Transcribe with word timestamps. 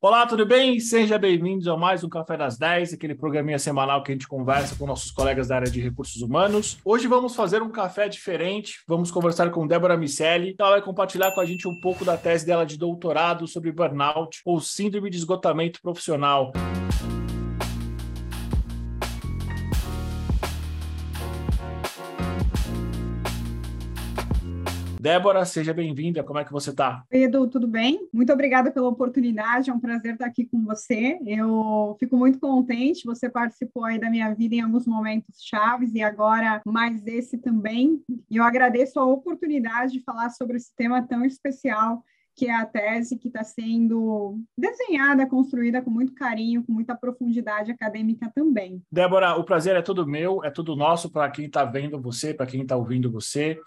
Olá, 0.00 0.24
tudo 0.26 0.46
bem? 0.46 0.78
Sejam 0.78 1.18
bem-vindos 1.18 1.66
a 1.66 1.76
mais 1.76 2.04
um 2.04 2.08
Café 2.08 2.36
das 2.36 2.56
10, 2.56 2.92
aquele 2.92 3.16
programinha 3.16 3.58
semanal 3.58 4.00
que 4.00 4.12
a 4.12 4.14
gente 4.14 4.28
conversa 4.28 4.76
com 4.76 4.86
nossos 4.86 5.10
colegas 5.10 5.48
da 5.48 5.56
área 5.56 5.68
de 5.68 5.80
recursos 5.80 6.22
humanos. 6.22 6.78
Hoje 6.84 7.08
vamos 7.08 7.34
fazer 7.34 7.62
um 7.62 7.68
café 7.68 8.08
diferente, 8.08 8.78
vamos 8.86 9.10
conversar 9.10 9.50
com 9.50 9.66
Débora 9.66 9.96
Micelli. 9.96 10.54
Ela 10.56 10.70
vai 10.70 10.82
compartilhar 10.82 11.32
com 11.32 11.40
a 11.40 11.44
gente 11.44 11.66
um 11.66 11.74
pouco 11.80 12.04
da 12.04 12.16
tese 12.16 12.46
dela 12.46 12.64
de 12.64 12.78
doutorado 12.78 13.48
sobre 13.48 13.72
burnout 13.72 14.40
ou 14.44 14.60
síndrome 14.60 15.10
de 15.10 15.16
esgotamento 15.16 15.82
profissional. 15.82 16.52
Débora, 25.08 25.42
seja 25.46 25.72
bem-vinda. 25.72 26.22
Como 26.22 26.38
é 26.38 26.44
que 26.44 26.52
você 26.52 26.68
está? 26.68 27.02
Edu, 27.10 27.48
tudo 27.48 27.66
bem? 27.66 28.06
Muito 28.12 28.30
obrigada 28.30 28.70
pela 28.70 28.88
oportunidade. 28.88 29.70
É 29.70 29.72
um 29.72 29.80
prazer 29.80 30.12
estar 30.12 30.26
aqui 30.26 30.44
com 30.44 30.62
você. 30.62 31.18
Eu 31.26 31.96
fico 31.98 32.14
muito 32.14 32.38
contente. 32.38 33.06
Você 33.06 33.26
participou 33.26 33.86
aí 33.86 33.98
da 33.98 34.10
minha 34.10 34.34
vida 34.34 34.56
em 34.56 34.60
alguns 34.60 34.86
momentos 34.86 35.42
chaves 35.42 35.94
e 35.94 36.02
agora 36.02 36.60
mais 36.66 37.06
esse 37.06 37.38
também. 37.38 38.02
E 38.30 38.36
eu 38.36 38.44
agradeço 38.44 39.00
a 39.00 39.06
oportunidade 39.06 39.94
de 39.94 40.04
falar 40.04 40.28
sobre 40.28 40.58
esse 40.58 40.76
tema 40.76 41.00
tão 41.00 41.24
especial 41.24 42.04
que 42.38 42.46
é 42.46 42.54
a 42.54 42.64
tese 42.64 43.18
que 43.18 43.26
está 43.26 43.42
sendo 43.42 44.38
desenhada, 44.56 45.26
construída 45.26 45.82
com 45.82 45.90
muito 45.90 46.14
carinho, 46.14 46.62
com 46.64 46.72
muita 46.72 46.94
profundidade 46.94 47.72
acadêmica 47.72 48.30
também. 48.32 48.80
Débora, 48.92 49.34
o 49.34 49.42
prazer 49.42 49.74
é 49.74 49.82
todo 49.82 50.06
meu, 50.06 50.44
é 50.44 50.50
todo 50.50 50.76
nosso 50.76 51.10
para 51.10 51.28
quem 51.30 51.46
está 51.46 51.64
vendo 51.64 52.00
você, 52.00 52.32
para 52.32 52.46
quem 52.46 52.62
está 52.62 52.76
ouvindo 52.76 53.10
você. 53.10 53.58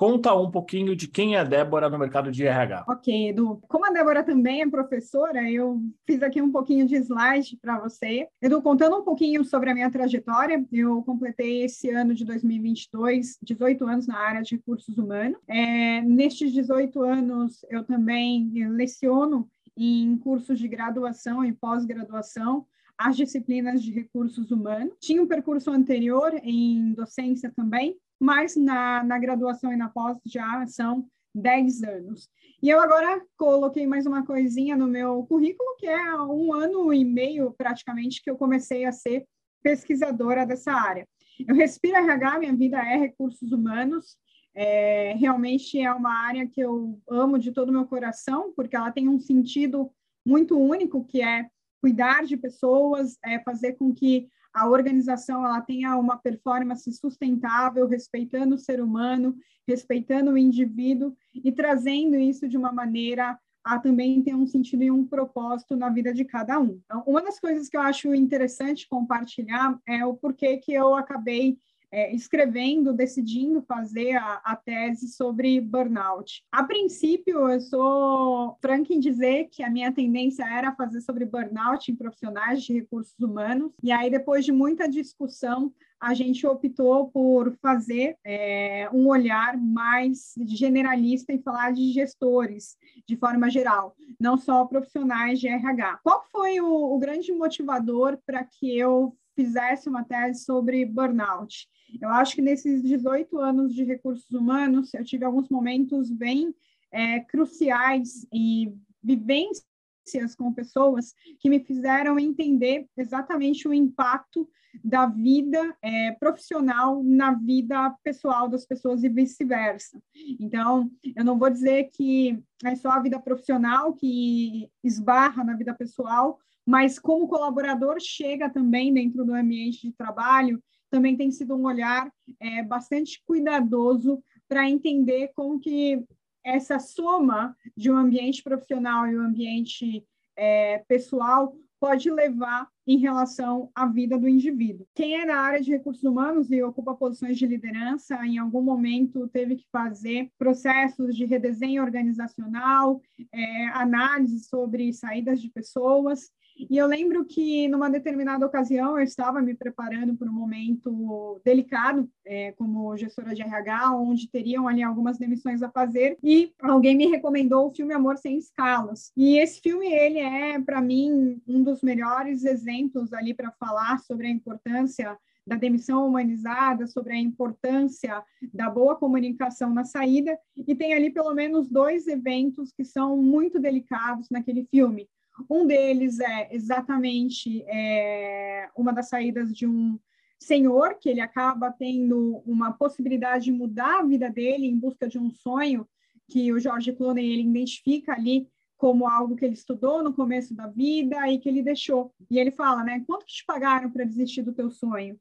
Conta 0.00 0.34
um 0.34 0.50
pouquinho 0.50 0.96
de 0.96 1.06
quem 1.06 1.34
é 1.34 1.40
a 1.40 1.44
Débora 1.44 1.90
no 1.90 1.98
mercado 1.98 2.32
de 2.32 2.46
RH. 2.46 2.86
Ok, 2.88 3.28
Edu. 3.28 3.60
Como 3.68 3.84
a 3.84 3.90
Débora 3.90 4.24
também 4.24 4.62
é 4.62 4.66
professora, 4.66 5.42
eu 5.50 5.78
fiz 6.06 6.22
aqui 6.22 6.40
um 6.40 6.50
pouquinho 6.50 6.86
de 6.86 6.96
slide 6.96 7.58
para 7.60 7.78
você. 7.78 8.26
Edu, 8.40 8.62
contando 8.62 8.96
um 8.96 9.04
pouquinho 9.04 9.44
sobre 9.44 9.68
a 9.68 9.74
minha 9.74 9.90
trajetória, 9.90 10.64
eu 10.72 11.02
completei 11.02 11.64
esse 11.64 11.90
ano 11.90 12.14
de 12.14 12.24
2022 12.24 13.36
18 13.42 13.86
anos 13.86 14.06
na 14.06 14.16
área 14.16 14.40
de 14.40 14.56
recursos 14.56 14.96
humanos. 14.96 15.38
É, 15.46 16.00
nestes 16.00 16.50
18 16.50 17.02
anos, 17.02 17.62
eu 17.68 17.84
também 17.84 18.50
leciono 18.70 19.46
em 19.76 20.16
cursos 20.16 20.58
de 20.58 20.66
graduação 20.66 21.44
e 21.44 21.52
pós-graduação 21.52 22.64
as 22.96 23.18
disciplinas 23.18 23.82
de 23.82 23.92
recursos 23.92 24.50
humanos. 24.50 24.94
Tinha 24.98 25.22
um 25.22 25.26
percurso 25.26 25.70
anterior 25.70 26.32
em 26.42 26.94
docência 26.94 27.52
também, 27.54 27.98
mas 28.20 28.54
na, 28.54 29.02
na 29.02 29.18
graduação 29.18 29.72
e 29.72 29.76
na 29.76 29.88
pós 29.88 30.18
já 30.26 30.66
são 30.66 31.08
10 31.34 31.82
anos. 31.82 32.28
E 32.62 32.68
eu 32.68 32.80
agora 32.80 33.24
coloquei 33.36 33.86
mais 33.86 34.04
uma 34.04 34.24
coisinha 34.26 34.76
no 34.76 34.86
meu 34.86 35.24
currículo, 35.24 35.76
que 35.78 35.86
é 35.86 36.14
um 36.16 36.52
ano 36.52 36.92
e 36.92 37.04
meio 37.04 37.52
praticamente 37.56 38.22
que 38.22 38.30
eu 38.30 38.36
comecei 38.36 38.84
a 38.84 38.92
ser 38.92 39.26
pesquisadora 39.62 40.44
dessa 40.44 40.72
área. 40.72 41.08
Eu 41.46 41.54
respiro 41.54 41.96
RH, 41.96 42.38
minha 42.38 42.54
vida 42.54 42.78
é 42.78 42.96
recursos 42.96 43.50
humanos, 43.50 44.18
é, 44.54 45.14
realmente 45.14 45.80
é 45.80 45.92
uma 45.92 46.12
área 46.26 46.46
que 46.46 46.60
eu 46.60 47.00
amo 47.08 47.38
de 47.38 47.52
todo 47.52 47.70
o 47.70 47.72
meu 47.72 47.86
coração, 47.86 48.52
porque 48.54 48.76
ela 48.76 48.90
tem 48.90 49.08
um 49.08 49.18
sentido 49.18 49.90
muito 50.26 50.58
único, 50.58 51.04
que 51.04 51.22
é 51.22 51.48
cuidar 51.80 52.24
de 52.24 52.36
pessoas, 52.36 53.16
é 53.24 53.38
fazer 53.40 53.74
com 53.74 53.94
que 53.94 54.28
a 54.52 54.68
organização 54.68 55.44
ela 55.44 55.60
tenha 55.60 55.96
uma 55.96 56.16
performance 56.16 56.90
sustentável, 56.92 57.86
respeitando 57.86 58.54
o 58.54 58.58
ser 58.58 58.80
humano, 58.80 59.36
respeitando 59.66 60.32
o 60.32 60.38
indivíduo 60.38 61.14
e 61.34 61.52
trazendo 61.52 62.16
isso 62.16 62.48
de 62.48 62.56
uma 62.56 62.72
maneira 62.72 63.38
a 63.62 63.78
também 63.78 64.22
ter 64.22 64.34
um 64.34 64.46
sentido 64.46 64.82
e 64.82 64.90
um 64.90 65.06
propósito 65.06 65.76
na 65.76 65.90
vida 65.90 66.12
de 66.12 66.24
cada 66.24 66.58
um. 66.58 66.80
Então, 66.84 67.02
uma 67.06 67.22
das 67.22 67.38
coisas 67.38 67.68
que 67.68 67.76
eu 67.76 67.82
acho 67.82 68.14
interessante 68.14 68.88
compartilhar 68.88 69.78
é 69.86 70.04
o 70.04 70.14
porquê 70.14 70.56
que 70.56 70.72
eu 70.72 70.94
acabei 70.94 71.58
é, 71.92 72.14
escrevendo, 72.14 72.92
decidindo 72.92 73.62
fazer 73.62 74.16
a, 74.16 74.40
a, 74.44 74.56
tese 74.56 75.08
sobre 75.08 75.60
burnout. 75.60 76.42
A 76.52 76.62
princípio, 76.64 77.48
eu 77.48 77.60
sou 77.60 78.56
franca 78.60 78.94
em 78.94 79.00
dizer 79.00 79.48
que 79.50 79.62
a 79.62 79.70
minha 79.70 79.92
tendência 79.92 80.44
era 80.44 80.74
fazer 80.74 81.00
sobre 81.00 81.24
burnout 81.24 81.90
em 81.90 81.96
profissionais 81.96 82.62
de 82.62 82.74
recursos 82.74 83.18
humanos, 83.18 83.72
e 83.82 83.90
aí, 83.90 84.10
depois 84.10 84.44
de 84.44 84.52
muita 84.52 84.88
discussão, 84.88 85.72
a 86.00 86.14
gente 86.14 86.46
optou 86.46 87.10
por 87.10 87.54
fazer 87.60 88.16
é, 88.24 88.88
um 88.90 89.06
olhar 89.06 89.58
mais 89.58 90.32
generalista 90.46 91.30
e 91.30 91.42
falar 91.42 91.72
de 91.72 91.92
gestores, 91.92 92.76
de 93.06 93.16
forma 93.16 93.50
geral, 93.50 93.94
não 94.18 94.38
só 94.38 94.64
profissionais 94.64 95.38
de 95.38 95.48
RH. 95.48 96.00
Qual 96.02 96.24
foi 96.32 96.58
o, 96.58 96.94
o 96.94 96.98
grande 96.98 97.32
motivador 97.32 98.18
para 98.24 98.42
que 98.42 98.78
eu 98.78 99.14
fizesse 99.40 99.88
uma 99.88 100.04
tese 100.04 100.44
sobre 100.44 100.84
burnout. 100.84 101.66
Eu 102.00 102.08
acho 102.10 102.34
que 102.34 102.42
nesses 102.42 102.82
18 102.82 103.38
anos 103.38 103.74
de 103.74 103.84
recursos 103.84 104.30
humanos, 104.30 104.92
eu 104.94 105.04
tive 105.04 105.24
alguns 105.24 105.48
momentos 105.48 106.10
bem 106.10 106.54
é, 106.90 107.20
cruciais 107.20 108.26
e 108.32 108.72
vivências 109.02 110.34
com 110.36 110.52
pessoas 110.52 111.14
que 111.38 111.48
me 111.48 111.60
fizeram 111.60 112.18
entender 112.18 112.86
exatamente 112.96 113.68
o 113.68 113.72
impacto 113.72 114.48
da 114.84 115.06
vida 115.06 115.76
é, 115.82 116.12
profissional 116.12 117.02
na 117.02 117.32
vida 117.32 117.90
pessoal 118.04 118.48
das 118.48 118.64
pessoas 118.64 119.02
e 119.02 119.08
vice-versa. 119.08 120.00
Então, 120.38 120.90
eu 121.16 121.24
não 121.24 121.38
vou 121.38 121.50
dizer 121.50 121.90
que 121.92 122.40
é 122.64 122.74
só 122.76 122.90
a 122.90 123.00
vida 123.00 123.18
profissional 123.18 123.92
que 123.94 124.70
esbarra 124.82 125.42
na 125.42 125.56
vida 125.56 125.74
pessoal, 125.74 126.38
mas 126.64 126.98
como 126.98 127.28
colaborador 127.28 127.96
chega 128.00 128.48
também 128.48 128.92
dentro 128.94 129.24
do 129.24 129.34
ambiente 129.34 129.88
de 129.88 129.92
trabalho, 129.92 130.62
também 130.90 131.16
tem 131.16 131.30
sido 131.30 131.54
um 131.54 131.64
olhar 131.64 132.12
é, 132.38 132.62
bastante 132.62 133.22
cuidadoso 133.24 134.22
para 134.48 134.68
entender 134.68 135.30
como 135.34 135.60
que 135.60 136.04
essa 136.44 136.78
soma 136.78 137.56
de 137.76 137.90
um 137.90 137.96
ambiente 137.96 138.42
profissional 138.42 139.06
e 139.06 139.16
um 139.16 139.22
ambiente 139.22 140.04
é, 140.36 140.78
pessoal 140.88 141.54
pode 141.78 142.10
levar 142.10 142.68
em 142.86 142.98
relação 142.98 143.70
à 143.74 143.86
vida 143.86 144.18
do 144.18 144.28
indivíduo. 144.28 144.86
Quem 144.94 145.18
é 145.18 145.24
na 145.24 145.38
área 145.38 145.62
de 145.62 145.70
recursos 145.70 146.04
humanos 146.04 146.50
e 146.50 146.62
ocupa 146.62 146.94
posições 146.94 147.38
de 147.38 147.46
liderança, 147.46 148.14
em 148.26 148.36
algum 148.36 148.60
momento 148.60 149.28
teve 149.28 149.56
que 149.56 149.64
fazer 149.72 150.30
processos 150.36 151.16
de 151.16 151.24
redesenho 151.24 151.82
organizacional, 151.82 153.00
é, 153.32 153.68
análise 153.68 154.40
sobre 154.40 154.92
saídas 154.92 155.40
de 155.40 155.48
pessoas, 155.48 156.30
e 156.68 156.76
eu 156.76 156.86
lembro 156.86 157.24
que, 157.24 157.68
numa 157.68 157.88
determinada 157.88 158.44
ocasião, 158.44 158.98
eu 158.98 159.04
estava 159.04 159.40
me 159.40 159.54
preparando 159.54 160.16
para 160.16 160.28
um 160.28 160.32
momento 160.32 161.40
delicado, 161.44 162.10
é, 162.24 162.52
como 162.52 162.96
gestora 162.96 163.34
de 163.34 163.42
RH, 163.42 163.94
onde 163.96 164.28
teriam 164.28 164.68
ali 164.68 164.82
algumas 164.82 165.18
demissões 165.18 165.62
a 165.62 165.70
fazer, 165.70 166.18
e 166.22 166.52
alguém 166.60 166.96
me 166.96 167.06
recomendou 167.06 167.68
o 167.68 167.74
filme 167.74 167.94
Amor 167.94 168.18
Sem 168.18 168.36
Escalas. 168.36 169.12
E 169.16 169.38
esse 169.38 169.60
filme, 169.60 169.86
ele 169.86 170.18
é, 170.18 170.60
para 170.60 170.80
mim, 170.80 171.40
um 171.46 171.62
dos 171.62 171.82
melhores 171.82 172.44
exemplos 172.44 173.12
ali 173.12 173.32
para 173.32 173.52
falar 173.52 173.98
sobre 174.00 174.26
a 174.26 174.30
importância 174.30 175.16
da 175.46 175.56
demissão 175.56 176.06
humanizada, 176.06 176.86
sobre 176.86 177.14
a 177.14 177.18
importância 177.18 178.22
da 178.52 178.68
boa 178.68 178.94
comunicação 178.94 179.72
na 179.72 179.84
saída, 179.84 180.38
e 180.56 180.74
tem 180.74 180.92
ali 180.94 181.10
pelo 181.10 181.34
menos 181.34 181.68
dois 181.68 182.06
eventos 182.06 182.72
que 182.72 182.84
são 182.84 183.16
muito 183.16 183.58
delicados 183.58 184.28
naquele 184.30 184.64
filme. 184.70 185.08
Um 185.48 185.66
deles 185.66 186.20
é 186.20 186.54
exatamente 186.54 187.62
é, 187.66 188.68
uma 188.76 188.92
das 188.92 189.08
saídas 189.08 189.52
de 189.54 189.66
um 189.66 189.98
senhor, 190.38 190.96
que 190.98 191.08
ele 191.08 191.20
acaba 191.20 191.70
tendo 191.70 192.42
uma 192.46 192.72
possibilidade 192.72 193.44
de 193.44 193.52
mudar 193.52 194.00
a 194.00 194.04
vida 194.04 194.30
dele 194.30 194.66
em 194.66 194.78
busca 194.78 195.06
de 195.06 195.18
um 195.18 195.30
sonho 195.30 195.86
que 196.28 196.52
o 196.52 196.58
George 196.58 196.92
Clooney 196.92 197.32
ele 197.32 197.42
identifica 197.42 198.12
ali 198.12 198.48
como 198.76 199.06
algo 199.06 199.36
que 199.36 199.44
ele 199.44 199.54
estudou 199.54 200.02
no 200.02 200.14
começo 200.14 200.54
da 200.54 200.66
vida 200.66 201.28
e 201.28 201.38
que 201.38 201.48
ele 201.48 201.62
deixou. 201.62 202.14
E 202.30 202.38
ele 202.38 202.50
fala, 202.50 202.82
né, 202.82 203.04
quanto 203.06 203.26
que 203.26 203.34
te 203.34 203.44
pagaram 203.44 203.90
para 203.90 204.04
desistir 204.04 204.42
do 204.42 204.54
teu 204.54 204.70
sonho? 204.70 205.20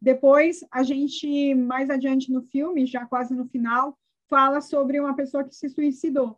Depois, 0.00 0.64
a 0.70 0.84
gente, 0.84 1.54
mais 1.54 1.90
adiante 1.90 2.30
no 2.30 2.42
filme, 2.42 2.86
já 2.86 3.04
quase 3.06 3.34
no 3.34 3.48
final, 3.48 3.98
fala 4.28 4.60
sobre 4.60 5.00
uma 5.00 5.16
pessoa 5.16 5.42
que 5.42 5.56
se 5.56 5.68
suicidou. 5.68 6.36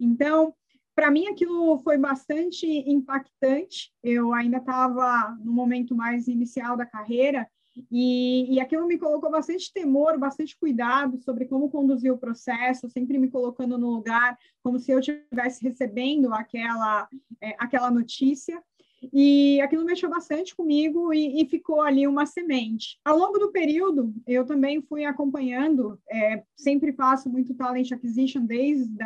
Então, 0.00 0.54
para 0.94 1.10
mim 1.10 1.26
aquilo 1.26 1.78
foi 1.78 1.98
bastante 1.98 2.66
impactante. 2.66 3.92
Eu 4.02 4.32
ainda 4.32 4.58
estava 4.58 5.36
no 5.44 5.52
momento 5.52 5.94
mais 5.94 6.28
inicial 6.28 6.76
da 6.76 6.86
carreira 6.86 7.48
e, 7.90 8.54
e 8.54 8.60
aquilo 8.60 8.86
me 8.86 8.98
colocou 8.98 9.30
bastante 9.30 9.72
temor, 9.72 10.18
bastante 10.18 10.56
cuidado 10.56 11.18
sobre 11.18 11.46
como 11.46 11.70
conduzir 11.70 12.12
o 12.12 12.18
processo, 12.18 12.88
sempre 12.88 13.18
me 13.18 13.28
colocando 13.28 13.76
no 13.76 13.90
lugar 13.90 14.38
como 14.62 14.78
se 14.78 14.92
eu 14.92 15.00
estivesse 15.00 15.62
recebendo 15.62 16.32
aquela, 16.32 17.08
é, 17.40 17.54
aquela 17.58 17.90
notícia. 17.90 18.62
E 19.12 19.60
aquilo 19.60 19.84
mexeu 19.84 20.10
bastante 20.10 20.54
comigo 20.54 21.12
e, 21.12 21.42
e, 21.42 21.46
ficou 21.46 21.80
ali 21.80 22.06
uma 22.06 22.26
semente. 22.26 22.98
Ao 23.04 23.16
longo 23.16 23.38
do 23.38 23.52
período, 23.52 24.14
eu 24.26 24.44
também 24.44 24.82
fui 24.82 25.04
acompanhando, 25.04 25.98
é, 26.10 26.42
sempre 26.56 26.92
faço 26.92 27.28
muito 27.28 27.54
talent 27.54 27.92
acquisition 27.92 28.44
desde 28.44 29.04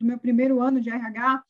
o 0.00 0.04
meu 0.04 0.18
primeiro 0.18 0.60
ano 0.60 0.80
de 0.80 0.90
RH, 0.90 1.42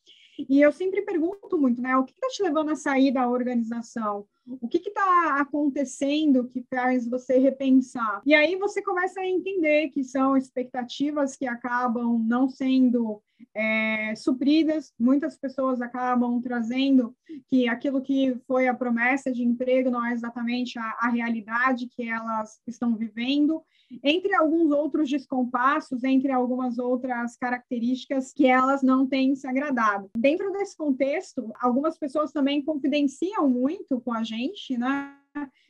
E 0.48 0.60
eu 0.60 0.72
sempre 0.72 1.02
pergunto 1.02 1.58
muito, 1.58 1.80
né? 1.80 1.96
O 1.96 2.04
que 2.04 2.12
está 2.12 2.28
te 2.28 2.42
levando 2.42 2.70
a 2.70 2.76
sair 2.76 3.12
da 3.12 3.28
organização? 3.28 4.26
O 4.46 4.68
que 4.68 4.78
está 4.78 5.40
acontecendo 5.40 6.48
que 6.48 6.64
faz 6.68 7.08
você 7.08 7.38
repensar? 7.38 8.22
E 8.24 8.34
aí 8.34 8.56
você 8.56 8.82
começa 8.82 9.20
a 9.20 9.26
entender 9.26 9.88
que 9.90 10.02
são 10.02 10.36
expectativas 10.36 11.36
que 11.36 11.46
acabam 11.46 12.18
não 12.18 12.48
sendo 12.48 13.22
é, 13.54 14.14
supridas. 14.16 14.92
Muitas 14.98 15.36
pessoas 15.36 15.80
acabam 15.80 16.40
trazendo 16.40 17.14
que 17.48 17.68
aquilo 17.68 18.02
que 18.02 18.36
foi 18.46 18.68
a 18.68 18.74
promessa 18.74 19.30
de 19.30 19.42
emprego 19.42 19.90
não 19.90 20.04
é 20.04 20.12
exatamente 20.12 20.78
a, 20.78 20.96
a 21.00 21.08
realidade 21.08 21.88
que 21.88 22.08
elas 22.08 22.60
estão 22.66 22.96
vivendo 22.96 23.62
entre 24.02 24.34
alguns 24.34 24.70
outros 24.70 25.08
descompassos, 25.08 26.04
entre 26.04 26.32
algumas 26.32 26.78
outras 26.78 27.36
características 27.36 28.32
que 28.32 28.46
elas 28.46 28.82
não 28.82 29.06
têm 29.06 29.34
se 29.34 29.46
agradado. 29.46 30.08
Dentro 30.16 30.52
desse 30.52 30.76
contexto, 30.76 31.52
algumas 31.60 31.98
pessoas 31.98 32.32
também 32.32 32.62
confidenciam 32.62 33.48
muito 33.48 34.00
com 34.00 34.12
a 34.12 34.22
gente, 34.22 34.76
né? 34.78 35.16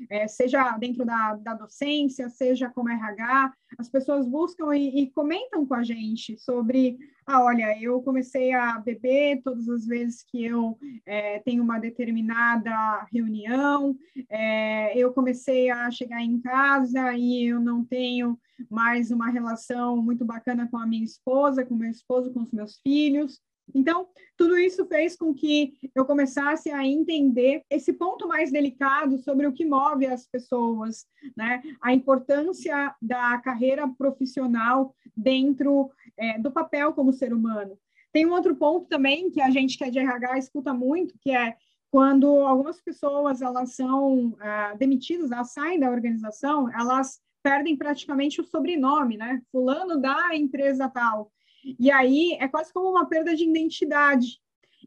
É, 0.08 0.26
seja 0.26 0.76
dentro 0.78 1.04
da, 1.04 1.34
da, 1.34 1.54
docência, 1.54 2.28
seja 2.30 2.70
como 2.70 2.88
RH, 2.88 3.52
as 3.78 3.88
pessoas 3.88 4.26
buscam 4.26 4.74
e, 4.74 5.02
e, 5.02 5.10
comentam 5.10 5.66
com 5.66 5.74
a 5.74 5.82
gente 5.82 6.38
sobre, 6.38 6.98
ah, 7.26 7.44
olha, 7.44 7.78
eu 7.80 8.00
comecei 8.02 8.52
a 8.54 8.78
beber 8.78 9.42
todas 9.42 9.68
as 9.68 9.86
vezes 9.86 10.24
que 10.24 10.44
eu 10.44 10.78
é, 11.04 11.38
tenho 11.40 11.62
uma 11.62 11.78
determinada 11.78 13.06
reunião, 13.12 13.96
é, 14.28 14.96
eu 14.96 15.12
comecei 15.12 15.70
a 15.70 15.90
chegar 15.90 16.22
em 16.22 16.40
casa 16.40 17.12
e 17.14 17.44
eu 17.44 17.60
não 17.60 17.84
tenho 17.84 18.38
mais 18.70 19.10
uma 19.10 19.30
relação 19.30 19.98
muito 19.98 20.24
bacana 20.24 20.68
com 20.68 20.78
a 20.78 20.86
minha 20.86 21.04
esposa, 21.04 21.64
com 21.64 21.74
meu 21.74 21.90
esposo, 21.90 22.32
com 22.32 22.40
os 22.40 22.50
meus 22.50 22.80
filhos, 22.80 23.40
então, 23.74 24.08
tudo 24.36 24.58
isso 24.58 24.86
fez 24.86 25.16
com 25.16 25.34
que 25.34 25.74
eu 25.94 26.04
começasse 26.04 26.70
a 26.70 26.84
entender 26.84 27.62
esse 27.70 27.92
ponto 27.92 28.26
mais 28.26 28.50
delicado 28.50 29.18
sobre 29.18 29.46
o 29.46 29.52
que 29.52 29.64
move 29.64 30.06
as 30.06 30.26
pessoas, 30.26 31.06
né? 31.36 31.62
A 31.80 31.92
importância 31.92 32.94
da 33.00 33.38
carreira 33.38 33.88
profissional 33.88 34.94
dentro 35.16 35.90
é, 36.16 36.38
do 36.38 36.50
papel 36.50 36.92
como 36.92 37.12
ser 37.12 37.32
humano. 37.32 37.78
Tem 38.12 38.26
um 38.26 38.32
outro 38.32 38.56
ponto 38.56 38.88
também 38.88 39.30
que 39.30 39.40
a 39.40 39.50
gente 39.50 39.78
que 39.78 39.84
é 39.84 39.90
de 39.90 39.98
RH 39.98 40.38
escuta 40.38 40.74
muito, 40.74 41.14
que 41.20 41.30
é 41.30 41.56
quando 41.90 42.26
algumas 42.26 42.80
pessoas 42.80 43.42
elas 43.42 43.74
são 43.74 44.36
ah, 44.40 44.74
demitidas, 44.78 45.32
elas 45.32 45.52
saem 45.52 45.78
da 45.78 45.90
organização, 45.90 46.72
elas 46.72 47.20
perdem 47.42 47.76
praticamente 47.76 48.40
o 48.40 48.44
sobrenome, 48.44 49.16
né? 49.16 49.42
Fulano 49.50 50.00
da 50.00 50.34
empresa 50.34 50.88
tal. 50.88 51.32
E 51.64 51.90
aí 51.90 52.36
é 52.40 52.48
quase 52.48 52.72
como 52.72 52.90
uma 52.90 53.06
perda 53.06 53.34
de 53.34 53.44
identidade. 53.44 54.40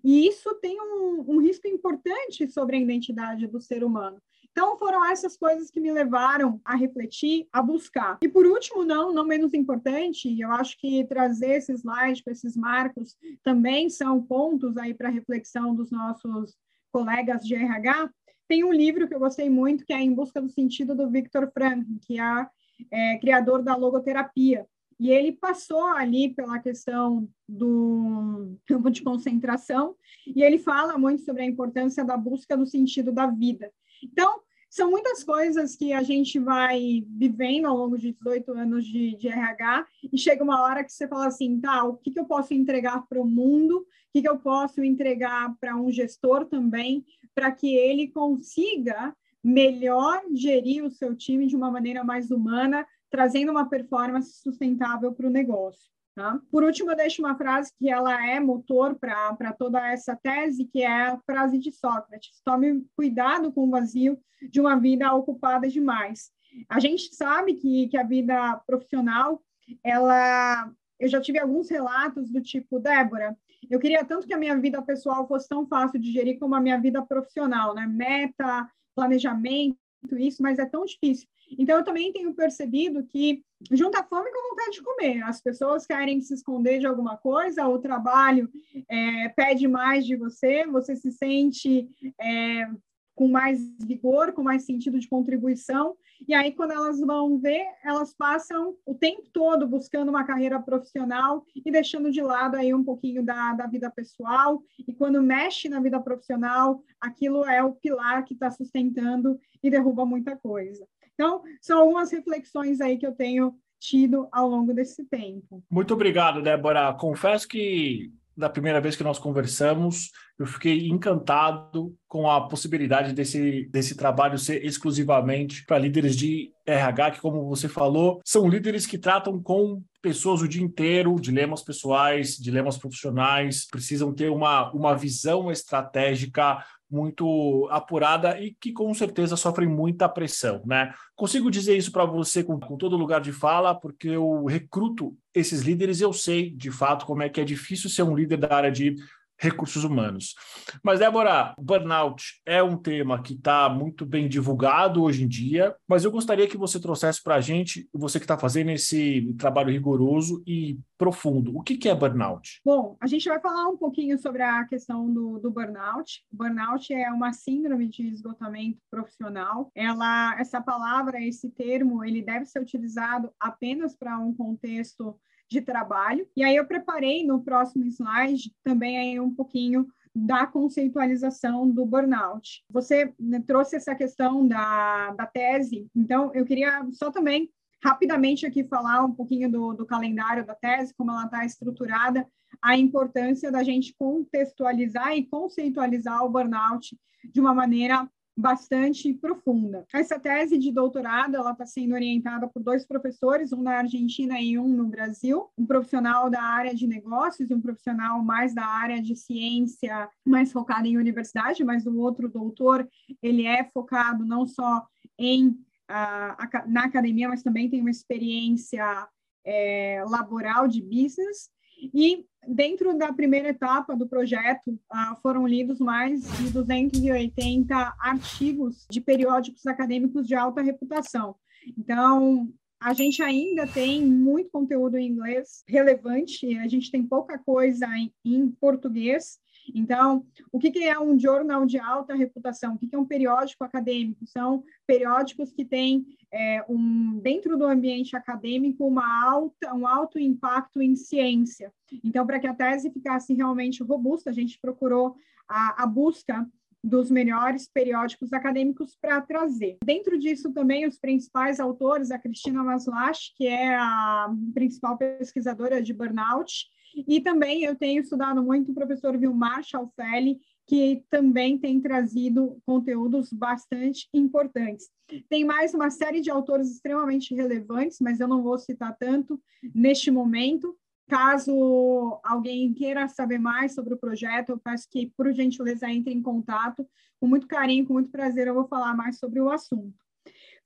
E 0.03 0.27
isso 0.27 0.53
tem 0.55 0.79
um, 0.81 1.23
um 1.27 1.37
risco 1.39 1.67
importante 1.67 2.47
sobre 2.49 2.75
a 2.75 2.79
identidade 2.79 3.47
do 3.47 3.61
ser 3.61 3.83
humano. 3.83 4.21
Então, 4.53 4.77
foram 4.77 5.03
essas 5.03 5.35
coisas 5.35 5.71
que 5.71 5.79
me 5.79 5.91
levaram 5.91 6.61
a 6.63 6.75
refletir, 6.75 7.47
a 7.51 7.59
buscar. 7.59 8.19
E 8.21 8.29
por 8.29 8.45
último, 8.45 8.85
não, 8.85 9.11
não 9.11 9.25
menos 9.25 9.51
importante, 9.51 10.39
eu 10.39 10.51
acho 10.51 10.77
que 10.77 11.03
trazer 11.05 11.55
esse 11.55 11.73
slide 11.73 12.23
com 12.23 12.29
esses 12.29 12.55
marcos 12.55 13.15
também 13.41 13.89
são 13.89 14.21
pontos 14.21 14.77
aí 14.77 14.93
para 14.93 15.09
reflexão 15.09 15.73
dos 15.73 15.89
nossos 15.89 16.55
colegas 16.91 17.43
de 17.43 17.55
RH. 17.55 18.11
Tem 18.47 18.63
um 18.63 18.71
livro 18.71 19.07
que 19.07 19.15
eu 19.15 19.19
gostei 19.19 19.49
muito, 19.49 19.85
que 19.85 19.93
é 19.93 19.99
Em 19.99 20.13
Busca 20.13 20.39
do 20.39 20.49
Sentido, 20.49 20.93
do 20.93 21.09
Victor 21.09 21.49
Frankl, 21.51 21.97
que 22.05 22.19
é, 22.19 22.47
é 22.91 23.17
criador 23.17 23.63
da 23.63 23.75
logoterapia. 23.75 24.67
E 24.99 25.09
ele 25.11 25.31
passou 25.31 25.83
ali 25.85 26.33
pela 26.33 26.59
questão 26.59 27.27
do 27.47 28.57
campo 28.65 28.89
de 28.89 29.01
concentração, 29.01 29.95
e 30.27 30.43
ele 30.43 30.57
fala 30.57 30.97
muito 30.97 31.23
sobre 31.23 31.43
a 31.43 31.45
importância 31.45 32.03
da 32.03 32.17
busca 32.17 32.55
do 32.57 32.65
sentido 32.65 33.11
da 33.11 33.27
vida. 33.27 33.71
Então, 34.03 34.41
são 34.69 34.89
muitas 34.89 35.23
coisas 35.23 35.75
que 35.75 35.93
a 35.93 36.01
gente 36.01 36.39
vai 36.39 37.05
vivendo 37.07 37.65
ao 37.65 37.77
longo 37.77 37.95
de 37.95 38.11
18 38.11 38.53
anos 38.53 38.83
de, 38.83 39.15
de 39.15 39.27
RH, 39.27 39.85
e 40.11 40.17
chega 40.17 40.43
uma 40.43 40.63
hora 40.63 40.83
que 40.83 40.91
você 40.91 41.07
fala 41.07 41.27
assim, 41.27 41.59
tá, 41.59 41.83
o 41.83 41.97
que, 41.97 42.09
que 42.09 42.19
eu 42.19 42.25
posso 42.25 42.55
entregar 42.55 43.05
para 43.07 43.21
o 43.21 43.27
mundo, 43.27 43.77
o 43.81 43.85
que, 44.11 44.21
que 44.23 44.29
eu 44.29 44.39
posso 44.39 44.83
entregar 44.83 45.55
para 45.59 45.75
um 45.75 45.91
gestor 45.91 46.45
também, 46.45 47.05
para 47.35 47.51
que 47.51 47.75
ele 47.75 48.07
consiga 48.07 49.15
melhor 49.43 50.23
gerir 50.33 50.83
o 50.83 50.89
seu 50.89 51.15
time 51.15 51.45
de 51.45 51.55
uma 51.55 51.69
maneira 51.69 52.03
mais 52.03 52.31
humana, 52.31 52.87
trazendo 53.13 53.51
uma 53.51 53.69
performance 53.69 54.41
sustentável 54.41 55.13
para 55.13 55.27
o 55.27 55.29
negócio. 55.29 55.93
Tá? 56.15 56.39
Por 56.51 56.63
último, 56.63 56.89
eu 56.91 56.95
deixo 56.95 57.21
uma 57.21 57.37
frase 57.37 57.71
que 57.77 57.87
ela 57.87 58.27
é 58.27 58.39
motor 58.39 58.95
para 58.95 59.53
toda 59.53 59.79
essa 59.87 60.15
tese, 60.15 60.65
que 60.65 60.81
é 60.81 61.09
a 61.09 61.19
frase 61.19 61.59
de 61.59 61.71
Sócrates: 61.71 62.41
tome 62.43 62.83
cuidado 62.95 63.51
com 63.51 63.67
o 63.67 63.69
vazio 63.69 64.19
de 64.49 64.59
uma 64.59 64.75
vida 64.79 65.13
ocupada 65.13 65.67
demais. 65.67 66.31
A 66.67 66.79
gente 66.79 67.13
sabe 67.13 67.53
que, 67.53 67.87
que 67.87 67.97
a 67.97 68.03
vida 68.03 68.59
profissional, 68.65 69.43
ela, 69.83 70.71
eu 70.99 71.07
já 71.07 71.21
tive 71.21 71.37
alguns 71.37 71.69
relatos 71.69 72.31
do 72.31 72.41
tipo, 72.41 72.79
Débora, 72.79 73.37
eu 73.69 73.79
queria 73.79 74.03
tanto 74.03 74.25
que 74.25 74.33
a 74.33 74.39
minha 74.39 74.59
vida 74.59 74.81
pessoal 74.81 75.27
fosse 75.27 75.47
tão 75.47 75.67
fácil 75.67 75.99
de 75.99 76.11
gerir 76.11 76.39
como 76.39 76.55
a 76.55 76.59
minha 76.59 76.79
vida 76.79 77.01
profissional, 77.03 77.75
né? 77.75 77.85
Meta, 77.85 78.67
planejamento, 78.95 79.77
isso, 80.11 80.41
mas 80.41 80.59
é 80.59 80.65
tão 80.65 80.85
difícil. 80.85 81.27
Então, 81.57 81.77
eu 81.77 81.83
também 81.83 82.11
tenho 82.11 82.33
percebido 82.33 83.03
que 83.03 83.43
junta 83.71 84.03
fome 84.03 84.31
com 84.31 84.49
vontade 84.49 84.71
de 84.71 84.83
comer. 84.83 85.23
As 85.23 85.41
pessoas 85.41 85.85
querem 85.85 86.21
se 86.21 86.33
esconder 86.33 86.79
de 86.79 86.85
alguma 86.85 87.17
coisa, 87.17 87.67
o 87.67 87.79
trabalho 87.79 88.49
é, 88.89 89.29
pede 89.29 89.67
mais 89.67 90.05
de 90.05 90.15
você, 90.15 90.65
você 90.65 90.95
se 90.95 91.11
sente 91.11 91.89
é, 92.19 92.67
com 93.15 93.27
mais 93.27 93.59
vigor, 93.79 94.33
com 94.33 94.43
mais 94.43 94.65
sentido 94.65 94.99
de 94.99 95.07
contribuição. 95.07 95.95
E 96.27 96.33
aí, 96.33 96.51
quando 96.51 96.71
elas 96.71 96.99
vão 96.99 97.37
ver, 97.37 97.65
elas 97.83 98.13
passam 98.13 98.75
o 98.85 98.95
tempo 98.95 99.23
todo 99.31 99.67
buscando 99.67 100.09
uma 100.09 100.23
carreira 100.23 100.59
profissional 100.59 101.45
e 101.55 101.71
deixando 101.71 102.11
de 102.11 102.21
lado 102.21 102.55
aí 102.55 102.73
um 102.73 102.83
pouquinho 102.83 103.23
da, 103.23 103.53
da 103.53 103.67
vida 103.67 103.89
pessoal. 103.91 104.63
E 104.87 104.93
quando 104.93 105.21
mexe 105.21 105.69
na 105.69 105.79
vida 105.79 105.99
profissional, 105.99 106.81
aquilo 106.99 107.45
é 107.45 107.63
o 107.63 107.73
pilar 107.73 108.23
que 108.23 108.33
está 108.33 108.49
sustentando 108.49 109.39
e 109.61 109.69
derruba 109.69 110.05
muita 110.05 110.35
coisa. 110.35 110.87
Então, 111.13 111.43
são 111.61 111.79
algumas 111.79 112.11
reflexões 112.11 112.81
aí 112.81 112.97
que 112.97 113.05
eu 113.05 113.13
tenho 113.13 113.55
tido 113.79 114.27
ao 114.31 114.47
longo 114.47 114.73
desse 114.73 115.03
tempo. 115.05 115.61
Muito 115.69 115.93
obrigado, 115.93 116.41
Débora. 116.41 116.93
Confesso 116.93 117.47
que 117.47 118.11
da 118.35 118.49
primeira 118.49 118.81
vez 118.81 118.95
que 118.95 119.03
nós 119.03 119.19
conversamos, 119.19 120.11
eu 120.37 120.45
fiquei 120.45 120.87
encantado 120.87 121.95
com 122.07 122.29
a 122.29 122.47
possibilidade 122.47 123.13
desse, 123.13 123.69
desse 123.71 123.95
trabalho 123.95 124.37
ser 124.37 124.65
exclusivamente 124.65 125.65
para 125.65 125.77
líderes 125.77 126.15
de 126.15 126.51
RH, 126.65 127.11
que, 127.11 127.21
como 127.21 127.47
você 127.47 127.69
falou, 127.69 128.21
são 128.25 128.47
líderes 128.47 128.85
que 128.85 128.97
tratam 128.97 129.41
com 129.41 129.81
pessoas 130.01 130.41
o 130.41 130.47
dia 130.47 130.61
inteiro, 130.61 131.19
dilemas 131.19 131.61
pessoais, 131.61 132.37
dilemas 132.37 132.77
profissionais, 132.77 133.65
precisam 133.65 134.13
ter 134.13 134.29
uma, 134.29 134.71
uma 134.73 134.95
visão 134.95 135.51
estratégica 135.51 136.63
muito 136.93 137.67
apurada 137.71 138.39
e 138.39 138.53
que 138.53 138.71
com 138.71 138.93
certeza 138.93 139.35
sofrem 139.35 139.67
muita 139.67 140.07
pressão, 140.07 140.61
né? 140.63 140.93
Consigo 141.15 141.49
dizer 141.49 141.75
isso 141.75 141.91
para 141.91 142.05
você 142.05 142.43
com, 142.43 142.59
com, 142.59 142.77
todo 142.77 142.95
lugar 142.95 143.19
de 143.19 143.31
fala, 143.31 143.73
porque 143.73 144.09
eu 144.09 144.45
recruto 144.45 145.17
esses 145.33 145.61
líderes, 145.61 146.01
eu 146.01 146.13
sei 146.13 146.51
de 146.51 146.69
fato 146.69 147.07
como 147.07 147.23
é 147.23 147.29
que 147.29 147.41
é 147.41 147.43
difícil 147.43 147.89
ser 147.89 148.03
um 148.03 148.15
líder 148.15 148.37
da 148.37 148.55
área 148.55 148.71
de 148.71 148.95
recursos 149.43 149.83
humanos. 149.83 150.35
Mas, 150.81 150.99
Débora, 150.99 151.53
burnout 151.59 152.41
é 152.45 152.63
um 152.63 152.77
tema 152.77 153.21
que 153.21 153.33
está 153.33 153.67
muito 153.69 154.05
bem 154.05 154.27
divulgado 154.29 155.03
hoje 155.03 155.23
em 155.23 155.27
dia, 155.27 155.75
mas 155.87 156.05
eu 156.05 156.11
gostaria 156.11 156.47
que 156.47 156.57
você 156.57 156.79
trouxesse 156.79 157.21
para 157.21 157.35
a 157.35 157.41
gente, 157.41 157.87
você 157.93 158.19
que 158.19 158.23
está 158.23 158.37
fazendo 158.37 158.71
esse 158.71 159.33
trabalho 159.37 159.71
rigoroso 159.71 160.41
e 160.47 160.79
profundo, 160.97 161.57
o 161.57 161.61
que, 161.61 161.75
que 161.75 161.89
é 161.89 161.95
burnout? 161.95 162.61
Bom, 162.63 162.95
a 163.01 163.07
gente 163.07 163.27
vai 163.27 163.39
falar 163.39 163.67
um 163.67 163.77
pouquinho 163.77 164.17
sobre 164.17 164.41
a 164.41 164.63
questão 164.65 165.13
do, 165.13 165.37
do 165.39 165.51
burnout. 165.51 166.23
Burnout 166.31 166.93
é 166.93 167.11
uma 167.11 167.33
síndrome 167.33 167.89
de 167.89 168.07
esgotamento 168.07 168.79
profissional. 168.89 169.69
Ela, 169.75 170.39
essa 170.39 170.61
palavra, 170.61 171.21
esse 171.21 171.49
termo, 171.49 172.05
ele 172.05 172.21
deve 172.21 172.45
ser 172.45 172.61
utilizado 172.61 173.29
apenas 173.37 173.95
para 173.95 174.17
um 174.17 174.33
contexto 174.33 175.19
de 175.53 175.61
trabalho. 175.61 176.27
E 176.35 176.43
aí 176.43 176.55
eu 176.55 176.65
preparei 176.65 177.25
no 177.25 177.41
próximo 177.41 177.85
slide 177.85 178.51
também 178.63 178.97
aí 178.97 179.19
um 179.19 179.33
pouquinho 179.33 179.87
da 180.15 180.45
conceitualização 180.45 181.69
do 181.69 181.85
burnout. 181.85 182.63
Você 182.69 183.13
né, 183.19 183.41
trouxe 183.45 183.75
essa 183.75 183.95
questão 183.95 184.47
da, 184.47 185.11
da 185.11 185.25
tese, 185.25 185.87
então 185.95 186.31
eu 186.33 186.45
queria 186.45 186.85
só 186.91 187.11
também 187.11 187.49
rapidamente 187.83 188.45
aqui 188.45 188.63
falar 188.63 189.03
um 189.03 189.11
pouquinho 189.11 189.51
do, 189.51 189.73
do 189.73 189.85
calendário 189.85 190.45
da 190.45 190.55
tese, 190.55 190.93
como 190.95 191.11
ela 191.11 191.25
está 191.25 191.45
estruturada, 191.45 192.27
a 192.61 192.77
importância 192.77 193.51
da 193.51 193.63
gente 193.63 193.95
contextualizar 193.97 195.15
e 195.17 195.25
conceitualizar 195.25 196.23
o 196.23 196.29
burnout 196.29 196.97
de 197.25 197.39
uma 197.39 197.53
maneira 197.53 198.07
bastante 198.35 199.13
profunda. 199.13 199.85
Essa 199.93 200.19
tese 200.19 200.57
de 200.57 200.71
doutorado 200.71 201.35
ela 201.35 201.51
está 201.51 201.65
sendo 201.65 201.93
orientada 201.93 202.47
por 202.47 202.63
dois 202.63 202.85
professores, 202.85 203.53
um 203.53 203.61
na 203.61 203.77
Argentina 203.77 204.41
e 204.41 204.57
um 204.57 204.67
no 204.67 204.87
Brasil, 204.87 205.49
um 205.57 205.65
profissional 205.65 206.29
da 206.29 206.41
área 206.41 206.73
de 206.73 206.87
negócios 206.87 207.49
e 207.49 207.53
um 207.53 207.61
profissional 207.61 208.23
mais 208.23 208.53
da 208.53 208.65
área 208.65 209.01
de 209.01 209.15
ciência, 209.15 210.09
mais 210.25 210.51
focado 210.51 210.87
em 210.87 210.97
universidade, 210.97 211.63
mas 211.63 211.85
o 211.85 211.95
outro 211.97 212.27
doutor 212.27 212.87
ele 213.21 213.45
é 213.45 213.63
focado 213.65 214.25
não 214.25 214.47
só 214.47 214.85
em 215.17 215.49
uh, 215.49 216.67
na 216.67 216.85
academia, 216.85 217.29
mas 217.29 217.43
também 217.43 217.69
tem 217.69 217.81
uma 217.81 217.91
experiência 217.91 219.07
é, 219.45 220.03
laboral 220.07 220.67
de 220.67 220.81
business 220.81 221.49
e 221.93 222.25
dentro 222.47 222.97
da 222.97 223.11
primeira 223.11 223.49
etapa 223.49 223.95
do 223.95 224.07
projeto, 224.07 224.79
ah, 224.89 225.15
foram 225.21 225.47
lidos 225.47 225.79
mais 225.79 226.21
de 226.37 226.51
280 226.51 227.75
artigos 227.99 228.85
de 228.89 229.01
periódicos 229.01 229.65
acadêmicos 229.65 230.27
de 230.27 230.35
alta 230.35 230.61
reputação. 230.61 231.35
Então, 231.77 232.51
a 232.79 232.93
gente 232.93 233.23
ainda 233.23 233.65
tem 233.65 234.05
muito 234.05 234.49
conteúdo 234.51 234.97
em 234.97 235.07
inglês 235.07 235.63
relevante, 235.67 236.57
a 236.57 236.67
gente 236.67 236.91
tem 236.91 237.07
pouca 237.07 237.37
coisa 237.39 237.87
em, 237.97 238.13
em 238.25 238.51
português, 238.51 239.39
então, 239.73 240.25
o 240.51 240.59
que, 240.59 240.71
que 240.71 240.83
é 240.83 240.99
um 240.99 241.17
jornal 241.17 241.65
de 241.65 241.79
alta 241.79 242.15
reputação? 242.15 242.73
O 242.73 242.77
que, 242.77 242.87
que 242.87 242.95
é 242.95 242.99
um 242.99 243.05
periódico 243.05 243.63
acadêmico? 243.63 244.25
São 244.25 244.63
periódicos 244.85 245.51
que 245.51 245.63
têm, 245.63 246.05
é, 246.31 246.63
um, 246.67 247.19
dentro 247.19 247.57
do 247.57 247.65
ambiente 247.65 248.15
acadêmico, 248.15 248.85
uma 248.85 249.23
alta, 249.23 249.73
um 249.73 249.87
alto 249.87 250.19
impacto 250.19 250.81
em 250.81 250.95
ciência. 250.95 251.71
Então, 252.03 252.25
para 252.25 252.39
que 252.39 252.47
a 252.47 252.53
tese 252.53 252.91
ficasse 252.91 253.33
realmente 253.33 253.83
robusta, 253.83 254.29
a 254.29 254.33
gente 254.33 254.59
procurou 254.59 255.15
a, 255.47 255.83
a 255.83 255.85
busca 255.85 256.47
dos 256.83 257.09
melhores 257.09 257.65
periódicos 257.65 258.33
acadêmicos 258.33 258.97
para 258.99 259.21
trazer. 259.21 259.77
Dentro 259.85 260.19
disso 260.19 260.51
também 260.51 260.85
os 260.85 260.99
principais 260.99 261.59
autores, 261.59 262.11
a 262.11 262.19
Cristina 262.19 262.61
Maslach, 262.61 263.33
que 263.37 263.47
é 263.47 263.73
a 263.75 264.29
principal 264.53 264.97
pesquisadora 264.97 265.81
de 265.81 265.93
burnout, 265.93 266.65
e 266.95 267.21
também 267.21 267.63
eu 267.63 267.75
tenho 267.75 268.01
estudado 268.01 268.43
muito 268.43 268.71
o 268.71 268.75
professor 268.75 269.17
Vilmar 269.17 269.63
Schalfelli, 269.63 270.39
que 270.65 271.03
também 271.09 271.57
tem 271.57 271.81
trazido 271.81 272.57
conteúdos 272.65 273.31
bastante 273.31 274.07
importantes. 274.13 274.89
Tem 275.29 275.43
mais 275.43 275.73
uma 275.73 275.89
série 275.89 276.21
de 276.21 276.29
autores 276.29 276.71
extremamente 276.71 277.35
relevantes, 277.35 277.99
mas 277.99 278.19
eu 278.19 278.27
não 278.27 278.41
vou 278.41 278.57
citar 278.57 278.95
tanto 278.97 279.41
neste 279.73 280.09
momento. 280.09 280.77
Caso 281.07 282.19
alguém 282.23 282.73
queira 282.73 283.07
saber 283.09 283.37
mais 283.37 283.73
sobre 283.73 283.93
o 283.93 283.97
projeto, 283.97 284.49
eu 284.49 284.57
peço 284.57 284.87
que, 284.89 285.11
por 285.17 285.31
gentileza, 285.33 285.89
entre 285.89 286.13
em 286.13 286.21
contato. 286.21 286.87
Com 287.19 287.27
muito 287.27 287.47
carinho, 287.47 287.85
com 287.85 287.93
muito 287.93 288.09
prazer, 288.09 288.47
eu 288.47 288.53
vou 288.53 288.67
falar 288.67 288.95
mais 288.95 289.17
sobre 289.17 289.39
o 289.39 289.49
assunto. 289.49 290.02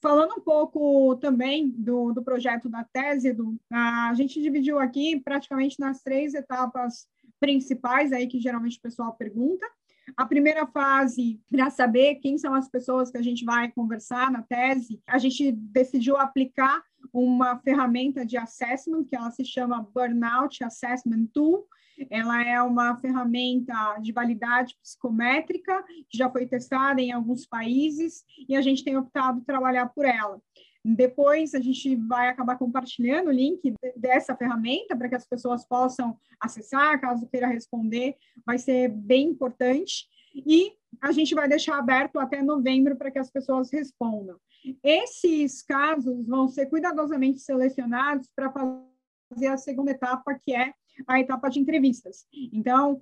Falando 0.02 0.36
um 0.38 0.42
pouco 0.42 1.16
também 1.18 1.70
do, 1.70 2.12
do 2.14 2.24
projeto 2.24 2.70
da 2.70 2.84
tese, 2.84 3.34
do, 3.34 3.58
a 3.72 4.14
gente 4.14 4.42
dividiu 4.42 4.78
aqui 4.80 5.20
praticamente 5.20 5.80
nas 5.80 6.02
três 6.02 6.34
etapas 6.36 7.08
principais 7.40 8.12
aí 8.12 8.28
que 8.28 8.40
geralmente 8.40 8.78
o 8.78 8.82
pessoal 8.82 9.14
pergunta. 9.14 9.66
A 10.16 10.26
primeira 10.26 10.66
fase, 10.66 11.42
para 11.50 11.70
saber 11.70 12.16
quem 12.16 12.38
são 12.38 12.54
as 12.54 12.70
pessoas 12.70 13.12
que 13.12 13.18
a 13.18 13.22
gente 13.22 13.44
vai 13.44 13.72
conversar 13.72 14.32
na 14.32 14.42
tese, 14.42 15.02
a 15.06 15.18
gente 15.18 15.52
decidiu 15.52 16.16
aplicar 16.16 16.82
uma 17.12 17.58
ferramenta 17.60 18.26
de 18.26 18.38
assessment 18.38 19.04
que 19.04 19.16
ela 19.16 19.32
se 19.32 19.44
chama 19.44 19.88
Burnout 19.94 20.64
Assessment 20.64 21.28
Tool, 21.34 21.66
ela 22.10 22.44
é 22.44 22.62
uma 22.62 22.98
ferramenta 22.98 23.98
de 24.02 24.12
validade 24.12 24.78
psicométrica, 24.82 25.84
que 26.10 26.18
já 26.18 26.30
foi 26.30 26.46
testada 26.46 27.02
em 27.02 27.12
alguns 27.12 27.46
países, 27.46 28.24
e 28.48 28.56
a 28.56 28.62
gente 28.62 28.84
tem 28.84 28.98
optado 28.98 29.42
trabalhar 29.42 29.88
por 29.88 30.06
ela. 30.06 30.40
Depois 30.84 31.54
a 31.54 31.60
gente 31.60 31.96
vai 31.96 32.30
acabar 32.30 32.58
compartilhando 32.58 33.28
o 33.28 33.32
link 33.32 33.74
dessa 33.96 34.36
ferramenta 34.36 34.96
para 34.96 35.10
que 35.10 35.16
as 35.16 35.28
pessoas 35.28 35.68
possam 35.68 36.18
acessar, 36.40 37.02
caso 37.02 37.28
queira 37.28 37.48
responder, 37.48 38.16
vai 38.46 38.58
ser 38.58 38.90
bem 38.90 39.30
importante. 39.30 40.08
E 40.34 40.72
a 41.02 41.12
gente 41.12 41.36
vai 41.36 41.50
deixar 41.50 41.78
aberto 41.78 42.18
até 42.20 42.42
novembro 42.42 42.96
para 42.96 43.12
que 43.12 43.20
as 43.20 43.30
pessoas 43.30 43.72
respondam. 43.72 44.40
Esses 44.84 45.62
casos 45.62 46.26
vão 46.26 46.48
ser 46.48 46.68
cuidadosamente 46.68 47.40
selecionados 47.40 48.30
para 48.36 48.52
fazer 49.30 49.48
a 49.48 49.58
segunda 49.58 49.92
etapa, 49.92 50.40
que 50.42 50.56
é 50.56 50.74
a 51.06 51.20
etapa 51.20 51.50
de 51.50 51.60
entrevistas. 51.60 52.26
Então, 52.54 53.02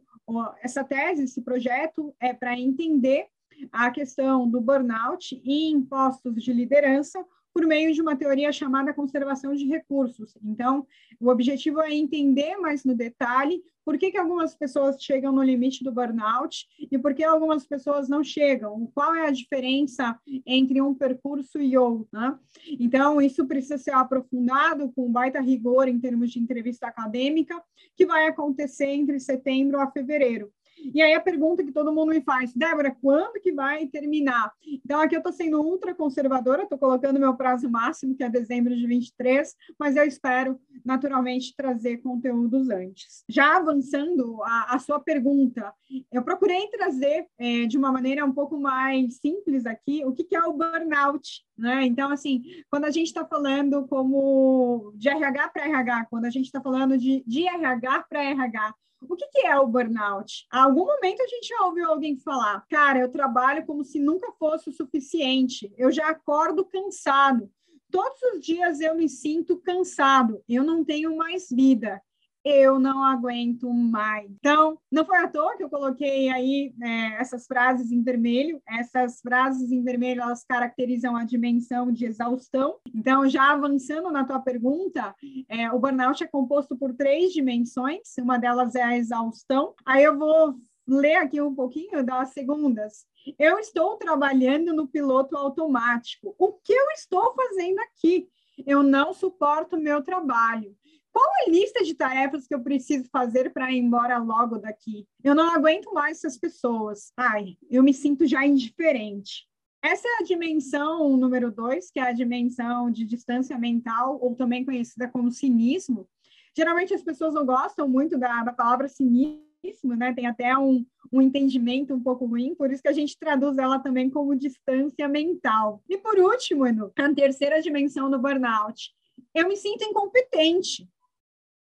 essa 0.62 0.84
tese, 0.84 1.24
esse 1.24 1.42
projeto 1.42 2.16
é 2.20 2.34
para 2.34 2.60
entender 2.60 3.28
a 3.72 3.90
questão 3.92 4.50
do 4.50 4.60
burnout 4.60 5.42
em 5.46 5.82
postos 5.84 6.44
de 6.44 6.52
liderança 6.52 7.24
por 7.56 7.66
meio 7.66 7.94
de 7.94 8.02
uma 8.02 8.18
teoria 8.18 8.52
chamada 8.52 8.94
conservação 8.94 9.56
de 9.56 9.66
recursos. 9.66 10.38
Então, 10.44 10.86
o 11.18 11.30
objetivo 11.30 11.80
é 11.80 11.96
entender 11.96 12.58
mais 12.58 12.84
no 12.84 12.94
detalhe 12.94 13.64
por 13.86 13.98
que, 13.98 14.12
que 14.12 14.18
algumas 14.18 14.54
pessoas 14.54 15.02
chegam 15.02 15.32
no 15.32 15.42
limite 15.42 15.82
do 15.82 15.90
burnout 15.90 16.68
e 16.92 16.98
por 16.98 17.14
que 17.14 17.24
algumas 17.24 17.66
pessoas 17.66 18.10
não 18.10 18.22
chegam, 18.22 18.92
qual 18.94 19.16
é 19.16 19.28
a 19.28 19.32
diferença 19.32 20.20
entre 20.46 20.82
um 20.82 20.94
percurso 20.94 21.62
e 21.62 21.78
outro. 21.78 22.10
Né? 22.12 22.38
Então, 22.78 23.22
isso 23.22 23.48
precisa 23.48 23.78
ser 23.78 23.92
aprofundado 23.92 24.92
com 24.92 25.10
baita 25.10 25.40
rigor 25.40 25.88
em 25.88 25.98
termos 25.98 26.32
de 26.32 26.40
entrevista 26.40 26.88
acadêmica, 26.88 27.64
que 27.96 28.06
vai 28.06 28.28
acontecer 28.28 28.88
entre 28.88 29.18
setembro 29.18 29.80
a 29.80 29.90
fevereiro. 29.90 30.52
E 30.94 31.02
aí 31.02 31.14
a 31.14 31.22
pergunta 31.22 31.64
que 31.64 31.72
todo 31.72 31.94
mundo 31.94 32.10
me 32.10 32.22
faz, 32.22 32.54
Débora, 32.54 32.96
quando 33.02 33.42
que 33.42 33.52
vai 33.52 33.88
terminar? 33.88 34.52
Então 34.84 35.00
aqui 35.00 35.16
eu 35.16 35.20
estou 35.20 35.34
sendo 35.34 35.62
ultra 35.62 35.94
conservadora, 35.96 36.64
estou 36.64 36.78
colocando 36.78 37.20
meu 37.20 37.36
prazo 37.36 37.70
máximo, 37.70 38.16
que 38.16 38.24
é 38.24 38.30
dezembro 38.30 38.76
de 38.76 38.86
23, 38.86 39.56
mas 39.80 39.96
eu 39.96 40.04
espero 40.06 40.60
naturalmente 40.84 41.56
trazer 41.56 41.98
conteúdos 41.98 42.70
antes. 42.70 43.24
Já 43.28 43.58
avançando 43.58 44.42
a, 44.44 44.76
a 44.76 44.80
sua 44.80 45.00
pergunta, 45.00 45.74
eu 46.12 46.24
procurei 46.24 46.68
trazer 46.68 47.28
é, 47.38 47.66
de 47.66 47.78
uma 47.78 47.92
maneira 47.92 48.26
um 48.26 48.32
pouco 48.32 48.60
mais 48.60 49.18
simples 49.18 49.66
aqui 49.66 50.04
o 50.06 50.14
que, 50.14 50.24
que 50.24 50.36
é 50.36 50.44
o 50.44 50.54
burnout. 50.54 51.44
Né? 51.58 51.86
Então, 51.86 52.12
assim, 52.12 52.44
quando 52.70 52.86
a 52.86 52.92
gente 52.92 53.08
está 53.08 53.26
falando 53.26 53.88
como 53.88 54.92
de 54.96 55.10
RH 55.10 55.50
para 55.50 55.66
RH, 55.66 56.06
quando 56.10 56.26
a 56.26 56.30
gente 56.30 56.46
está 56.46 56.62
falando 56.62 56.98
de, 56.98 57.24
de 57.26 57.48
RH 57.48 58.06
para 58.10 58.24
RH, 58.24 58.74
o 59.14 59.18
que, 59.18 59.28
que 59.28 59.46
é 59.46 59.58
o 59.58 59.68
burnout? 59.68 60.46
A 60.52 60.64
algum 60.64 60.86
momento 60.86 61.22
a 61.22 61.28
gente 61.28 61.48
já 61.48 61.66
ouviu 61.66 61.90
alguém 61.90 62.18
falar, 62.18 62.66
cara, 62.70 63.00
eu 63.00 63.10
trabalho 63.10 63.66
como 63.66 63.84
se 63.84 64.00
nunca 64.00 64.32
fosse 64.34 64.70
o 64.70 64.74
suficiente, 64.74 65.72
eu 65.78 65.92
já 65.92 66.10
acordo 66.10 66.66
cansado. 66.66 67.50
Todos 67.92 68.22
os 68.34 68.42
dias 68.42 68.82
eu 68.82 68.96
me 68.96 69.08
sinto 69.08 69.58
cansado, 69.58 70.42
eu 70.50 70.64
não 70.64 70.84
tenho 70.84 71.16
mais 71.16 71.48
vida 71.50 72.02
eu 72.46 72.78
não 72.78 73.04
aguento 73.04 73.68
mais. 73.74 74.30
Então, 74.30 74.78
não 74.92 75.04
foi 75.04 75.18
à 75.18 75.28
toa 75.28 75.58
que 75.58 75.64
eu 75.64 75.70
coloquei 75.70 76.30
aí 76.30 76.72
é, 76.80 77.20
essas 77.20 77.48
frases 77.48 77.92
em 77.92 78.04
vermelho. 78.04 78.62
Essas 78.70 79.20
frases 79.20 79.72
em 79.72 79.84
vermelho, 79.84 80.22
elas 80.22 80.44
caracterizam 80.44 81.16
a 81.16 81.24
dimensão 81.24 81.92
de 81.92 82.06
exaustão. 82.06 82.78
Então, 82.94 83.28
já 83.28 83.52
avançando 83.52 84.12
na 84.12 84.24
tua 84.24 84.40
pergunta, 84.40 85.16
é, 85.50 85.72
o 85.72 85.80
burnout 85.80 86.24
é 86.24 86.28
composto 86.28 86.78
por 86.78 86.94
três 86.94 87.34
dimensões. 87.34 88.16
Uma 88.20 88.38
delas 88.38 88.76
é 88.76 88.84
a 88.84 88.96
exaustão. 88.96 89.74
Aí 89.84 90.04
eu 90.04 90.16
vou 90.16 90.56
ler 90.88 91.16
aqui 91.16 91.42
um 91.42 91.56
pouquinho 91.56 92.06
das 92.06 92.30
segundas. 92.30 93.08
Eu 93.40 93.58
estou 93.58 93.98
trabalhando 93.98 94.72
no 94.72 94.88
piloto 94.88 95.36
automático. 95.36 96.36
O 96.38 96.54
que 96.54 96.74
eu 96.74 96.92
estou 96.92 97.34
fazendo 97.34 97.80
aqui? 97.80 98.30
Eu 98.68 98.84
não 98.84 99.14
suporto 99.14 99.78
meu 99.78 100.04
trabalho. 100.04 100.76
Qual 101.16 101.32
a 101.48 101.50
lista 101.50 101.82
de 101.82 101.94
tarefas 101.94 102.46
que 102.46 102.54
eu 102.54 102.60
preciso 102.60 103.08
fazer 103.10 103.54
para 103.54 103.72
ir 103.72 103.78
embora 103.78 104.18
logo 104.18 104.58
daqui? 104.58 105.08
Eu 105.24 105.34
não 105.34 105.50
aguento 105.50 105.94
mais 105.94 106.18
essas 106.18 106.38
pessoas. 106.38 107.14
Ai, 107.16 107.56
eu 107.72 107.82
me 107.82 107.94
sinto 107.94 108.28
já 108.28 108.46
indiferente. 108.46 109.48
Essa 109.82 110.06
é 110.06 110.18
a 110.20 110.26
dimensão 110.26 111.16
número 111.16 111.50
dois, 111.50 111.90
que 111.90 112.02
é 112.02 112.04
a 112.04 112.12
dimensão 112.12 112.92
de 112.92 113.06
distância 113.06 113.58
mental, 113.58 114.20
ou 114.22 114.36
também 114.36 114.66
conhecida 114.66 115.08
como 115.08 115.32
cinismo. 115.32 116.06
Geralmente 116.54 116.94
as 116.94 117.02
pessoas 117.02 117.34
não 117.34 117.46
gostam 117.46 117.88
muito 117.88 118.18
da, 118.18 118.44
da 118.44 118.52
palavra 118.52 118.90
cinismo, 118.90 119.96
né? 119.96 120.14
Tem 120.14 120.28
até 120.28 120.58
um, 120.58 120.86
um 121.14 121.22
entendimento 121.22 121.94
um 121.94 122.04
pouco 122.04 122.26
ruim, 122.26 122.54
por 122.56 122.74
isso 122.74 122.82
que 122.82 122.90
a 122.90 122.94
gente 122.94 123.18
traduz 123.18 123.58
ela 123.58 123.80
também 123.80 124.10
como 124.10 124.36
distância 124.36 125.08
mental. 125.08 125.82
E 125.88 125.98
por 125.98 126.20
último, 126.20 126.68
Enu, 126.68 126.92
a 126.94 127.14
terceira 127.14 127.62
dimensão 127.62 128.12
do 128.12 128.20
burnout. 128.20 128.94
Eu 129.34 129.48
me 129.48 129.56
sinto 129.56 129.86
incompetente 129.86 130.86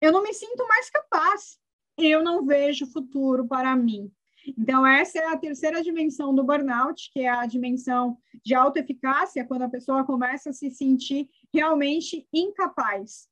eu 0.01 0.13
não 0.13 0.23
me 0.23 0.33
sinto 0.33 0.67
mais 0.67 0.91
capaz. 0.91 1.59
Eu 1.99 2.23
não 2.23 2.45
vejo 2.45 2.87
futuro 2.87 3.47
para 3.47 3.75
mim. 3.75 4.11
Então, 4.57 4.87
essa 4.87 5.19
é 5.19 5.27
a 5.27 5.37
terceira 5.37 5.83
dimensão 5.83 6.35
do 6.35 6.45
burnout, 6.45 7.11
que 7.13 7.21
é 7.21 7.29
a 7.29 7.47
dimensão 7.47 8.17
de 8.45 8.55
autoeficácia, 8.55 9.45
quando 9.45 9.63
a 9.63 9.69
pessoa 9.69 10.05
começa 10.05 10.51
a 10.51 10.53
se 10.53 10.71
sentir 10.71 11.29
realmente 11.53 12.29
incapaz. 12.33 13.29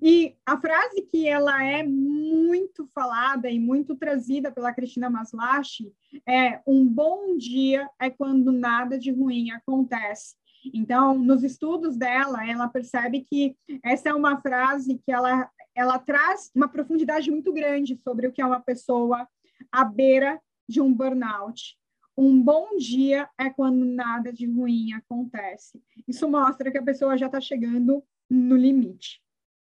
E 0.00 0.36
a 0.46 0.58
frase 0.58 1.02
que 1.02 1.28
ela 1.28 1.62
é 1.64 1.82
muito 1.82 2.88
falada 2.94 3.50
e 3.50 3.58
muito 3.58 3.96
trazida 3.96 4.50
pela 4.50 4.72
Cristina 4.72 5.10
Maslach 5.10 5.92
é 6.26 6.60
um 6.66 6.86
bom 6.86 7.36
dia 7.36 7.88
é 8.00 8.08
quando 8.08 8.52
nada 8.52 8.98
de 8.98 9.10
ruim 9.10 9.50
acontece. 9.50 10.36
Então, 10.72 11.18
nos 11.18 11.42
estudos 11.42 11.96
dela, 11.96 12.48
ela 12.48 12.68
percebe 12.68 13.20
que 13.20 13.56
essa 13.84 14.10
é 14.10 14.14
uma 14.14 14.40
frase 14.40 15.00
que 15.04 15.12
ela, 15.12 15.50
ela 15.74 15.98
traz 15.98 16.50
uma 16.54 16.68
profundidade 16.68 17.30
muito 17.30 17.52
grande 17.52 17.96
sobre 17.96 18.26
o 18.26 18.32
que 18.32 18.42
é 18.42 18.46
uma 18.46 18.60
pessoa 18.60 19.26
à 19.70 19.84
beira 19.84 20.40
de 20.68 20.80
um 20.80 20.92
burnout. 20.92 21.76
Um 22.16 22.42
bom 22.42 22.76
dia 22.76 23.28
é 23.38 23.48
quando 23.48 23.84
nada 23.84 24.32
de 24.32 24.46
ruim 24.46 24.92
acontece. 24.92 25.82
Isso 26.06 26.28
mostra 26.28 26.70
que 26.70 26.78
a 26.78 26.82
pessoa 26.82 27.16
já 27.16 27.26
está 27.26 27.40
chegando 27.40 28.04
no 28.28 28.56
limite. 28.56 29.22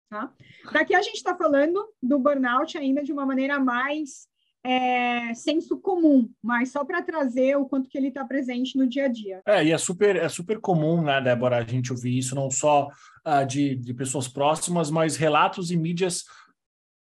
Tá? 0.10 0.34
Daqui 0.72 0.96
a 0.96 1.02
gente 1.02 1.18
está 1.18 1.36
falando 1.36 1.88
do 2.02 2.18
burnout 2.18 2.78
ainda 2.78 3.04
de 3.04 3.12
uma 3.12 3.26
maneira 3.26 3.60
mais 3.60 4.28
é, 4.64 5.34
senso 5.34 5.78
comum, 5.78 6.30
mas 6.42 6.72
só 6.72 6.84
para 6.84 7.02
trazer 7.02 7.56
o 7.56 7.66
quanto 7.66 7.90
que 7.90 7.98
ele 7.98 8.10
está 8.10 8.26
presente 8.26 8.78
no 8.78 8.88
dia 8.88 9.06
a 9.06 9.08
dia. 9.08 9.42
É, 9.46 9.64
e 9.64 9.72
é 9.72 9.78
super, 9.78 10.16
é 10.16 10.28
super 10.28 10.60
comum, 10.60 11.02
né, 11.02 11.22
Débora, 11.22 11.58
a 11.58 11.64
gente 11.64 11.92
ouvir 11.92 12.18
isso 12.18 12.36
não 12.36 12.50
só 12.52 12.88
uh, 13.26 13.46
de, 13.48 13.76
de 13.76 13.94
pessoas 13.94 14.28
próximas, 14.28 14.92
mas 14.92 15.16
relatos 15.16 15.72
em 15.72 15.78
mídias 15.78 16.26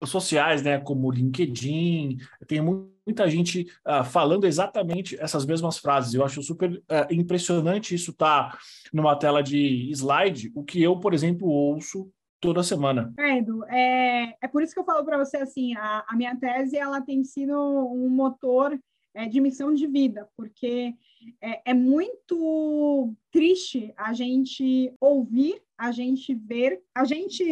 sociais, 0.06 0.62
né, 0.62 0.80
como 0.80 1.12
LinkedIn, 1.12 2.18
tem 2.48 2.62
muita 2.62 3.28
gente 3.30 3.68
uh, 3.88 4.04
falando 4.04 4.46
exatamente 4.46 5.20
essas 5.20 5.46
mesmas 5.46 5.80
frases. 5.80 6.14
Eu 6.14 6.24
acho 6.24 6.44
super 6.44 6.72
uh, 6.72 7.12
impressionante 7.12 7.96
isso 7.96 8.12
estar 8.12 8.52
tá 8.52 8.58
numa 8.94 9.16
tela 9.16 9.42
de 9.42 9.90
slide, 9.92 10.52
o 10.54 10.64
que 10.64 10.82
eu, 10.82 11.00
por 11.00 11.14
exemplo, 11.14 11.48
ouço 11.48 12.12
toda 12.40 12.64
semana. 12.64 13.14
É, 13.18 13.38
Edu, 13.38 13.64
é, 13.66 14.36
é 14.42 14.48
por 14.48 14.62
isso 14.62 14.74
que 14.74 14.80
eu 14.80 14.86
falo 14.86 15.06
para 15.06 15.18
você 15.18 15.38
assim, 15.38 15.76
a, 15.76 16.06
a 16.08 16.16
minha 16.16 16.36
tese 16.36 16.78
ela 16.78 17.02
tem 17.02 17.24
sido 17.24 17.54
um 17.54 18.10
motor 18.10 18.78
é, 19.18 19.28
de 19.28 19.42
missão 19.42 19.74
de 19.74 19.88
vida, 19.88 20.30
porque 20.38 20.94
é, 21.42 21.72
é, 21.72 21.74
muito 21.74 23.12
triste 23.32 23.92
a 23.98 24.14
gente 24.14 24.94
ouvir, 25.02 25.60
a 25.76 25.92
gente 25.92 26.36
ver, 26.36 26.84
a 26.94 27.04
gente, 27.04 27.44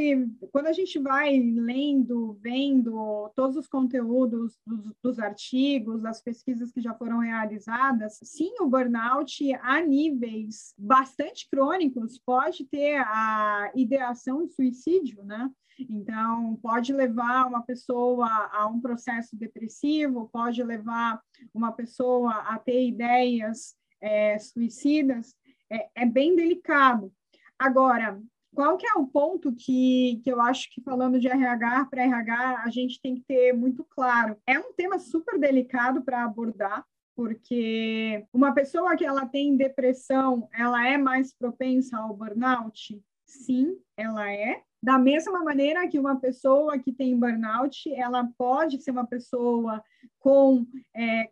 quando 0.52 0.68
a 0.68 0.74
gente 0.74 1.00
vai 1.00 1.40
lendo, 1.40 2.38
vendo 2.40 3.32
todos 3.36 3.58
os 3.58 3.68
conteúdos 3.68 4.56
dos, 4.66 4.94
dos 5.02 5.20
artigos, 5.20 6.04
das 6.04 6.22
pesquisas 6.22 6.72
que 6.72 6.82
já 6.82 6.94
foram 6.94 7.18
realizadas, 7.18 8.20
sim, 8.22 8.54
o 8.60 8.68
burnout 8.68 9.52
a 9.56 9.82
níveis 9.82 10.76
bastante 10.78 11.50
crônicos 11.50 12.20
pode 12.20 12.64
ter 12.66 12.98
a 12.98 13.72
ideação 13.76 14.46
de 14.46 14.54
suicídio, 14.54 15.24
né? 15.24 15.50
Então, 15.80 16.58
pode 16.62 16.94
levar 16.94 17.48
uma 17.48 17.62
pessoa 17.62 18.28
a 18.52 18.68
um 18.68 18.80
processo 18.80 19.36
depressivo, 19.36 20.30
pode 20.32 20.64
levar 20.64 21.22
uma 21.54 21.72
pessoa 21.72 22.32
a 22.32 22.58
ter 22.58 22.88
ideias 22.88 23.76
é, 24.02 24.38
suicidas, 24.38 25.36
é, 25.70 25.90
é, 25.96 26.06
bem 26.06 26.36
delicado. 26.36 27.12
Agora, 27.58 28.22
qual 28.54 28.78
que 28.78 28.88
é 28.88 28.94
o 28.94 29.08
ponto 29.08 29.54
que, 29.54 30.22
que 30.24 30.32
eu 30.32 30.40
acho 30.40 30.70
que 30.72 30.82
falando 30.82 31.20
de 31.20 31.28
RH 31.28 31.86
para 31.86 32.04
RH, 32.04 32.64
a 32.64 32.70
gente 32.70 33.02
tem 33.02 33.16
que 33.16 33.24
ter 33.28 33.54
muito 33.54 33.84
claro? 33.84 34.38
É 34.48 34.58
um 34.58 34.74
tema 34.74 34.98
super 34.98 35.38
delicado 35.38 36.04
para 36.04 36.24
abordar, 36.24 36.86
porque 37.16 38.26
uma 38.34 38.54
pessoa 38.54 38.96
que 38.96 39.06
ela 39.06 39.26
tem 39.26 39.58
depressão, 39.58 40.48
ela 40.54 40.88
é 40.88 40.98
mais 40.98 41.34
propensa 41.34 41.98
ao 41.98 42.16
burnout? 42.16 43.02
Sim, 43.26 43.78
ela 43.98 44.32
é, 44.32 44.62
da 44.86 45.00
mesma 45.00 45.44
maneira 45.44 45.88
que 45.88 45.98
uma 45.98 46.16
pessoa 46.20 46.78
que 46.78 46.94
tem 46.94 47.18
burnout, 47.18 47.92
ela 47.96 48.30
pode 48.38 48.80
ser 48.84 48.92
uma 48.92 49.08
pessoa 49.08 49.84
com 50.20 50.64
é, 50.96 51.28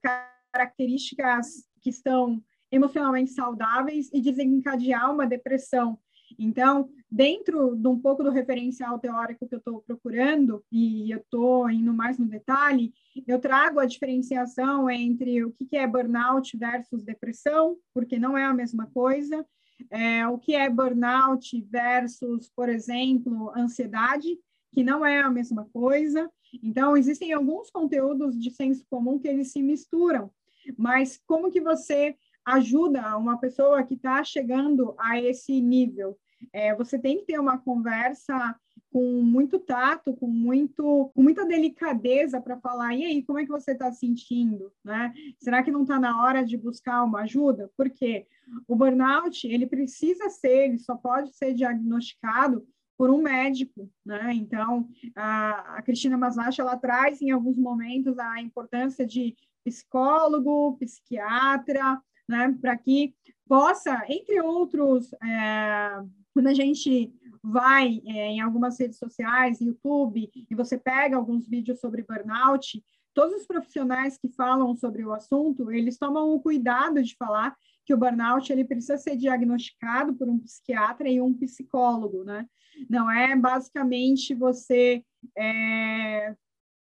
características 0.51 1.63
que 1.79 1.91
estão 1.91 2.41
emocionalmente 2.71 3.29
saudáveis 3.29 4.09
e 4.11 4.19
desencadear 4.19 5.13
uma 5.13 5.27
depressão. 5.27 5.99
Então, 6.39 6.89
dentro 7.11 7.75
de 7.75 7.87
um 7.87 7.99
pouco 7.99 8.23
do 8.23 8.31
referencial 8.31 8.97
teórico 8.97 9.47
que 9.47 9.53
eu 9.53 9.59
estou 9.59 9.83
procurando, 9.83 10.65
e 10.71 11.11
eu 11.11 11.19
estou 11.19 11.69
indo 11.69 11.93
mais 11.93 12.17
no 12.17 12.25
detalhe, 12.25 12.91
eu 13.27 13.37
trago 13.37 13.79
a 13.79 13.85
diferenciação 13.85 14.89
entre 14.89 15.43
o 15.43 15.51
que 15.51 15.77
é 15.77 15.85
burnout 15.85 16.57
versus 16.57 17.03
depressão, 17.03 17.77
porque 17.93 18.17
não 18.17 18.35
é 18.35 18.45
a 18.45 18.53
mesma 18.53 18.87
coisa, 18.87 19.45
é, 19.89 20.27
o 20.27 20.37
que 20.37 20.55
é 20.55 20.69
burnout 20.69 21.61
versus, 21.69 22.49
por 22.55 22.69
exemplo, 22.69 23.51
ansiedade, 23.55 24.37
que 24.71 24.83
não 24.83 25.05
é 25.05 25.21
a 25.21 25.29
mesma 25.29 25.65
coisa. 25.71 26.29
Então, 26.61 26.97
existem 26.97 27.33
alguns 27.33 27.69
conteúdos 27.69 28.39
de 28.39 28.51
senso 28.51 28.85
comum 28.89 29.19
que 29.19 29.27
eles 29.27 29.51
se 29.51 29.61
misturam, 29.61 30.31
mas 30.77 31.19
como 31.25 31.51
que 31.51 31.61
você 31.61 32.15
ajuda 32.45 33.17
uma 33.17 33.37
pessoa 33.37 33.83
que 33.83 33.95
está 33.95 34.23
chegando 34.23 34.95
a 34.99 35.19
esse 35.19 35.61
nível? 35.61 36.17
É, 36.51 36.75
você 36.75 36.99
tem 36.99 37.19
que 37.19 37.25
ter 37.25 37.39
uma 37.39 37.57
conversa 37.57 38.55
com 38.93 39.23
muito 39.23 39.57
tato, 39.57 40.13
com, 40.13 40.27
muito, 40.27 41.11
com 41.15 41.23
muita 41.23 41.43
delicadeza 41.47 42.39
para 42.39 42.59
falar, 42.59 42.93
e 42.93 43.03
aí, 43.03 43.23
como 43.23 43.39
é 43.39 43.43
que 43.43 43.49
você 43.49 43.71
está 43.71 43.91
sentindo? 43.91 44.71
Né? 44.85 45.11
Será 45.39 45.63
que 45.63 45.71
não 45.71 45.81
está 45.81 45.99
na 45.99 46.21
hora 46.21 46.45
de 46.45 46.55
buscar 46.55 47.03
uma 47.03 47.21
ajuda? 47.21 47.71
Porque 47.75 48.27
o 48.67 48.75
burnout, 48.75 49.47
ele 49.47 49.65
precisa 49.65 50.29
ser, 50.29 50.67
ele 50.67 50.77
só 50.77 50.95
pode 50.95 51.35
ser 51.35 51.55
diagnosticado 51.55 52.63
por 52.95 53.09
um 53.09 53.19
médico, 53.23 53.89
né? 54.05 54.31
Então, 54.35 54.87
a, 55.15 55.77
a 55.77 55.81
Cristina 55.81 56.15
Maslach, 56.15 56.61
ela 56.61 56.77
traz 56.77 57.19
em 57.19 57.31
alguns 57.31 57.57
momentos 57.57 58.19
a 58.19 58.39
importância 58.39 59.07
de 59.07 59.35
psicólogo, 59.65 60.77
psiquiatra, 60.77 61.99
né? 62.29 62.55
Para 62.61 62.77
que 62.77 63.15
possa, 63.47 64.05
entre 64.07 64.39
outros, 64.39 65.11
é, 65.13 66.03
quando 66.31 66.47
a 66.47 66.53
gente 66.53 67.11
vai 67.43 68.01
é, 68.05 68.27
em 68.27 68.39
algumas 68.39 68.79
redes 68.79 68.97
sociais, 68.97 69.59
YouTube, 69.59 70.29
e 70.49 70.55
você 70.55 70.77
pega 70.77 71.17
alguns 71.17 71.47
vídeos 71.47 71.79
sobre 71.79 72.03
burnout, 72.03 72.81
todos 73.13 73.41
os 73.41 73.45
profissionais 73.45 74.17
que 74.17 74.29
falam 74.29 74.75
sobre 74.75 75.03
o 75.05 75.13
assunto, 75.13 75.69
eles 75.71 75.97
tomam 75.97 76.33
o 76.33 76.39
cuidado 76.39 77.03
de 77.03 77.15
falar 77.15 77.55
que 77.85 77.93
o 77.93 77.97
burnout 77.97 78.51
ele 78.51 78.63
precisa 78.63 78.97
ser 78.97 79.17
diagnosticado 79.17 80.15
por 80.15 80.29
um 80.29 80.39
psiquiatra 80.39 81.09
e 81.09 81.19
um 81.19 81.33
psicólogo, 81.33 82.23
né? 82.23 82.47
Não 82.89 83.11
é 83.11 83.35
basicamente 83.35 84.33
você 84.33 85.03
é, 85.37 86.35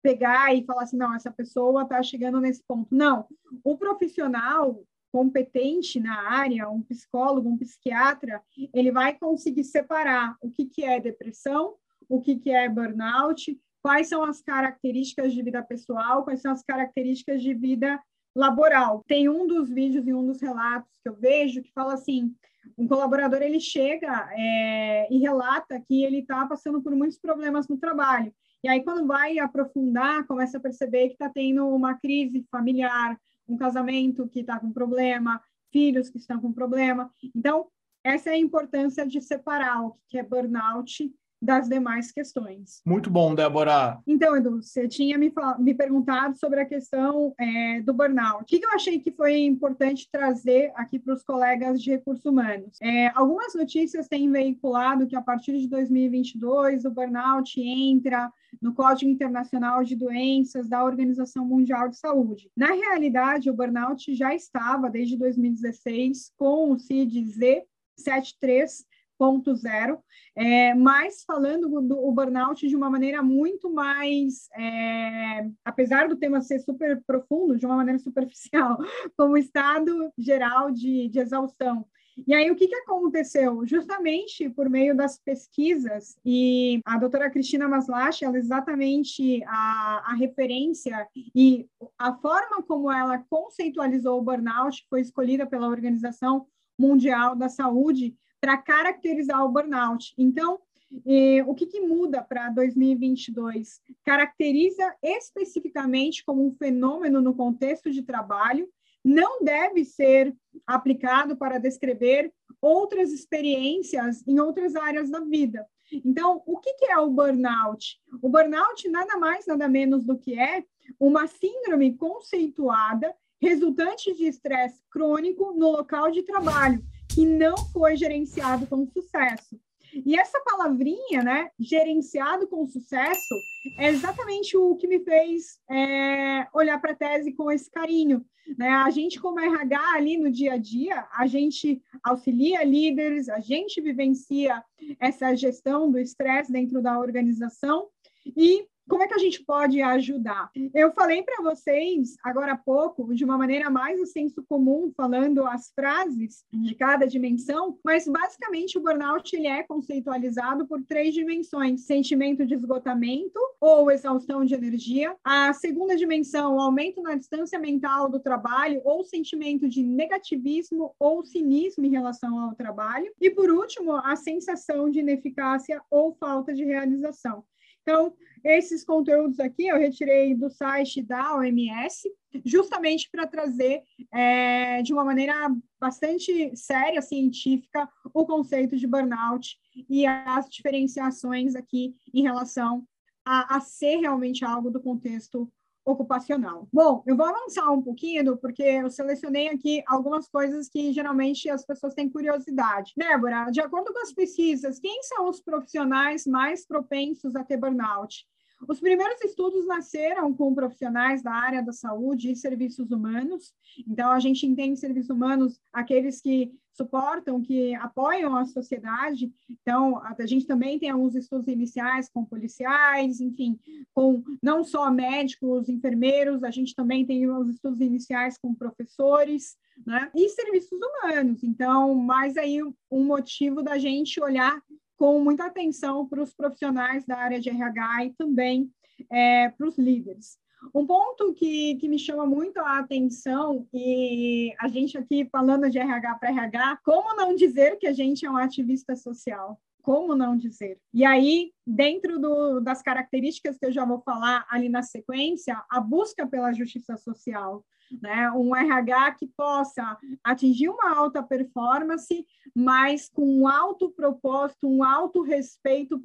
pegar 0.01 0.53
e 0.53 0.63
falar 0.65 0.83
assim, 0.83 0.97
não, 0.97 1.15
essa 1.15 1.31
pessoa 1.31 1.83
está 1.83 2.01
chegando 2.03 2.39
nesse 2.39 2.63
ponto. 2.65 2.93
Não, 2.93 3.25
o 3.63 3.77
profissional 3.77 4.83
competente 5.13 5.99
na 5.99 6.27
área, 6.27 6.67
um 6.67 6.81
psicólogo, 6.81 7.47
um 7.47 7.55
psiquiatra, 7.55 8.41
ele 8.73 8.91
vai 8.91 9.13
conseguir 9.15 9.63
separar 9.63 10.35
o 10.41 10.49
que, 10.49 10.65
que 10.65 10.83
é 10.83 10.99
depressão, 10.99 11.75
o 12.09 12.19
que, 12.19 12.35
que 12.35 12.49
é 12.49 12.67
burnout, 12.67 13.55
quais 13.79 14.09
são 14.09 14.23
as 14.23 14.41
características 14.41 15.31
de 15.31 15.43
vida 15.43 15.61
pessoal, 15.61 16.23
quais 16.23 16.41
são 16.41 16.51
as 16.51 16.63
características 16.63 17.43
de 17.43 17.53
vida 17.53 18.01
laboral. 18.35 19.03
Tem 19.07 19.29
um 19.29 19.45
dos 19.45 19.69
vídeos 19.69 20.07
e 20.07 20.13
um 20.15 20.25
dos 20.25 20.41
relatos 20.41 20.97
que 21.03 21.07
eu 21.07 21.15
vejo 21.15 21.61
que 21.61 21.71
fala 21.73 21.93
assim, 21.93 22.33
um 22.75 22.87
colaborador 22.87 23.43
ele 23.43 23.59
chega 23.59 24.27
é, 24.31 25.13
e 25.13 25.19
relata 25.19 25.79
que 25.79 26.03
ele 26.03 26.21
está 26.21 26.43
passando 26.47 26.81
por 26.81 26.95
muitos 26.95 27.19
problemas 27.19 27.67
no 27.67 27.77
trabalho. 27.77 28.33
E 28.63 28.67
aí, 28.67 28.83
quando 28.83 29.05
vai 29.05 29.37
aprofundar, 29.37 30.25
começa 30.25 30.57
a 30.57 30.61
perceber 30.61 31.09
que 31.09 31.13
está 31.13 31.29
tendo 31.29 31.67
uma 31.67 31.93
crise 31.99 32.43
familiar, 32.49 33.15
um 33.47 33.57
casamento 33.57 34.27
que 34.27 34.41
está 34.41 34.59
com 34.59 34.71
problema, 34.71 35.41
filhos 35.71 36.09
que 36.09 36.17
estão 36.17 36.39
com 36.39 36.53
problema. 36.53 37.11
Então, 37.35 37.67
essa 38.03 38.29
é 38.29 38.33
a 38.33 38.37
importância 38.37 39.07
de 39.07 39.21
separar 39.21 39.85
o 39.85 39.97
que 40.07 40.17
é 40.17 40.23
burnout 40.23 41.11
das 41.43 41.67
demais 41.67 42.11
questões. 42.11 42.81
Muito 42.85 43.09
bom, 43.09 43.35
Débora. 43.35 43.99
Então, 44.07 44.35
Edu, 44.35 44.61
você 44.61 44.87
tinha 44.87 45.17
me, 45.17 45.31
me 45.59 45.73
perguntado 45.73 46.37
sobre 46.37 46.61
a 46.61 46.65
questão 46.65 47.33
é, 47.37 47.81
do 47.81 47.93
burnout. 47.93 48.43
O 48.43 48.45
que 48.45 48.63
eu 48.63 48.71
achei 48.71 48.99
que 48.99 49.11
foi 49.11 49.39
importante 49.39 50.07
trazer 50.09 50.71
aqui 50.75 50.97
para 50.97 51.13
os 51.13 51.23
colegas 51.23 51.81
de 51.81 51.91
recursos 51.91 52.25
humanos? 52.25 52.77
É, 52.81 53.07
algumas 53.09 53.53
notícias 53.53 54.07
têm 54.07 54.31
veiculado 54.31 55.05
que 55.05 55.15
a 55.15 55.21
partir 55.21 55.59
de 55.59 55.67
2022 55.67 56.85
o 56.85 56.91
burnout 56.91 57.59
entra 57.59 58.31
no 58.61 58.73
Código 58.73 59.11
Internacional 59.11 59.83
de 59.83 59.95
Doenças 59.95 60.69
da 60.69 60.83
Organização 60.83 61.45
Mundial 61.45 61.89
de 61.89 61.97
Saúde. 61.97 62.49
Na 62.55 62.67
realidade, 62.67 63.49
o 63.49 63.53
burnout 63.53 64.13
já 64.15 64.33
estava 64.33 64.89
desde 64.89 65.17
2016 65.17 66.31
com 66.37 66.71
o 66.71 66.77
CID-Z 66.77 67.65
73 67.97 68.85
2.0, 69.31 69.99
é, 70.35 70.73
mas 70.73 71.23
falando 71.25 71.69
do 71.81 72.07
o 72.07 72.11
burnout 72.11 72.67
de 72.67 72.75
uma 72.75 72.89
maneira 72.89 73.21
muito 73.21 73.71
mais, 73.71 74.49
é, 74.55 75.47
apesar 75.63 76.07
do 76.07 76.17
tema 76.17 76.41
ser 76.41 76.59
super 76.59 77.01
profundo, 77.05 77.57
de 77.57 77.65
uma 77.65 77.75
maneira 77.75 77.99
superficial, 77.99 78.77
como 79.17 79.37
estado 79.37 80.11
geral 80.17 80.71
de, 80.71 81.07
de 81.09 81.19
exaustão. 81.19 81.85
E 82.27 82.33
aí, 82.35 82.51
o 82.51 82.55
que, 82.55 82.67
que 82.67 82.75
aconteceu? 82.75 83.65
Justamente 83.65 84.47
por 84.47 84.69
meio 84.69 84.95
das 84.95 85.17
pesquisas, 85.17 86.15
e 86.23 86.79
a 86.85 86.99
doutora 86.99 87.27
Cristina 87.27 87.67
Maslach, 87.67 88.23
ela 88.23 88.37
exatamente 88.37 89.43
a, 89.45 90.11
a 90.11 90.13
a 90.13 90.15
referência 90.15 91.07
e 91.35 91.67
a 91.97 92.13
forma 92.13 92.61
como 92.63 92.91
ela 92.91 93.23
conceitualizou 93.29 94.19
o 94.19 94.21
burnout 94.21 94.85
foi 94.89 95.01
escolhida 95.01 95.45
pela 95.45 95.67
Organização 95.67 96.45
Mundial 96.79 97.35
da 97.35 97.49
Saúde 97.49 98.15
para 98.43 98.57
caracterizar 98.57 99.41
o 99.45 99.47
burnout. 99.47 100.13
Então, 100.17 100.59
eh, 101.07 101.41
o 101.47 101.55
que, 101.55 101.65
que 101.65 101.79
muda 101.79 102.21
para 102.21 102.49
2022? 102.49 103.79
Caracteriza 104.03 104.93
especificamente 105.01 106.25
como 106.25 106.45
um 106.45 106.51
fenômeno 106.51 107.21
no 107.21 107.33
contexto 107.33 107.89
de 107.89 108.01
trabalho, 108.01 108.67
não 109.01 109.41
deve 109.41 109.85
ser 109.85 110.35
aplicado 110.67 111.37
para 111.37 111.57
descrever 111.57 112.33
outras 112.61 113.13
experiências 113.13 114.21
em 114.27 114.41
outras 114.41 114.75
áreas 114.75 115.09
da 115.09 115.21
vida. 115.21 115.65
Então, 116.03 116.43
o 116.45 116.59
que, 116.59 116.73
que 116.73 116.91
é 116.91 116.97
o 116.97 117.09
burnout? 117.09 117.97
O 118.21 118.27
burnout 118.27 118.89
nada 118.89 119.17
mais, 119.17 119.47
nada 119.47 119.69
menos 119.69 120.03
do 120.03 120.17
que 120.17 120.37
é 120.37 120.65
uma 120.99 121.27
síndrome 121.27 121.95
conceituada 121.95 123.15
resultante 123.41 124.13
de 124.13 124.25
estresse 124.25 124.83
crônico 124.89 125.53
no 125.53 125.71
local 125.71 126.11
de 126.11 126.23
trabalho, 126.23 126.83
que 127.09 127.25
não 127.25 127.55
foi 127.71 127.95
gerenciado 127.95 128.67
com 128.67 128.85
sucesso. 128.87 129.59
E 130.05 130.19
essa 130.19 130.39
palavrinha, 130.43 131.21
né, 131.23 131.49
gerenciado 131.59 132.47
com 132.47 132.65
sucesso, 132.65 133.35
é 133.77 133.89
exatamente 133.89 134.57
o 134.57 134.75
que 134.75 134.87
me 134.87 134.99
fez 134.99 135.59
é, 135.69 136.47
olhar 136.53 136.81
para 136.81 136.93
a 136.93 136.95
tese 136.95 137.31
com 137.33 137.51
esse 137.51 137.69
carinho. 137.69 138.25
Né? 138.57 138.69
A 138.69 138.89
gente, 138.89 139.19
como 139.19 139.39
RH 139.39 139.93
ali 139.95 140.17
no 140.17 140.31
dia 140.31 140.53
a 140.53 140.57
dia, 140.57 141.07
a 141.11 141.27
gente 141.27 141.81
auxilia 142.03 142.63
líderes, 142.63 143.29
a 143.29 143.39
gente 143.39 143.79
vivencia 143.81 144.63
essa 144.99 145.35
gestão 145.35 145.89
do 145.91 145.99
estresse 145.99 146.51
dentro 146.51 146.81
da 146.81 146.99
organização 146.99 147.87
e 148.25 148.65
como 148.87 149.03
é 149.03 149.07
que 149.07 149.13
a 149.13 149.19
gente 149.19 149.43
pode 149.43 149.81
ajudar? 149.81 150.49
Eu 150.73 150.91
falei 150.91 151.23
para 151.23 151.41
vocês 151.41 152.15
agora 152.23 152.53
há 152.53 152.57
pouco, 152.57 153.13
de 153.13 153.23
uma 153.23 153.37
maneira 153.37 153.69
mais 153.69 153.99
o 153.99 154.05
senso 154.05 154.43
comum, 154.43 154.91
falando 154.95 155.45
as 155.45 155.71
frases 155.73 156.43
de 156.51 156.75
cada 156.75 157.05
dimensão, 157.05 157.77
mas 157.83 158.07
basicamente 158.07 158.77
o 158.77 158.81
burnout 158.81 159.35
ele 159.35 159.47
é 159.47 159.63
conceitualizado 159.63 160.67
por 160.67 160.83
três 160.83 161.13
dimensões: 161.13 161.85
sentimento 161.85 162.45
de 162.45 162.53
esgotamento 162.53 163.39
ou 163.59 163.89
exaustão 163.89 164.43
de 164.43 164.53
energia. 164.53 165.15
A 165.23 165.53
segunda 165.53 165.95
dimensão, 165.95 166.55
o 166.55 166.61
aumento 166.61 167.01
na 167.01 167.15
distância 167.15 167.57
mental 167.59 168.09
do 168.09 168.19
trabalho 168.19 168.81
ou 168.83 169.03
sentimento 169.03 169.67
de 169.69 169.83
negativismo 169.83 170.93
ou 170.99 171.23
cinismo 171.23 171.85
em 171.85 171.91
relação 171.91 172.39
ao 172.39 172.55
trabalho. 172.55 173.11
E 173.19 173.29
por 173.29 173.49
último, 173.49 173.95
a 173.95 174.15
sensação 174.15 174.89
de 174.89 174.99
ineficácia 174.99 175.81
ou 175.89 176.13
falta 176.13 176.53
de 176.53 176.63
realização. 176.63 177.43
Então, 177.83 178.13
esses 178.43 178.83
conteúdos 178.83 179.39
aqui 179.39 179.67
eu 179.67 179.77
retirei 179.77 180.33
do 180.33 180.49
site 180.49 181.01
da 181.01 181.35
OMS, 181.35 182.09
justamente 182.43 183.09
para 183.11 183.27
trazer 183.27 183.83
é, 184.11 184.81
de 184.81 184.93
uma 184.93 185.03
maneira 185.03 185.33
bastante 185.79 186.55
séria, 186.55 187.01
científica, 187.01 187.87
o 188.13 188.25
conceito 188.25 188.75
de 188.75 188.87
burnout 188.87 189.57
e 189.89 190.05
as 190.05 190.49
diferenciações 190.49 191.55
aqui 191.55 191.93
em 192.13 192.23
relação 192.23 192.85
a, 193.25 193.57
a 193.57 193.59
ser 193.59 193.97
realmente 193.97 194.43
algo 194.43 194.71
do 194.71 194.81
contexto 194.81 195.51
ocupacional. 195.85 196.67
Bom, 196.71 197.03
eu 197.05 197.15
vou 197.15 197.25
avançar 197.25 197.69
um 197.71 197.81
pouquinho, 197.81 198.37
porque 198.37 198.63
eu 198.63 198.89
selecionei 198.89 199.49
aqui 199.49 199.83
algumas 199.87 200.27
coisas 200.27 200.69
que 200.69 200.93
geralmente 200.93 201.49
as 201.49 201.65
pessoas 201.65 201.93
têm 201.93 202.09
curiosidade. 202.09 202.93
Débora, 202.95 203.49
de 203.51 203.61
acordo 203.61 203.91
com 203.93 203.99
as 203.99 204.13
pesquisas, 204.13 204.79
quem 204.79 205.01
são 205.03 205.29
os 205.29 205.41
profissionais 205.41 206.25
mais 206.25 206.65
propensos 206.65 207.35
a 207.35 207.43
ter 207.43 207.57
burnout? 207.57 208.25
Os 208.67 208.79
primeiros 208.79 209.21
estudos 209.21 209.65
nasceram 209.67 210.33
com 210.33 210.55
profissionais 210.55 211.21
da 211.21 211.33
área 211.33 211.61
da 211.61 211.73
saúde 211.73 212.31
e 212.31 212.35
serviços 212.35 212.91
humanos. 212.91 213.53
Então, 213.87 214.09
a 214.09 214.19
gente 214.19 214.45
entende 214.45 214.79
serviços 214.79 215.09
humanos 215.09 215.59
aqueles 215.71 216.21
que 216.21 216.51
suportam, 216.73 217.41
que 217.41 217.73
apoiam 217.75 218.35
a 218.35 218.45
sociedade. 218.45 219.31
Então, 219.49 220.01
a 220.03 220.25
gente 220.25 220.45
também 220.45 220.79
tem 220.79 220.89
alguns 220.89 221.15
estudos 221.15 221.47
iniciais 221.47 222.09
com 222.09 222.25
policiais, 222.25 223.21
enfim, 223.21 223.59
com 223.93 224.23
não 224.41 224.63
só 224.63 224.91
médicos, 224.91 225.69
enfermeiros, 225.69 226.43
a 226.43 226.51
gente 226.51 226.75
também 226.75 227.05
tem 227.05 227.29
os 227.29 227.49
estudos 227.49 227.79
iniciais 227.79 228.37
com 228.37 228.53
professores, 228.55 229.55
né? 229.85 230.11
E 230.15 230.29
serviços 230.29 230.79
humanos. 230.81 231.43
Então, 231.43 231.95
mais 231.95 232.37
aí 232.37 232.61
um 232.63 233.03
motivo 233.03 233.61
da 233.61 233.77
gente 233.77 234.21
olhar 234.21 234.61
com 234.97 235.19
muita 235.19 235.45
atenção 235.45 236.07
para 236.07 236.21
os 236.21 236.33
profissionais 236.33 237.05
da 237.05 237.17
área 237.17 237.39
de 237.39 237.49
RH 237.49 238.05
e 238.05 238.13
também 238.13 238.71
é, 239.11 239.49
para 239.49 239.67
os 239.67 239.77
líderes. 239.77 240.37
Um 240.73 240.85
ponto 240.85 241.33
que, 241.33 241.75
que 241.75 241.87
me 241.87 241.97
chama 241.97 242.25
muito 242.25 242.59
a 242.59 242.79
atenção, 242.79 243.67
e 243.73 244.53
a 244.59 244.67
gente 244.67 244.97
aqui 244.97 245.27
falando 245.31 245.69
de 245.69 245.79
RH 245.79 246.15
para 246.15 246.29
RH, 246.29 246.79
como 246.83 247.15
não 247.15 247.35
dizer 247.35 247.77
que 247.77 247.87
a 247.87 247.93
gente 247.93 248.25
é 248.25 248.29
um 248.29 248.37
ativista 248.37 248.95
social? 248.95 249.59
Como 249.81 250.15
não 250.15 250.37
dizer? 250.37 250.79
E 250.93 251.03
aí, 251.03 251.51
dentro 251.67 252.17
do, 252.19 252.61
das 252.61 252.81
características 252.81 253.57
que 253.57 253.65
eu 253.65 253.71
já 253.71 253.83
vou 253.83 253.99
falar 253.99 254.45
ali 254.49 254.69
na 254.69 254.81
sequência, 254.81 255.61
a 255.69 255.81
busca 255.81 256.25
pela 256.25 256.53
justiça 256.53 256.95
social, 256.95 257.65
né? 258.01 258.31
Um 258.31 258.55
RH 258.55 259.11
que 259.15 259.27
possa 259.27 259.97
atingir 260.23 260.69
uma 260.69 260.95
alta 260.95 261.21
performance, 261.21 262.25
mas 262.55 263.09
com 263.09 263.25
um 263.25 263.47
alto 263.47 263.89
propósito, 263.89 264.67
um 264.67 264.83
alto 264.83 265.21
respeito 265.21 266.01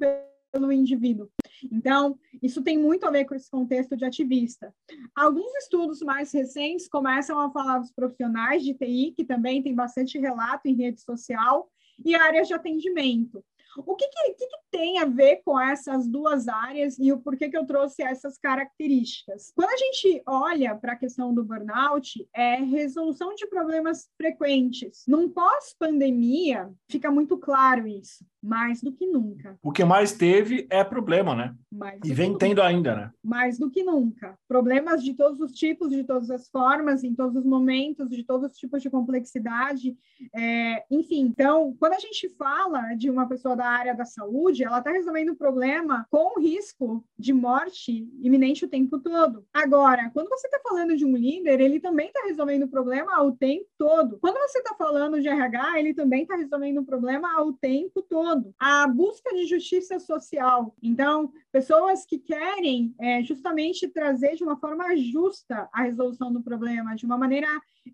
pelo 0.51 0.71
indivíduo. 0.71 1.29
Então, 1.71 2.17
isso 2.41 2.61
tem 2.61 2.77
muito 2.77 3.05
a 3.05 3.11
ver 3.11 3.25
com 3.25 3.35
esse 3.35 3.49
contexto 3.49 3.95
de 3.95 4.05
ativista. 4.05 4.73
Alguns 5.15 5.53
estudos 5.55 6.01
mais 6.01 6.31
recentes 6.31 6.87
começam 6.87 7.39
a 7.39 7.51
falar 7.51 7.79
dos 7.79 7.91
profissionais 7.91 8.63
de 8.63 8.73
TI, 8.73 9.13
que 9.15 9.25
também 9.25 9.61
tem 9.61 9.73
bastante 9.73 10.17
relato 10.17 10.67
em 10.67 10.75
rede 10.75 11.01
social, 11.01 11.69
e 12.03 12.15
áreas 12.15 12.47
de 12.47 12.53
atendimento. 12.53 13.43
O 13.77 13.95
que, 13.95 14.07
que, 14.07 14.33
que, 14.33 14.59
tem 14.71 14.99
a 14.99 15.05
ver 15.05 15.41
com 15.43 15.59
essas 15.59 16.07
duas 16.07 16.47
áreas 16.47 16.97
e 16.99 17.11
o 17.11 17.19
porquê 17.19 17.49
que 17.49 17.57
eu 17.57 17.65
trouxe 17.65 18.03
essas 18.03 18.37
características? 18.37 19.51
Quando 19.55 19.69
a 19.69 19.77
gente 19.77 20.21
olha 20.27 20.75
para 20.75 20.93
a 20.93 20.95
questão 20.95 21.33
do 21.33 21.43
burnout, 21.43 22.27
é 22.33 22.55
resolução 22.55 23.33
de 23.33 23.47
problemas 23.47 24.09
frequentes. 24.15 25.03
Num 25.07 25.29
pós-pandemia, 25.29 26.71
fica 26.87 27.11
muito 27.11 27.37
claro 27.37 27.87
isso 27.87 28.23
mais 28.41 28.81
do 28.81 28.91
que 28.91 29.05
nunca. 29.05 29.57
O 29.61 29.71
que 29.71 29.83
mais 29.83 30.13
teve 30.13 30.65
é 30.69 30.83
problema, 30.83 31.35
né? 31.35 31.55
Mais 31.71 31.99
e 32.03 32.13
vem 32.13 32.37
tendo 32.37 32.61
ainda, 32.61 32.95
né? 32.95 33.11
Mais 33.23 33.57
do 33.57 33.69
que 33.69 33.83
nunca. 33.83 34.37
Problemas 34.47 35.03
de 35.03 35.13
todos 35.13 35.39
os 35.41 35.51
tipos, 35.51 35.89
de 35.89 36.03
todas 36.03 36.31
as 36.31 36.49
formas, 36.49 37.03
em 37.03 37.13
todos 37.13 37.35
os 37.35 37.45
momentos, 37.45 38.09
de 38.09 38.23
todos 38.23 38.51
os 38.51 38.57
tipos 38.57 38.81
de 38.81 38.89
complexidade. 38.89 39.97
É, 40.33 40.83
enfim, 40.89 41.21
então, 41.21 41.75
quando 41.79 41.93
a 41.93 41.99
gente 41.99 42.29
fala 42.29 42.93
de 42.95 43.09
uma 43.09 43.27
pessoa 43.27 43.55
da 43.55 43.65
área 43.65 43.95
da 43.95 44.05
saúde, 44.05 44.63
ela 44.63 44.79
está 44.79 44.91
resolvendo 44.91 45.29
o 45.29 45.35
problema 45.35 46.07
com 46.09 46.39
risco 46.39 47.03
de 47.17 47.33
morte 47.33 48.07
iminente 48.21 48.65
o 48.65 48.69
tempo 48.69 48.99
todo. 48.99 49.45
Agora, 49.53 50.09
quando 50.13 50.29
você 50.29 50.47
está 50.47 50.59
falando 50.63 50.95
de 50.95 51.05
um 51.05 51.15
líder, 51.15 51.59
ele 51.59 51.79
também 51.79 52.07
está 52.07 52.21
resolvendo 52.25 52.63
o 52.63 52.69
problema 52.69 53.21
o 53.21 53.33
tempo 53.33 53.65
todo. 53.77 54.17
Quando 54.19 54.37
você 54.37 54.59
está 54.59 54.75
falando 54.75 55.21
de 55.21 55.27
RH, 55.27 55.79
ele 55.79 55.93
também 55.93 56.23
está 56.23 56.35
resolvendo 56.35 56.79
o 56.79 56.85
problema 56.85 57.41
o 57.41 57.53
tempo 57.53 58.01
todo 58.01 58.28
todo, 58.29 58.53
a 58.59 58.87
busca 58.87 59.33
de 59.33 59.45
justiça 59.45 59.99
social. 59.99 60.75
Então, 60.81 61.31
pessoas 61.51 62.05
que 62.05 62.19
querem 62.19 62.93
é, 62.99 63.23
justamente 63.23 63.87
trazer 63.87 64.35
de 64.35 64.43
uma 64.43 64.57
forma 64.57 64.95
justa 64.95 65.67
a 65.73 65.83
resolução 65.83 66.31
do 66.31 66.43
problema, 66.43 66.95
de 66.95 67.05
uma 67.05 67.17
maneira 67.17 67.47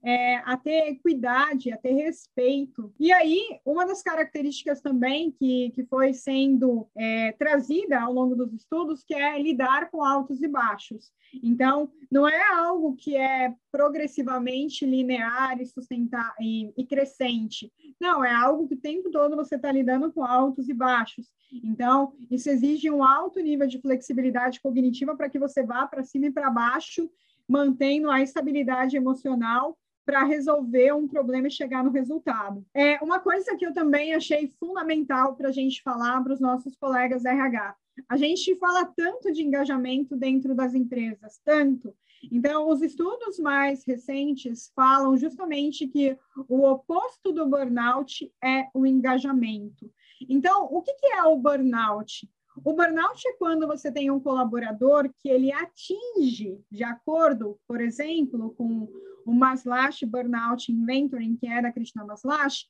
é, 0.04 0.38
a 0.38 0.58
ter 0.58 0.89
equidade, 0.89 1.71
a 1.71 1.78
ter 1.78 1.93
respeito. 1.93 2.93
E 3.00 3.12
aí, 3.12 3.60
uma 3.65 3.86
das 3.86 4.02
características 4.02 4.82
também 4.82 5.32
que, 5.32 5.71
que 5.71 5.86
foi 5.86 6.13
sendo 6.13 6.88
é, 6.95 7.32
trazida 7.34 8.02
ao 8.02 8.12
longo 8.12 8.36
dos 8.36 8.52
estudos, 8.54 9.04
que 9.04 9.13
é 9.13 9.41
lidar 9.41 9.89
com 9.89 10.04
altos 10.04 10.41
e 10.41 10.48
baixos. 10.48 11.12
Então, 11.43 11.89
não 12.12 12.28
é 12.28 12.41
algo 12.54 12.95
que 12.95 13.15
é 13.15 13.54
progressivamente 13.71 14.86
linear 14.86 15.60
e 15.60 15.65
sustentar 15.65 16.34
e, 16.39 16.74
e 16.78 16.86
crescente. 16.86 17.71
Não, 18.00 18.24
é 18.24 18.34
algo 18.34 18.67
que 18.67 18.76
o 18.76 18.82
tempo 18.82 19.12
todo 19.12 19.36
você 19.36 19.56
está 19.56 19.71
lidando 19.71 20.12
com 20.12 20.24
altos 20.25 20.67
e 20.67 20.73
baixos. 20.73 21.27
Então, 21.63 22.13
isso 22.29 22.49
exige 22.49 22.89
um 22.89 23.03
alto 23.03 23.39
nível 23.39 23.67
de 23.67 23.79
flexibilidade 23.79 24.59
cognitiva 24.59 25.15
para 25.15 25.29
que 25.29 25.39
você 25.39 25.63
vá 25.63 25.88
para 25.88 26.03
cima 26.03 26.27
e 26.27 26.31
para 26.31 26.49
baixo, 26.49 27.09
mantendo 27.47 28.09
a 28.09 28.21
estabilidade 28.21 28.97
emocional 28.97 29.77
para 30.05 30.23
resolver 30.23 30.93
um 30.93 31.07
problema 31.07 31.47
e 31.47 31.51
chegar 31.51 31.83
no 31.83 31.91
resultado. 31.91 32.63
É 32.73 32.99
uma 33.01 33.19
coisa 33.19 33.55
que 33.55 33.65
eu 33.65 33.73
também 33.73 34.13
achei 34.13 34.47
fundamental 34.59 35.35
para 35.35 35.49
a 35.49 35.51
gente 35.51 35.81
falar 35.81 36.23
para 36.23 36.33
os 36.33 36.39
nossos 36.39 36.75
colegas 36.75 37.25
RH. 37.25 37.75
A 38.09 38.17
gente 38.17 38.55
fala 38.57 38.85
tanto 38.85 39.31
de 39.31 39.41
engajamento 39.41 40.15
dentro 40.15 40.53
das 40.53 40.75
empresas, 40.75 41.39
tanto. 41.43 41.95
Então, 42.31 42.69
os 42.69 42.81
estudos 42.81 43.39
mais 43.39 43.85
recentes 43.85 44.71
falam 44.75 45.15
justamente 45.17 45.88
que 45.88 46.17
o 46.47 46.67
oposto 46.67 47.31
do 47.31 47.47
burnout 47.47 48.31
é 48.43 48.67
o 48.73 48.85
engajamento. 48.85 49.89
Então, 50.30 50.65
o 50.65 50.82
que, 50.82 50.93
que 50.93 51.08
é 51.08 51.23
o 51.23 51.38
burnout? 51.38 52.28
O 52.63 52.73
burnout 52.73 53.28
é 53.28 53.34
quando 53.34 53.67
você 53.67 53.91
tem 53.91 54.10
um 54.10 54.19
colaborador 54.19 55.10
que 55.19 55.30
ele 55.30 55.51
atinge, 55.51 56.60
de 56.71 56.84
acordo, 56.84 57.60
por 57.67 57.82
exemplo, 57.82 58.54
com 58.56 58.88
o 59.25 59.34
Maslach 59.34 60.06
Burnout 60.06 60.71
Inventory, 60.71 61.36
que 61.38 61.47
é 61.47 61.62
da 61.62 61.71
Krishna 61.71 62.06
Maslach, 62.06 62.65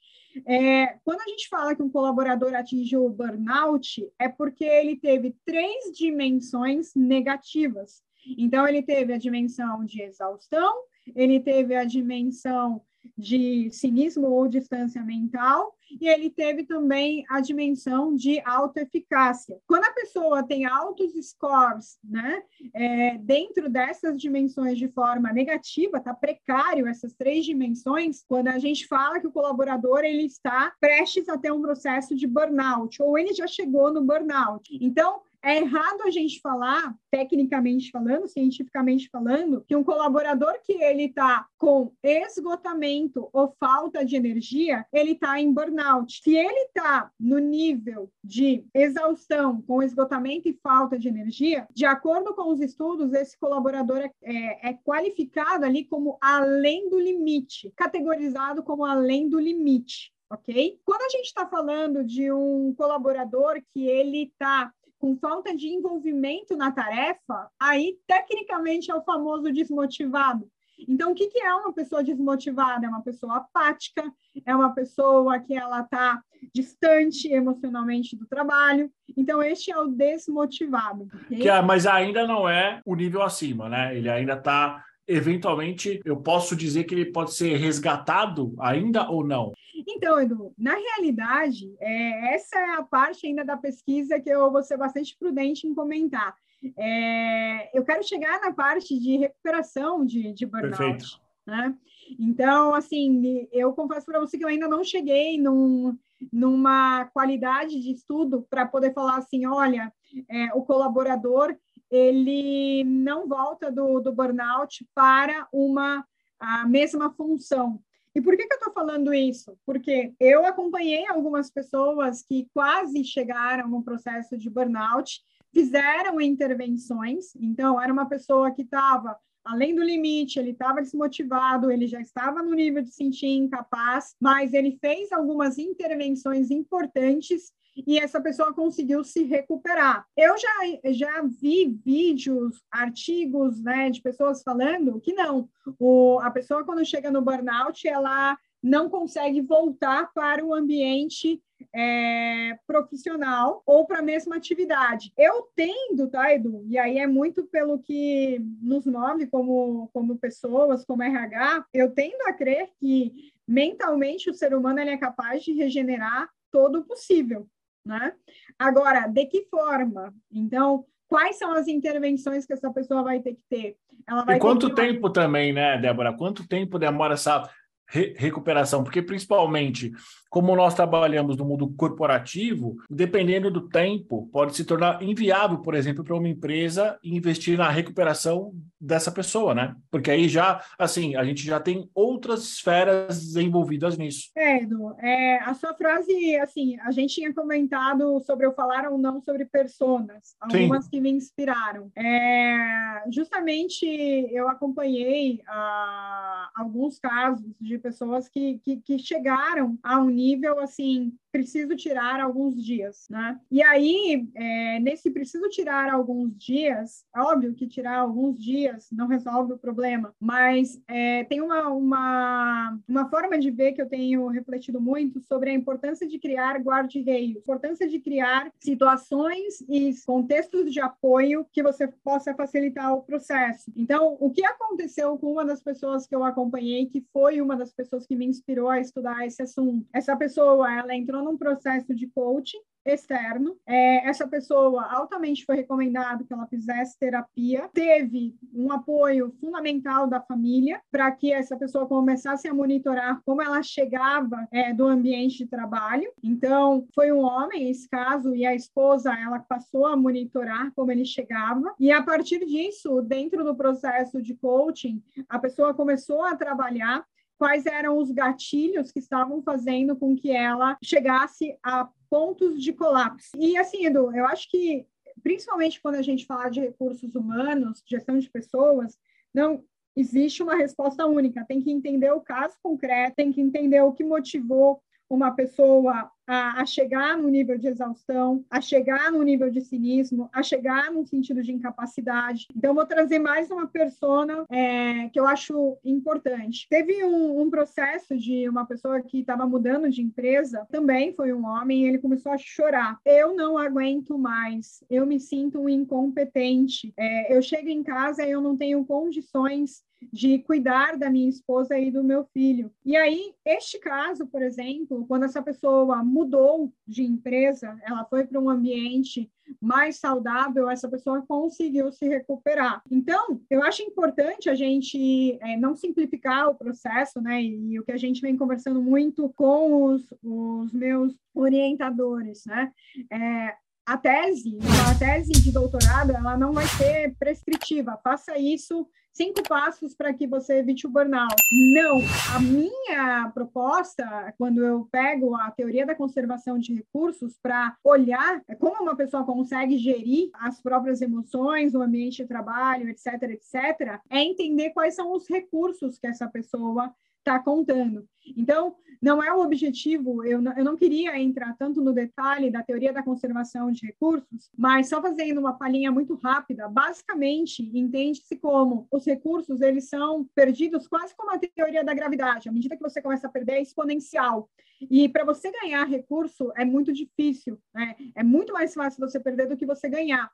é, 0.48 0.98
quando 1.04 1.22
a 1.22 1.30
gente 1.30 1.48
fala 1.50 1.76
que 1.76 1.84
um 1.84 1.90
colaborador 1.90 2.56
atinge 2.56 2.96
o 2.96 3.10
burnout, 3.10 4.10
é 4.18 4.30
porque 4.30 4.64
ele 4.64 4.96
teve 4.96 5.36
três 5.46 5.92
dimensões 5.96 6.96
negativas. 6.96 8.02
Então, 8.38 8.68
ele 8.68 8.82
teve 8.82 9.14
a 9.14 9.18
dimensão 9.18 9.86
de 9.86 10.02
exaustão, 10.02 10.74
ele 11.14 11.40
teve 11.40 11.76
a 11.76 11.84
dimensão 11.84 12.82
de 13.18 13.70
cinismo 13.72 14.28
ou 14.28 14.48
distância 14.48 15.02
mental, 15.04 15.76
e 16.02 16.08
ele 16.08 16.30
teve 16.30 16.64
também 16.64 17.24
a 17.30 17.40
dimensão 17.40 18.16
de 18.16 18.40
autoeficácia. 18.42 19.58
Quando 19.68 19.86
a 19.86 19.92
pessoa 19.92 20.44
tem 20.44 20.66
altos 20.66 21.14
scores, 21.30 21.98
né, 22.04 22.42
é, 22.74 23.18
dentro 23.18 23.70
dessas 23.70 24.20
dimensões 24.20 24.78
de 24.78 24.88
forma 24.90 25.32
negativa, 25.32 26.00
tá 26.00 26.14
precário 26.14 26.88
essas 26.88 27.14
três 27.14 27.46
dimensões, 27.46 28.24
quando 28.28 28.48
a 28.48 28.58
gente 28.58 28.88
fala 28.88 29.20
que 29.20 29.28
o 29.28 29.32
colaborador 29.32 30.00
ele 30.00 30.26
está 30.26 30.74
prestes 30.80 31.30
a 31.30 31.38
ter 31.38 31.52
um 31.52 31.62
processo 31.62 32.16
de 32.16 32.28
burnout, 32.28 33.02
ou 33.02 33.18
ele 33.18 33.34
já 33.34 33.48
chegou 33.48 33.94
no 33.94 34.04
burnout. 34.04 34.78
Então, 34.82 35.22
é 35.46 35.58
errado 35.58 36.02
a 36.04 36.10
gente 36.10 36.42
falar, 36.42 36.96
tecnicamente 37.12 37.92
falando, 37.92 38.28
cientificamente 38.28 39.08
falando, 39.12 39.64
que 39.68 39.76
um 39.76 39.84
colaborador 39.84 40.60
que 40.64 40.74
ele 40.74 41.04
está 41.04 41.46
com 41.56 41.94
esgotamento 42.04 43.30
ou 43.32 43.56
falta 43.60 44.04
de 44.04 44.16
energia, 44.16 44.84
ele 44.92 45.12
está 45.12 45.40
em 45.40 45.54
burnout. 45.54 46.20
Se 46.24 46.36
ele 46.36 46.62
está 46.62 47.12
no 47.20 47.38
nível 47.38 48.12
de 48.24 48.66
exaustão, 48.74 49.62
com 49.62 49.84
esgotamento 49.84 50.50
e 50.50 50.60
falta 50.64 50.98
de 50.98 51.08
energia, 51.08 51.68
de 51.72 51.86
acordo 51.86 52.34
com 52.34 52.52
os 52.52 52.60
estudos, 52.60 53.14
esse 53.14 53.38
colaborador 53.38 54.00
é, 54.00 54.12
é, 54.24 54.70
é 54.70 54.74
qualificado 54.74 55.64
ali 55.64 55.86
como 55.86 56.18
além 56.20 56.90
do 56.90 57.00
limite, 57.00 57.72
categorizado 57.76 58.64
como 58.64 58.84
além 58.84 59.30
do 59.30 59.40
limite 59.40 60.12
ok? 60.28 60.80
Quando 60.84 61.04
a 61.04 61.10
gente 61.10 61.26
está 61.26 61.46
falando 61.46 62.04
de 62.04 62.32
um 62.32 62.74
colaborador 62.76 63.62
que 63.72 63.88
ele 63.88 64.24
está 64.24 64.74
com 65.00 65.18
falta 65.18 65.56
de 65.56 65.68
envolvimento 65.68 66.56
na 66.56 66.72
tarefa, 66.72 67.50
aí 67.60 67.98
tecnicamente 68.08 68.90
é 68.90 68.96
o 68.96 69.04
famoso 69.04 69.52
desmotivado. 69.52 70.50
Então, 70.88 71.12
o 71.12 71.16
que, 71.16 71.28
que 71.28 71.40
é 71.40 71.54
uma 71.54 71.74
pessoa 71.74 72.04
desmotivada? 72.04 72.86
É 72.86 72.90
uma 72.90 73.02
pessoa 73.02 73.38
apática, 73.38 74.04
é 74.46 74.56
uma 74.56 74.74
pessoa 74.74 75.40
que 75.40 75.54
ela 75.54 75.82
está 75.82 76.22
distante 76.54 77.32
emocionalmente 77.32 78.16
do 78.16 78.26
trabalho. 78.26 78.92
Então, 79.16 79.42
este 79.42 79.72
é 79.72 79.78
o 79.78 79.88
desmotivado. 79.88 81.08
Okay? 81.26 81.40
Que, 81.40 81.50
é, 81.50 81.62
mas 81.62 81.88
ainda 81.88 82.28
não 82.28 82.48
é 82.48 82.82
o 82.86 82.96
nível 82.96 83.22
acima, 83.22 83.70
né? 83.70 83.96
Ele 83.98 84.10
ainda 84.10 84.34
está 84.34 84.84
eventualmente 85.08 86.02
eu 86.04 86.18
posso 86.18 86.56
dizer 86.56 86.84
que 86.86 86.96
ele 86.96 87.12
pode 87.12 87.34
ser 87.34 87.56
resgatado 87.58 88.56
ainda 88.60 89.10
ou 89.10 89.26
não? 89.26 89.54
Então, 89.88 90.20
Edu, 90.20 90.54
na 90.58 90.76
realidade, 90.76 91.76
é, 91.80 92.36
essa 92.36 92.58
é 92.58 92.76
a 92.76 92.84
parte 92.84 93.28
ainda 93.28 93.44
da 93.44 93.58
pesquisa 93.58 94.20
que 94.20 94.30
eu 94.30 94.52
vou 94.52 94.64
ser 94.64 94.78
bastante 94.78 95.16
prudente 95.18 95.68
em 95.68 95.74
comentar. 95.74 96.36
É, 96.78 97.78
eu 97.78 97.84
quero 97.84 98.04
chegar 98.04 98.40
na 98.42 98.52
parte 98.54 98.98
de 98.98 99.18
recuperação 99.18 100.06
de, 100.06 100.34
de 100.34 100.46
burnout. 100.46 100.78
Perfeito. 100.78 101.06
Né? 101.46 101.76
Então, 102.20 102.74
assim, 102.74 103.48
eu 103.52 103.74
confesso 103.74 104.06
para 104.06 104.20
você 104.20 104.38
que 104.38 104.44
eu 104.44 104.50
ainda 104.50 104.68
não 104.68 104.84
cheguei 104.84 105.40
num, 105.40 105.98
numa 106.32 107.06
qualidade 107.06 107.80
de 107.80 107.92
estudo 107.92 108.46
para 108.50 108.66
poder 108.66 108.94
falar 108.94 109.18
assim, 109.18 109.46
olha, 109.46 109.92
é, 110.30 110.54
o 110.54 110.64
colaborador 110.64 111.56
ele 111.96 112.84
não 112.84 113.28
volta 113.28 113.72
do, 113.72 114.00
do 114.00 114.12
burnout 114.12 114.86
para 114.94 115.48
uma 115.52 116.06
a 116.40 116.68
mesma 116.68 117.12
função. 117.12 117.80
E 118.14 118.22
por 118.22 118.36
que, 118.38 118.48
que 118.48 118.54
eu 118.54 118.58
estou 118.58 118.74
falando 118.74 119.14
isso? 119.14 119.58
Porque 119.66 120.14
eu 120.20 120.46
acompanhei 120.46 121.06
algumas 121.08 121.50
pessoas 121.50 122.22
que 122.22 122.48
quase 122.54 123.04
chegaram 123.04 123.68
no 123.68 123.84
processo 123.84 124.38
de 124.38 124.50
burnout, 124.50 125.22
fizeram 125.54 126.20
intervenções, 126.22 127.36
então 127.36 127.82
era 127.82 127.92
uma 127.92 128.08
pessoa 128.08 128.52
que 128.52 128.62
estava 128.62 129.18
além 129.46 129.76
do 129.76 129.84
limite, 129.84 130.40
ele 130.40 130.52
estava 130.52 130.82
desmotivado, 130.82 131.70
ele 131.70 131.86
já 131.86 132.02
estava 132.02 132.42
no 132.42 132.56
nível 132.56 132.82
de 132.82 132.92
sentir 132.92 133.28
incapaz, 133.28 134.16
mas 134.20 134.54
ele 134.54 134.78
fez 134.82 135.12
algumas 135.12 135.60
intervenções 135.60 136.50
importantes 136.50 137.54
e 137.76 138.00
essa 138.00 138.22
pessoa 138.22 138.54
conseguiu 138.54 139.04
se 139.04 139.24
recuperar. 139.24 140.06
Eu 140.16 140.36
já, 140.38 140.92
já 140.92 141.22
vi 141.24 141.68
vídeos, 141.86 142.64
artigos 142.72 143.62
né, 143.62 143.90
de 143.90 144.02
pessoas 144.02 144.42
falando 144.42 145.00
que 145.02 145.14
não, 145.14 145.50
o, 145.80 146.20
a 146.22 146.32
pessoa 146.32 146.64
quando 146.64 146.86
chega 146.86 147.12
no 147.12 147.22
burnout, 147.22 147.88
ela 147.88 148.38
não 148.64 148.90
consegue 148.90 149.42
voltar 149.42 150.12
para 150.14 150.44
o 150.44 150.54
ambiente 150.54 151.42
é, 151.74 152.58
profissional 152.66 153.62
ou 153.66 153.86
para 153.86 154.00
a 154.00 154.04
mesma 154.04 154.38
atividade. 154.38 155.14
Eu 155.18 155.48
tendo, 155.56 156.10
tá, 156.10 156.34
Edu? 156.34 156.66
E 156.68 156.78
aí 156.78 156.98
é 156.98 157.06
muito 157.06 157.46
pelo 157.46 157.80
que 157.80 158.40
nos 158.62 158.86
move 158.86 159.28
como, 159.28 159.90
como 159.94 160.18
pessoas, 160.18 160.84
como 160.84 161.04
RH, 161.04 161.66
eu 161.74 161.92
tendo 161.92 162.22
a 162.28 162.34
crer 162.34 162.70
que 162.80 163.32
mentalmente 163.48 164.30
o 164.30 164.34
ser 164.34 164.56
humano 164.56 164.80
ele 164.80 164.90
é 164.90 164.98
capaz 164.98 165.44
de 165.44 165.54
regenerar 165.54 166.30
todo 166.52 166.80
o 166.80 166.84
possível 166.84 167.48
né? 167.86 168.14
Agora, 168.58 169.08
de 169.08 169.26
que 169.26 169.46
forma? 169.50 170.14
Então, 170.32 170.86
quais 171.08 171.38
são 171.38 171.54
as 171.54 171.68
intervenções 171.68 172.46
que 172.46 172.54
essa 172.54 172.72
pessoa 172.72 173.04
vai 173.04 173.20
ter 173.20 173.36
que 173.36 173.44
ter? 173.50 173.78
Ela 174.08 174.24
vai 174.24 174.38
e 174.38 174.40
quanto 174.40 174.74
tempo 174.74 175.10
também, 175.10 175.54
né, 175.54 175.78
Débora? 175.78 176.14
Quanto 176.14 176.48
tempo 176.48 176.80
demora 176.80 177.14
essa 177.14 177.50
re 177.88 178.16
recuperação, 178.18 178.84
porque 178.84 179.02
principalmente 179.02 179.92
como 180.36 180.54
nós 180.54 180.74
trabalhamos 180.74 181.38
no 181.38 181.46
mundo 181.46 181.74
corporativo, 181.78 182.76
dependendo 182.90 183.50
do 183.50 183.70
tempo, 183.70 184.28
pode 184.34 184.54
se 184.54 184.66
tornar 184.66 185.02
inviável, 185.02 185.60
por 185.60 185.74
exemplo, 185.74 186.04
para 186.04 186.14
uma 186.14 186.28
empresa 186.28 187.00
investir 187.02 187.58
na 187.58 187.70
recuperação 187.70 188.52
dessa 188.78 189.10
pessoa, 189.10 189.56
né? 189.56 189.74
Porque 189.90 190.12
aí 190.12 190.28
já, 190.28 190.62
assim, 190.78 191.16
a 191.16 191.24
gente 191.24 191.46
já 191.46 191.58
tem 191.58 191.90
outras 191.96 192.44
esferas 192.44 193.38
envolvidas 193.38 193.98
nisso. 193.98 194.30
É, 194.36 194.62
Edu, 194.62 194.94
é, 195.00 195.38
a 195.38 195.54
sua 195.54 195.74
frase, 195.74 196.36
assim, 196.36 196.78
a 196.82 196.92
gente 196.92 197.16
tinha 197.16 197.34
comentado 197.34 198.20
sobre 198.20 198.46
eu 198.46 198.54
falar 198.54 198.92
ou 198.92 198.98
não 198.98 199.22
sobre 199.22 199.46
personas, 199.46 200.36
algumas 200.42 200.84
Sim. 200.84 200.92
que 200.92 201.00
me 201.00 201.12
inspiraram. 201.12 201.90
É, 201.96 203.04
justamente 203.10 203.86
eu 204.34 204.50
acompanhei 204.50 205.42
ah, 205.48 206.50
alguns 206.54 207.00
casos 207.00 207.46
de 207.60 207.78
pessoas 207.78 208.28
que, 208.28 208.60
que, 208.60 208.82
que 208.82 209.00
chegaram 209.00 209.80
a 209.82 209.98
um 209.98 210.10
nível 210.26 210.60
assim 210.60 211.14
preciso 211.36 211.76
tirar 211.76 212.22
alguns 212.22 212.64
dias, 212.64 213.08
né? 213.10 213.38
E 213.52 213.62
aí, 213.62 214.26
é, 214.34 214.80
nesse 214.80 215.12
preciso 215.12 215.50
tirar 215.50 215.92
alguns 215.92 216.34
dias, 216.38 217.04
é 217.14 217.20
óbvio 217.20 217.54
que 217.54 217.68
tirar 217.68 217.98
alguns 218.00 218.42
dias 218.42 218.88
não 218.90 219.06
resolve 219.06 219.52
o 219.52 219.58
problema, 219.58 220.16
mas 220.18 220.82
é, 220.88 221.26
tem 221.26 221.42
uma, 221.42 221.68
uma, 221.68 222.80
uma 222.88 223.10
forma 223.10 223.38
de 223.38 223.52
ver 223.52 223.74
que 223.74 223.82
eu 223.82 223.90
tenho 223.90 224.28
refletido 224.28 224.80
muito 224.80 225.20
sobre 225.20 225.50
a 225.50 225.54
importância 225.54 226.08
de 226.08 226.18
criar 226.18 226.58
guarda-reios, 226.62 227.36
importância 227.36 227.86
de 227.86 228.00
criar 228.00 228.50
situações 228.58 229.60
e 229.68 229.94
contextos 230.06 230.72
de 230.72 230.80
apoio 230.80 231.46
que 231.52 231.62
você 231.62 231.86
possa 232.02 232.34
facilitar 232.34 232.94
o 232.94 233.02
processo. 233.02 233.70
Então, 233.76 234.16
o 234.22 234.32
que 234.32 234.46
aconteceu 234.46 235.18
com 235.18 235.34
uma 235.34 235.44
das 235.44 235.62
pessoas 235.62 236.08
que 236.08 236.16
eu 236.16 236.24
acompanhei, 236.24 236.86
que 236.86 237.06
foi 237.12 237.42
uma 237.42 237.58
das 237.58 237.74
pessoas 237.74 238.08
que 238.08 238.16
me 238.16 238.26
inspirou 238.26 238.70
a 238.70 238.80
estudar 238.80 239.26
esse 239.28 239.42
assunto? 239.42 239.86
Essa 239.92 240.16
pessoa, 240.16 240.74
ela 240.74 240.96
entrou 240.96 241.25
num 241.26 241.38
processo 241.38 241.94
de 241.94 242.08
coaching 242.08 242.60
externo. 242.86 243.58
É, 243.66 244.08
essa 244.08 244.28
pessoa 244.28 244.84
altamente 244.84 245.44
foi 245.44 245.56
recomendado 245.56 246.24
que 246.24 246.32
ela 246.32 246.46
fizesse 246.46 246.98
terapia, 247.00 247.68
teve 247.74 248.36
um 248.54 248.72
apoio 248.72 249.34
fundamental 249.42 250.08
da 250.08 250.22
família 250.22 250.80
para 250.92 251.12
que 251.12 251.34
essa 251.34 251.58
pessoa 251.58 251.88
começasse 251.88 252.48
a 252.48 252.54
monitorar 252.54 253.20
como 253.26 253.42
ela 253.42 253.62
chegava 253.64 254.48
é, 254.52 254.72
do 254.72 254.86
ambiente 254.86 255.40
de 255.40 255.48
trabalho. 255.48 256.12
Então, 256.24 256.88
foi 256.94 257.12
um 257.12 257.22
homem, 257.22 257.70
esse 257.70 257.90
caso, 257.90 258.36
e 258.36 258.46
a 258.46 258.54
esposa, 258.54 259.14
ela 259.14 259.40
passou 259.40 259.88
a 259.88 259.98
monitorar 259.98 260.72
como 260.76 260.92
ele 260.92 261.06
chegava. 261.06 261.74
E 261.80 261.92
a 261.92 262.04
partir 262.04 262.46
disso, 262.46 263.02
dentro 263.02 263.44
do 263.44 263.56
processo 263.56 264.22
de 264.22 264.36
coaching, 264.36 265.02
a 265.28 265.40
pessoa 265.40 265.74
começou 265.74 266.22
a 266.22 266.36
trabalhar 266.36 267.04
quais 267.38 267.66
eram 267.66 267.98
os 267.98 268.12
gatilhos 268.12 268.92
que 268.92 269.00
estavam 269.00 269.42
fazendo 269.42 269.96
com 269.96 270.16
que 270.16 270.32
ela 270.32 270.78
chegasse 270.84 271.58
a 271.64 271.90
pontos 272.10 272.62
de 272.62 272.72
colapso. 272.74 273.32
E 273.38 273.58
assim, 273.58 273.86
Edu, 273.86 274.16
eu 274.16 274.26
acho 274.26 274.50
que 274.50 274.86
principalmente 275.24 275.82
quando 275.82 275.96
a 275.96 276.02
gente 276.02 276.26
fala 276.26 276.50
de 276.50 276.60
recursos 276.60 277.16
humanos, 277.16 277.82
gestão 277.86 278.18
de 278.18 278.30
pessoas, 278.30 278.98
não 279.34 279.64
existe 279.96 280.44
uma 280.44 280.56
resposta 280.56 281.06
única. 281.06 281.46
Tem 281.46 281.62
que 281.62 281.72
entender 281.72 282.12
o 282.12 282.22
caso 282.22 282.56
concreto, 282.62 283.16
tem 283.16 283.32
que 283.32 283.42
entender 283.42 283.82
o 283.82 283.94
que 283.94 284.04
motivou 284.04 284.82
uma 285.10 285.32
pessoa 285.32 286.10
a, 286.28 286.62
a, 286.62 286.66
chegar 286.66 287.18
no 287.18 287.30
nível 287.30 287.58
de 287.58 287.68
exaustão, 287.68 288.44
a 288.50 288.60
chegar 288.60 289.12
no 289.12 289.22
nível 289.22 289.50
de 289.50 289.62
cinismo, 289.62 290.30
a 290.34 290.42
chegar 290.42 290.92
no 290.92 291.06
sentido 291.06 291.42
de 291.42 291.52
incapacidade. 291.52 292.48
Então, 292.56 292.74
vou 292.74 292.86
trazer 292.86 293.20
mais 293.20 293.52
uma 293.52 293.68
persona 293.68 294.44
é, 294.50 295.10
que 295.10 295.20
eu 295.20 295.28
acho 295.28 295.78
importante. 295.84 296.68
Teve 296.70 297.04
um, 297.04 297.42
um 297.42 297.50
processo 297.50 298.18
de 298.18 298.50
uma 298.50 298.66
pessoa 298.66 299.02
que 299.02 299.20
estava 299.20 299.48
mudando 299.48 299.90
de 299.90 300.02
empresa, 300.02 300.66
também 300.72 301.14
foi 301.14 301.32
um 301.34 301.46
homem, 301.46 301.86
ele 301.86 302.00
começou 302.00 302.32
a 302.32 302.38
chorar. 302.38 302.98
Eu 303.06 303.36
não 303.36 303.58
aguento 303.58 304.18
mais, 304.18 304.84
eu 304.90 305.06
me 305.06 305.20
sinto 305.20 305.60
um 305.60 305.70
incompetente. 305.70 306.94
É, 306.98 307.36
eu 307.36 307.42
chego 307.42 307.70
em 307.70 307.84
casa 307.84 308.26
e 308.26 308.32
eu 308.32 308.42
não 308.42 308.58
tenho 308.58 308.84
condições 308.86 309.84
de 310.12 310.40
cuidar 310.40 310.98
da 310.98 311.10
minha 311.10 311.30
esposa 311.30 311.78
e 311.78 311.92
do 311.92 312.04
meu 312.04 312.26
filho. 312.26 312.72
E 312.86 312.96
aí, 312.96 313.34
este 313.46 313.80
caso, 313.80 314.28
por 314.28 314.42
exemplo, 314.42 315.06
quando 315.08 315.24
essa 315.24 315.42
pessoa 315.42 316.04
mudou 316.04 316.72
de 316.88 317.04
empresa, 317.04 317.78
ela 317.84 318.06
foi 318.06 318.26
para 318.26 318.40
um 318.40 318.50
ambiente 318.50 319.30
mais 319.62 319.98
saudável, 319.98 320.70
essa 320.70 320.90
pessoa 320.90 321.26
conseguiu 321.28 321.92
se 321.92 322.08
recuperar. 322.08 322.82
Então, 322.90 323.40
eu 323.50 323.64
acho 323.64 323.84
importante 323.84 324.50
a 324.50 324.56
gente 324.56 325.38
é, 325.42 325.58
não 325.58 325.76
simplificar 325.76 326.50
o 326.50 326.56
processo, 326.56 327.22
né? 327.22 327.42
E, 327.42 327.74
e, 327.74 327.80
o 327.80 327.84
que 327.84 327.92
a 327.92 327.98
gente 327.98 328.22
vem 328.22 328.38
conversando 328.38 328.82
muito 328.82 329.30
com 329.36 329.84
os, 329.84 330.14
os 330.24 330.72
meus 330.74 331.16
orientadores, 331.34 332.46
né? 332.46 332.72
É, 333.12 333.56
a 333.86 333.98
tese, 333.98 334.58
a 334.90 334.98
tese 334.98 335.32
de 335.32 335.52
doutorado, 335.52 336.12
ela 336.12 336.36
não 336.36 336.52
vai 336.54 336.66
ser 336.66 337.16
prescritiva. 337.20 338.00
Faça 338.04 338.38
isso 338.38 338.88
cinco 339.14 339.42
passos 339.48 339.96
para 339.96 340.14
que 340.14 340.28
você 340.28 340.58
evite 340.58 340.86
o 340.86 340.90
burnout. 340.90 341.36
Não, 341.74 342.00
a 342.36 342.40
minha 342.40 343.32
proposta, 343.34 344.34
quando 344.38 344.62
eu 344.64 344.88
pego 344.92 345.36
a 345.36 345.52
teoria 345.52 345.86
da 345.86 345.96
conservação 345.96 346.58
de 346.58 346.74
recursos 346.74 347.38
para 347.42 347.78
olhar 347.84 348.42
como 348.60 348.82
uma 348.82 348.96
pessoa 348.96 349.24
consegue 349.24 349.78
gerir 349.78 350.30
as 350.34 350.60
próprias 350.60 351.02
emoções, 351.02 351.74
o 351.74 351.82
ambiente 351.82 352.18
de 352.18 352.28
trabalho, 352.28 352.90
etc, 352.90 353.14
etc, 353.24 354.02
é 354.10 354.20
entender 354.20 354.72
quais 354.72 354.96
são 354.96 355.14
os 355.14 355.30
recursos 355.30 355.98
que 355.98 356.08
essa 356.08 356.28
pessoa 356.28 356.94
está 357.26 357.40
contando. 357.40 358.08
Então, 358.38 358.76
não 359.02 359.22
é 359.22 359.34
o 359.34 359.42
objetivo, 359.42 360.24
eu 360.24 360.42
não, 360.42 360.58
eu 360.58 360.64
não 360.64 360.76
queria 360.76 361.20
entrar 361.20 361.56
tanto 361.58 361.82
no 361.82 361.94
detalhe 361.94 362.50
da 362.50 362.64
teoria 362.64 362.94
da 362.94 363.04
conservação 363.04 363.72
de 363.72 363.86
recursos, 363.86 364.50
mas 364.58 364.90
só 364.90 365.02
fazendo 365.02 365.40
uma 365.40 365.58
palhinha 365.58 365.92
muito 365.92 366.16
rápida, 366.16 366.68
basicamente, 366.68 367.62
entende-se 367.78 368.36
como 368.38 368.88
os 368.92 369.06
recursos, 369.06 369.62
eles 369.62 369.90
são 369.90 370.26
perdidos 370.34 370.88
quase 370.88 371.16
como 371.16 371.32
a 371.32 371.40
teoria 371.40 371.84
da 371.84 371.94
gravidade, 371.94 372.50
à 372.50 372.52
medida 372.52 372.76
que 372.76 372.82
você 372.82 373.02
começa 373.02 373.28
a 373.28 373.32
perder, 373.32 373.54
é 373.54 373.62
exponencial. 373.62 374.50
E 374.90 375.08
para 375.10 375.24
você 375.24 375.52
ganhar 375.52 375.86
recurso 375.86 376.52
é 376.56 376.66
muito 376.66 376.92
difícil, 376.92 377.60
né? 377.74 377.96
é 378.16 378.24
muito 378.24 378.54
mais 378.54 378.74
fácil 378.74 379.08
você 379.08 379.20
perder 379.20 379.48
do 379.48 379.58
que 379.58 379.66
você 379.66 379.90
ganhar. 379.90 380.30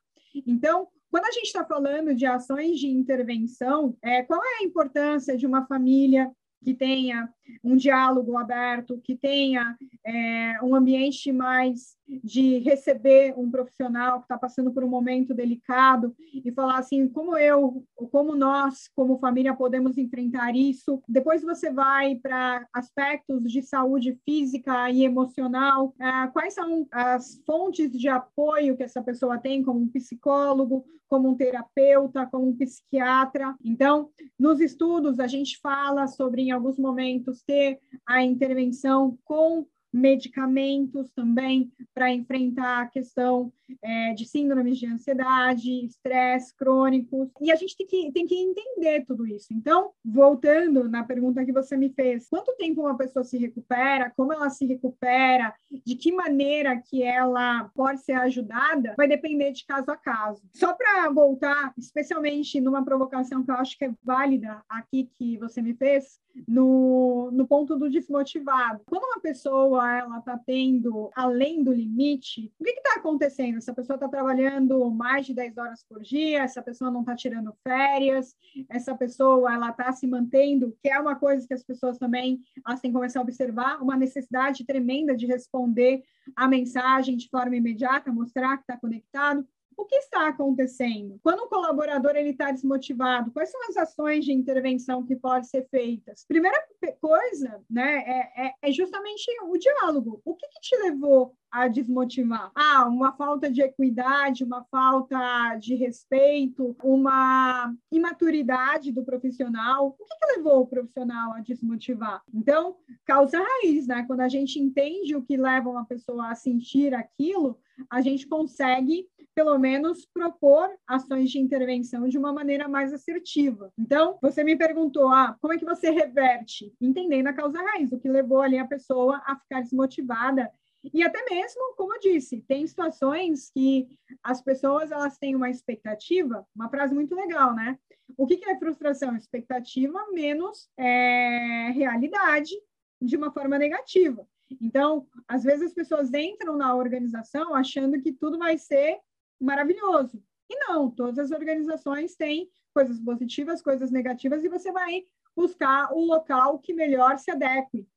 Então, 0.47 0.87
quando 1.09 1.25
a 1.25 1.31
gente 1.31 1.47
está 1.47 1.65
falando 1.65 2.15
de 2.15 2.25
ações 2.25 2.79
de 2.79 2.87
intervenção, 2.87 3.97
é, 4.01 4.23
qual 4.23 4.41
é 4.41 4.59
a 4.59 4.63
importância 4.63 5.35
de 5.35 5.45
uma 5.45 5.65
família 5.67 6.31
que 6.63 6.73
tenha 6.73 7.33
um 7.63 7.75
diálogo 7.75 8.37
aberto, 8.37 8.99
que 9.03 9.15
tenha 9.15 9.75
é, 10.05 10.53
um 10.63 10.75
ambiente 10.75 11.31
mais 11.31 11.95
de 12.23 12.59
receber 12.59 13.33
um 13.37 13.49
profissional 13.49 14.19
que 14.19 14.25
está 14.25 14.37
passando 14.37 14.71
por 14.71 14.83
um 14.83 14.89
momento 14.89 15.33
delicado 15.33 16.13
e 16.33 16.51
falar 16.51 16.79
assim, 16.79 17.07
como 17.07 17.37
eu, 17.37 17.85
como 18.11 18.35
nós, 18.35 18.89
como 18.95 19.19
família, 19.19 19.53
podemos 19.53 19.97
enfrentar 19.97 20.55
isso. 20.55 21.01
Depois 21.07 21.41
você 21.41 21.71
vai 21.71 22.15
para 22.15 22.67
aspectos 22.73 23.43
de 23.43 23.61
saúde 23.61 24.19
física 24.25 24.89
e 24.89 25.03
emocional, 25.03 25.93
é, 25.99 26.27
quais 26.27 26.53
são 26.53 26.85
as 26.91 27.41
fontes 27.45 27.91
de 27.91 28.09
apoio 28.09 28.75
que 28.75 28.83
essa 28.83 29.01
pessoa 29.01 29.37
tem, 29.37 29.63
como 29.63 29.79
um 29.79 29.87
psicólogo, 29.87 30.85
como 31.11 31.27
um 31.27 31.35
terapeuta, 31.35 32.25
como 32.25 32.47
um 32.47 32.55
psiquiatra. 32.55 33.53
Então, 33.63 34.09
nos 34.39 34.61
estudos, 34.61 35.19
a 35.19 35.27
gente 35.27 35.59
fala 35.59 36.07
sobre, 36.07 36.43
em 36.43 36.51
alguns 36.51 36.77
momentos, 36.77 37.40
ter 37.45 37.79
a 38.05 38.23
intervenção 38.23 39.17
com 39.23 39.65
medicamentos 39.93 41.11
também 41.11 41.71
para 41.93 42.11
enfrentar 42.11 42.83
a 42.83 42.87
questão 42.87 43.51
é, 43.83 44.13
de 44.13 44.25
síndromes 44.25 44.77
de 44.77 44.87
ansiedade, 44.87 45.85
estresse 45.85 46.55
crônicos, 46.55 47.29
e 47.39 47.51
a 47.51 47.55
gente 47.55 47.75
tem 47.75 47.87
que, 47.87 48.11
tem 48.11 48.25
que 48.25 48.35
entender 48.35 49.05
tudo 49.05 49.25
isso. 49.25 49.47
Então, 49.51 49.91
voltando 50.03 50.89
na 50.89 51.03
pergunta 51.03 51.45
que 51.45 51.51
você 51.51 51.77
me 51.77 51.89
fez, 51.89 52.27
quanto 52.29 52.55
tempo 52.57 52.81
uma 52.81 52.97
pessoa 52.97 53.23
se 53.23 53.37
recupera, 53.37 54.11
como 54.15 54.33
ela 54.33 54.49
se 54.49 54.65
recupera, 54.65 55.53
de 55.85 55.95
que 55.95 56.11
maneira 56.11 56.81
que 56.81 57.03
ela 57.03 57.69
pode 57.75 58.01
ser 58.01 58.13
ajudada, 58.13 58.95
vai 58.97 59.07
depender 59.07 59.51
de 59.51 59.65
caso 59.65 59.91
a 59.91 59.97
caso. 59.97 60.41
Só 60.53 60.73
para 60.73 61.09
voltar, 61.09 61.73
especialmente 61.77 62.59
numa 62.59 62.83
provocação 62.83 63.43
que 63.43 63.51
eu 63.51 63.55
acho 63.55 63.77
que 63.77 63.85
é 63.85 63.93
válida 64.03 64.63
aqui 64.69 65.09
que 65.17 65.37
você 65.37 65.61
me 65.61 65.73
fez, 65.73 66.21
no, 66.47 67.29
no 67.31 67.47
ponto 67.47 67.77
do 67.77 67.89
desmotivado. 67.89 68.81
Quando 68.85 69.03
uma 69.03 69.19
pessoa 69.19 69.97
ela 69.97 70.19
está 70.19 70.37
tendo 70.37 71.09
além 71.15 71.63
do 71.63 71.73
limite, 71.73 72.51
o 72.59 72.63
que 72.63 72.71
está 72.71 72.95
acontecendo? 72.95 73.60
Essa 73.61 73.75
pessoa 73.75 73.95
está 73.95 74.09
trabalhando 74.09 74.89
mais 74.89 75.27
de 75.27 75.35
10 75.35 75.55
horas 75.59 75.85
por 75.87 76.01
dia, 76.01 76.41
essa 76.41 76.63
pessoa 76.63 76.89
não 76.89 77.01
está 77.01 77.15
tirando 77.15 77.53
férias, 77.63 78.35
essa 78.67 78.95
pessoa 78.95 79.53
ela 79.53 79.69
está 79.69 79.91
se 79.91 80.07
mantendo, 80.07 80.75
que 80.81 80.89
é 80.89 80.99
uma 80.99 81.15
coisa 81.15 81.47
que 81.47 81.53
as 81.53 81.63
pessoas 81.63 81.99
também 81.99 82.41
elas 82.65 82.81
têm 82.81 82.89
que 82.89 82.97
começar 82.97 83.19
a 83.19 83.21
observar, 83.21 83.79
uma 83.79 83.95
necessidade 83.95 84.65
tremenda 84.65 85.15
de 85.15 85.27
responder 85.27 86.01
a 86.35 86.47
mensagem 86.47 87.15
de 87.15 87.29
forma 87.29 87.55
imediata, 87.55 88.11
mostrar 88.11 88.57
que 88.57 88.63
está 88.63 88.77
conectado 88.77 89.47
o 89.81 89.85
que 89.85 89.95
está 89.95 90.27
acontecendo? 90.27 91.19
Quando 91.23 91.43
um 91.43 91.47
colaborador 91.49 92.15
ele 92.15 92.29
está 92.29 92.51
desmotivado, 92.51 93.31
quais 93.31 93.49
são 93.49 93.59
as 93.67 93.77
ações 93.77 94.23
de 94.23 94.31
intervenção 94.31 95.03
que 95.03 95.15
podem 95.15 95.43
ser 95.43 95.67
feitas? 95.69 96.23
Primeira 96.27 96.57
coisa, 96.99 97.63
né, 97.69 98.03
é, 98.05 98.47
é, 98.47 98.53
é 98.61 98.71
justamente 98.71 99.25
o 99.43 99.57
diálogo. 99.57 100.21
O 100.23 100.35
que, 100.35 100.47
que 100.47 100.59
te 100.61 100.75
levou 100.83 101.33
a 101.49 101.67
desmotivar? 101.67 102.51
Ah, 102.53 102.87
uma 102.87 103.11
falta 103.13 103.51
de 103.51 103.61
equidade, 103.61 104.43
uma 104.43 104.63
falta 104.65 105.55
de 105.55 105.73
respeito, 105.73 106.75
uma 106.83 107.73
imaturidade 107.91 108.91
do 108.91 109.03
profissional. 109.03 109.87
O 109.87 110.05
que, 110.05 110.05
que 110.05 110.37
levou 110.37 110.61
o 110.61 110.67
profissional 110.67 111.33
a 111.33 111.41
desmotivar? 111.41 112.21
Então, 112.31 112.77
causa 113.03 113.39
raiz, 113.39 113.87
né? 113.87 114.03
Quando 114.05 114.21
a 114.21 114.29
gente 114.29 114.59
entende 114.59 115.15
o 115.15 115.23
que 115.23 115.35
leva 115.35 115.69
uma 115.69 115.85
pessoa 115.85 116.29
a 116.29 116.35
sentir 116.35 116.93
aquilo, 116.93 117.59
a 117.89 117.99
gente 118.01 118.27
consegue 118.27 119.09
pelo 119.33 119.57
menos 119.57 120.05
propor 120.05 120.69
ações 120.87 121.31
de 121.31 121.39
intervenção 121.39 122.07
de 122.07 122.17
uma 122.17 122.33
maneira 122.33 122.67
mais 122.67 122.93
assertiva. 122.93 123.71
Então, 123.77 124.17
você 124.21 124.43
me 124.43 124.55
perguntou, 124.55 125.07
ah, 125.09 125.35
como 125.41 125.53
é 125.53 125.57
que 125.57 125.65
você 125.65 125.89
reverte? 125.89 126.73
Entendendo 126.79 127.27
a 127.27 127.33
causa 127.33 127.61
raiz, 127.61 127.91
o 127.91 127.99
que 127.99 128.09
levou 128.09 128.41
ali 128.41 128.57
a 128.57 128.67
pessoa 128.67 129.21
a 129.25 129.35
ficar 129.37 129.61
desmotivada 129.61 130.51
e 130.93 131.03
até 131.03 131.23
mesmo, 131.29 131.75
como 131.75 131.93
eu 131.93 131.99
disse, 131.99 132.41
tem 132.47 132.65
situações 132.65 133.51
que 133.51 133.87
as 134.23 134.41
pessoas 134.41 134.91
elas 134.91 135.17
têm 135.17 135.35
uma 135.35 135.49
expectativa, 135.49 136.45
uma 136.55 136.69
frase 136.69 136.93
muito 136.93 137.13
legal, 137.13 137.53
né? 137.53 137.77
O 138.17 138.25
que, 138.25 138.37
que 138.37 138.49
é 138.49 138.57
frustração? 138.57 139.15
Expectativa 139.15 139.99
menos 140.11 140.69
é, 140.77 141.69
realidade 141.71 142.51
de 142.99 143.15
uma 143.15 143.31
forma 143.31 143.59
negativa. 143.59 144.27
Então, 144.59 145.07
às 145.27 145.43
vezes 145.43 145.67
as 145.67 145.73
pessoas 145.73 146.13
entram 146.13 146.57
na 146.57 146.75
organização 146.75 147.53
achando 147.53 148.01
que 148.01 148.11
tudo 148.11 148.37
vai 148.37 148.57
ser 148.57 148.99
maravilhoso. 149.41 150.21
E 150.49 150.55
não, 150.67 150.91
todas 150.91 151.17
as 151.17 151.31
organizações 151.31 152.15
têm 152.15 152.49
coisas 152.73 152.99
positivas, 152.99 153.61
coisas 153.61 153.91
negativas, 153.91 154.43
e 154.43 154.49
você 154.49 154.71
vai 154.71 155.03
buscar 155.35 155.93
o 155.93 156.03
local 156.03 156.59
que 156.59 156.73
melhor 156.73 157.17
se 157.17 157.31
adeque. 157.31 157.87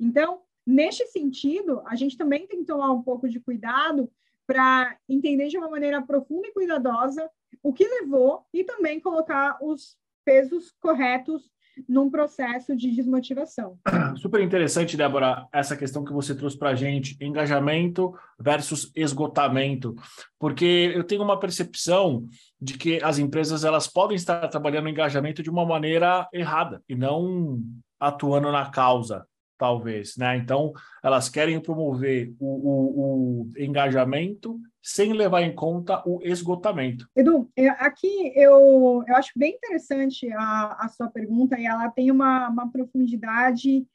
Então, 0.00 0.42
neste 0.66 1.06
sentido, 1.06 1.82
a 1.86 1.94
gente 1.96 2.16
também 2.16 2.46
tem 2.46 2.60
que 2.60 2.66
tomar 2.66 2.92
um 2.92 3.02
pouco 3.02 3.28
de 3.28 3.40
cuidado 3.40 4.10
para 4.46 4.96
entender 5.08 5.48
de 5.48 5.58
uma 5.58 5.68
maneira 5.68 6.02
profunda 6.02 6.46
e 6.48 6.52
cuidadosa 6.52 7.30
o 7.62 7.72
que 7.72 7.86
levou 7.86 8.44
e 8.52 8.62
também 8.62 9.00
colocar 9.00 9.58
os 9.60 9.96
pesos 10.24 10.72
corretos 10.80 11.50
num 11.88 12.10
processo 12.10 12.76
de 12.76 12.90
desmotivação. 12.90 13.78
Super 14.16 14.40
interessante, 14.40 14.96
Débora, 14.96 15.46
essa 15.52 15.76
questão 15.76 16.04
que 16.04 16.12
você 16.12 16.34
trouxe 16.34 16.58
para 16.58 16.70
a 16.70 16.74
gente, 16.74 17.16
engajamento 17.20 18.14
versus 18.38 18.90
esgotamento, 18.94 19.94
porque 20.38 20.92
eu 20.94 21.04
tenho 21.04 21.22
uma 21.22 21.38
percepção 21.38 22.26
de 22.60 22.76
que 22.78 23.02
as 23.02 23.18
empresas 23.18 23.64
elas 23.64 23.86
podem 23.86 24.16
estar 24.16 24.48
trabalhando 24.48 24.88
engajamento 24.88 25.42
de 25.42 25.50
uma 25.50 25.64
maneira 25.64 26.28
errada 26.32 26.82
e 26.88 26.94
não 26.94 27.60
atuando 27.98 28.50
na 28.52 28.70
causa 28.70 29.26
talvez, 29.56 30.16
né? 30.16 30.36
Então, 30.36 30.72
elas 31.02 31.28
querem 31.28 31.60
promover 31.60 32.34
o, 32.38 32.46
o, 32.46 33.50
o, 33.50 33.52
engajamento 33.56 34.60
sem 34.82 35.12
levar 35.12 35.42
em 35.42 35.54
conta 35.54 36.02
o 36.06 36.20
esgotamento. 36.22 37.08
Edu, 37.16 37.50
aqui 37.78 38.32
eu, 38.34 39.02
eu 39.06 39.16
acho 39.16 39.32
bem 39.36 39.54
interessante 39.54 40.30
a, 40.32 40.76
a 40.80 40.88
sua 40.88 41.08
pergunta 41.08 41.58
e 41.58 41.64
ela 41.64 41.88
tem 41.90 42.10
uma, 42.10 42.48
uma 42.48 42.70
profundidade 42.70 43.86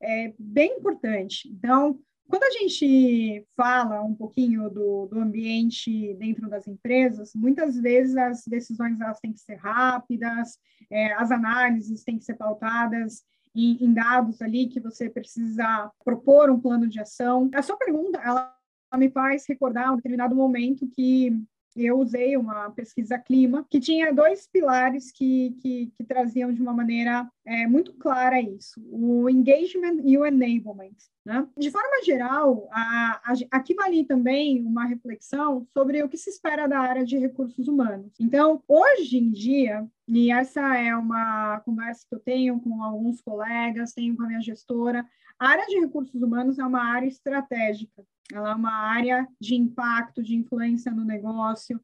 é, 0.00 0.32
bem 0.38 0.78
importante. 0.78 1.48
Então, 1.48 1.98
quando 2.28 2.42
a 2.42 2.50
gente 2.50 3.46
fala 3.56 4.02
um 4.02 4.14
pouquinho 4.14 4.68
do, 4.68 5.06
do 5.06 5.20
ambiente 5.20 6.14
dentro 6.14 6.48
das 6.48 6.66
empresas, 6.66 7.32
muitas 7.34 7.76
vezes 7.78 8.16
as 8.16 8.44
decisões 8.46 9.00
elas 9.00 9.20
têm 9.20 9.32
que 9.32 9.40
ser 9.40 9.56
rápidas, 9.56 10.58
é, 10.90 11.12
as 11.14 11.30
análises 11.30 12.02
têm 12.02 12.18
que 12.18 12.24
ser 12.24 12.34
pautadas 12.34 13.22
em, 13.56 13.84
em, 13.84 13.92
dados 13.92 14.42
ali 14.42 14.68
que 14.68 14.80
você 14.80 15.08
precisa 15.08 15.90
propor 16.04 16.50
um 16.50 16.60
plano 16.60 16.88
de 16.88 17.00
ação. 17.00 17.50
A 17.54 17.62
sua 17.62 17.76
pergunta, 17.76 18.20
ela, 18.22 18.54
me 18.96 19.10
faz 19.10 19.44
recordar 19.48 19.92
um 19.92 19.96
determinado 19.96 20.34
momento 20.34 20.88
que 20.88 21.32
eu 21.84 21.98
usei 21.98 22.36
uma 22.36 22.70
pesquisa 22.70 23.18
clima 23.18 23.66
que 23.68 23.78
tinha 23.78 24.12
dois 24.12 24.46
pilares 24.46 25.12
que, 25.12 25.56
que, 25.60 25.92
que 25.96 26.04
traziam 26.04 26.52
de 26.52 26.62
uma 26.62 26.72
maneira 26.72 27.28
é, 27.44 27.66
muito 27.66 27.92
clara 27.94 28.40
isso: 28.40 28.80
o 28.90 29.28
engagement 29.28 30.00
e 30.04 30.16
o 30.16 30.24
enablement. 30.24 30.96
Né? 31.24 31.44
De 31.58 31.72
forma 31.72 32.04
geral, 32.04 32.68
a, 32.70 33.20
a, 33.24 33.34
aqui 33.50 33.74
vale 33.74 34.04
também 34.04 34.64
uma 34.64 34.86
reflexão 34.86 35.66
sobre 35.72 36.00
o 36.02 36.08
que 36.08 36.16
se 36.16 36.30
espera 36.30 36.68
da 36.68 36.78
área 36.78 37.04
de 37.04 37.18
recursos 37.18 37.66
humanos. 37.66 38.12
Então, 38.20 38.62
hoje 38.68 39.18
em 39.18 39.32
dia, 39.32 39.84
e 40.06 40.30
essa 40.30 40.76
é 40.76 40.94
uma 40.94 41.60
conversa 41.64 42.06
que 42.08 42.14
eu 42.14 42.20
tenho 42.20 42.60
com 42.60 42.80
alguns 42.80 43.20
colegas, 43.20 43.92
tenho 43.92 44.16
com 44.16 44.22
a 44.22 44.28
minha 44.28 44.40
gestora, 44.40 45.04
a 45.38 45.48
área 45.48 45.66
de 45.66 45.80
recursos 45.80 46.22
humanos 46.22 46.60
é 46.60 46.64
uma 46.64 46.82
área 46.82 47.08
estratégica 47.08 48.04
ela 48.32 48.50
é 48.50 48.54
uma 48.54 48.72
área 48.72 49.26
de 49.40 49.54
impacto, 49.54 50.22
de 50.22 50.34
influência 50.34 50.92
no 50.92 51.04
negócio, 51.04 51.80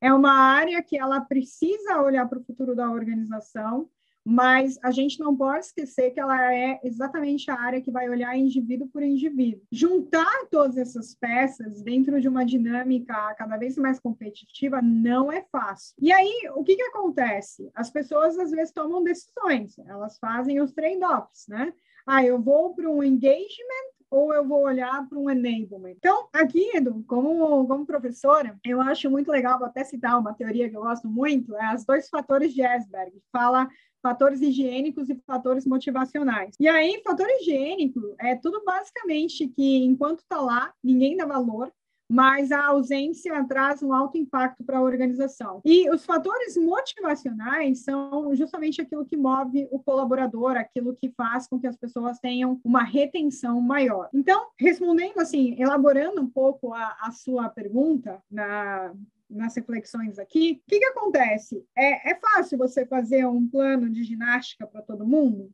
é 0.00 0.12
uma 0.12 0.32
área 0.32 0.82
que 0.82 0.98
ela 0.98 1.20
precisa 1.20 2.02
olhar 2.02 2.28
para 2.28 2.38
o 2.38 2.44
futuro 2.44 2.74
da 2.74 2.90
organização, 2.90 3.88
mas 4.24 4.78
a 4.82 4.90
gente 4.90 5.18
não 5.18 5.36
pode 5.36 5.66
esquecer 5.66 6.10
que 6.10 6.20
ela 6.20 6.54
é 6.54 6.80
exatamente 6.84 7.50
a 7.50 7.60
área 7.60 7.80
que 7.80 7.90
vai 7.90 8.08
olhar 8.08 8.36
indivíduo 8.36 8.88
por 8.88 9.02
indivíduo. 9.02 9.62
Juntar 9.70 10.46
todas 10.50 10.76
essas 10.76 11.14
peças 11.14 11.82
dentro 11.82 12.20
de 12.20 12.28
uma 12.28 12.44
dinâmica 12.44 13.34
cada 13.34 13.56
vez 13.56 13.76
mais 13.76 13.98
competitiva 13.98 14.80
não 14.80 15.30
é 15.30 15.44
fácil. 15.50 15.94
E 16.00 16.12
aí, 16.12 16.48
o 16.54 16.62
que, 16.62 16.76
que 16.76 16.82
acontece? 16.82 17.70
As 17.74 17.90
pessoas 17.90 18.38
às 18.38 18.50
vezes 18.50 18.72
tomam 18.72 19.02
decisões, 19.02 19.76
elas 19.86 20.18
fazem 20.18 20.60
os 20.60 20.72
trade-offs, 20.72 21.46
né? 21.48 21.72
Ah, 22.06 22.24
eu 22.24 22.40
vou 22.40 22.74
para 22.74 22.90
um 22.90 23.02
engagement 23.02 23.91
ou 24.12 24.34
eu 24.34 24.46
vou 24.46 24.62
olhar 24.62 25.08
para 25.08 25.18
um 25.18 25.30
enablement. 25.30 25.94
Então, 25.96 26.28
aqui, 26.34 26.76
Edu, 26.76 27.02
como, 27.08 27.66
como 27.66 27.86
professora, 27.86 28.58
eu 28.62 28.78
acho 28.82 29.10
muito 29.10 29.30
legal, 29.30 29.58
vou 29.58 29.66
até 29.66 29.82
citar 29.82 30.20
uma 30.20 30.34
teoria 30.34 30.68
que 30.68 30.76
eu 30.76 30.82
gosto 30.82 31.08
muito, 31.08 31.56
é 31.56 31.64
as 31.64 31.86
dois 31.86 32.10
fatores 32.10 32.52
de 32.52 32.60
Esberg. 32.60 33.18
Fala 33.32 33.66
fatores 34.02 34.42
higiênicos 34.42 35.08
e 35.08 35.14
fatores 35.26 35.64
motivacionais. 35.64 36.54
E 36.60 36.68
aí, 36.68 37.00
fator 37.02 37.26
higiênico 37.40 38.14
é 38.20 38.36
tudo 38.36 38.62
basicamente 38.64 39.48
que 39.48 39.78
enquanto 39.78 40.18
está 40.18 40.40
lá, 40.40 40.74
ninguém 40.84 41.16
dá 41.16 41.24
valor, 41.24 41.72
mas 42.08 42.52
a 42.52 42.66
ausência 42.66 43.44
traz 43.46 43.82
um 43.82 43.92
alto 43.92 44.18
impacto 44.18 44.64
para 44.64 44.78
a 44.78 44.82
organização. 44.82 45.60
E 45.64 45.88
os 45.90 46.04
fatores 46.04 46.56
motivacionais 46.56 47.84
são 47.84 48.34
justamente 48.34 48.80
aquilo 48.80 49.06
que 49.06 49.16
move 49.16 49.68
o 49.70 49.78
colaborador, 49.78 50.56
aquilo 50.56 50.94
que 50.94 51.10
faz 51.10 51.46
com 51.46 51.58
que 51.58 51.66
as 51.66 51.76
pessoas 51.76 52.18
tenham 52.18 52.60
uma 52.64 52.82
retenção 52.82 53.60
maior. 53.60 54.08
Então, 54.12 54.48
respondendo 54.58 55.20
assim, 55.20 55.56
elaborando 55.58 56.20
um 56.20 56.28
pouco 56.28 56.72
a, 56.74 56.96
a 57.00 57.10
sua 57.10 57.48
pergunta 57.48 58.22
na, 58.30 58.92
nas 59.28 59.56
reflexões 59.56 60.18
aqui, 60.18 60.60
o 60.62 60.70
que, 60.70 60.78
que 60.78 60.84
acontece? 60.84 61.64
É, 61.76 62.12
é 62.12 62.14
fácil 62.20 62.58
você 62.58 62.84
fazer 62.86 63.26
um 63.26 63.48
plano 63.48 63.88
de 63.88 64.04
ginástica 64.04 64.66
para 64.66 64.82
todo 64.82 65.06
mundo? 65.06 65.50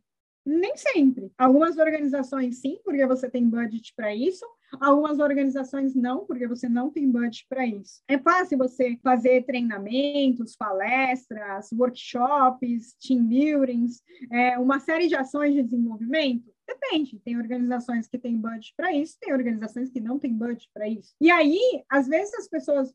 Nem 0.50 0.74
sempre. 0.78 1.30
Algumas 1.36 1.76
organizações 1.76 2.62
sim, 2.62 2.78
porque 2.82 3.04
você 3.06 3.28
tem 3.28 3.46
budget 3.46 3.92
para 3.94 4.14
isso. 4.14 4.46
Algumas 4.80 5.18
organizações 5.18 5.94
não, 5.94 6.24
porque 6.24 6.46
você 6.46 6.66
não 6.70 6.90
tem 6.90 7.10
budget 7.10 7.46
para 7.50 7.66
isso. 7.66 8.02
É 8.08 8.16
fácil 8.16 8.56
você 8.56 8.98
fazer 9.02 9.44
treinamentos, 9.44 10.56
palestras, 10.56 11.70
workshops, 11.70 12.96
team 12.98 13.26
buildings, 13.26 14.02
é, 14.32 14.58
uma 14.58 14.80
série 14.80 15.06
de 15.06 15.14
ações 15.14 15.52
de 15.52 15.62
desenvolvimento? 15.62 16.50
Depende, 16.68 17.18
tem 17.20 17.38
organizações 17.38 18.06
que 18.06 18.18
têm 18.18 18.36
budget 18.36 18.74
para 18.76 18.92
isso, 18.92 19.16
tem 19.18 19.32
organizações 19.32 19.88
que 19.88 20.02
não 20.02 20.18
têm 20.18 20.34
budget 20.34 20.68
para 20.74 20.86
isso. 20.86 21.14
E 21.18 21.30
aí, 21.30 21.82
às 21.88 22.06
vezes 22.06 22.34
as 22.34 22.46
pessoas 22.46 22.94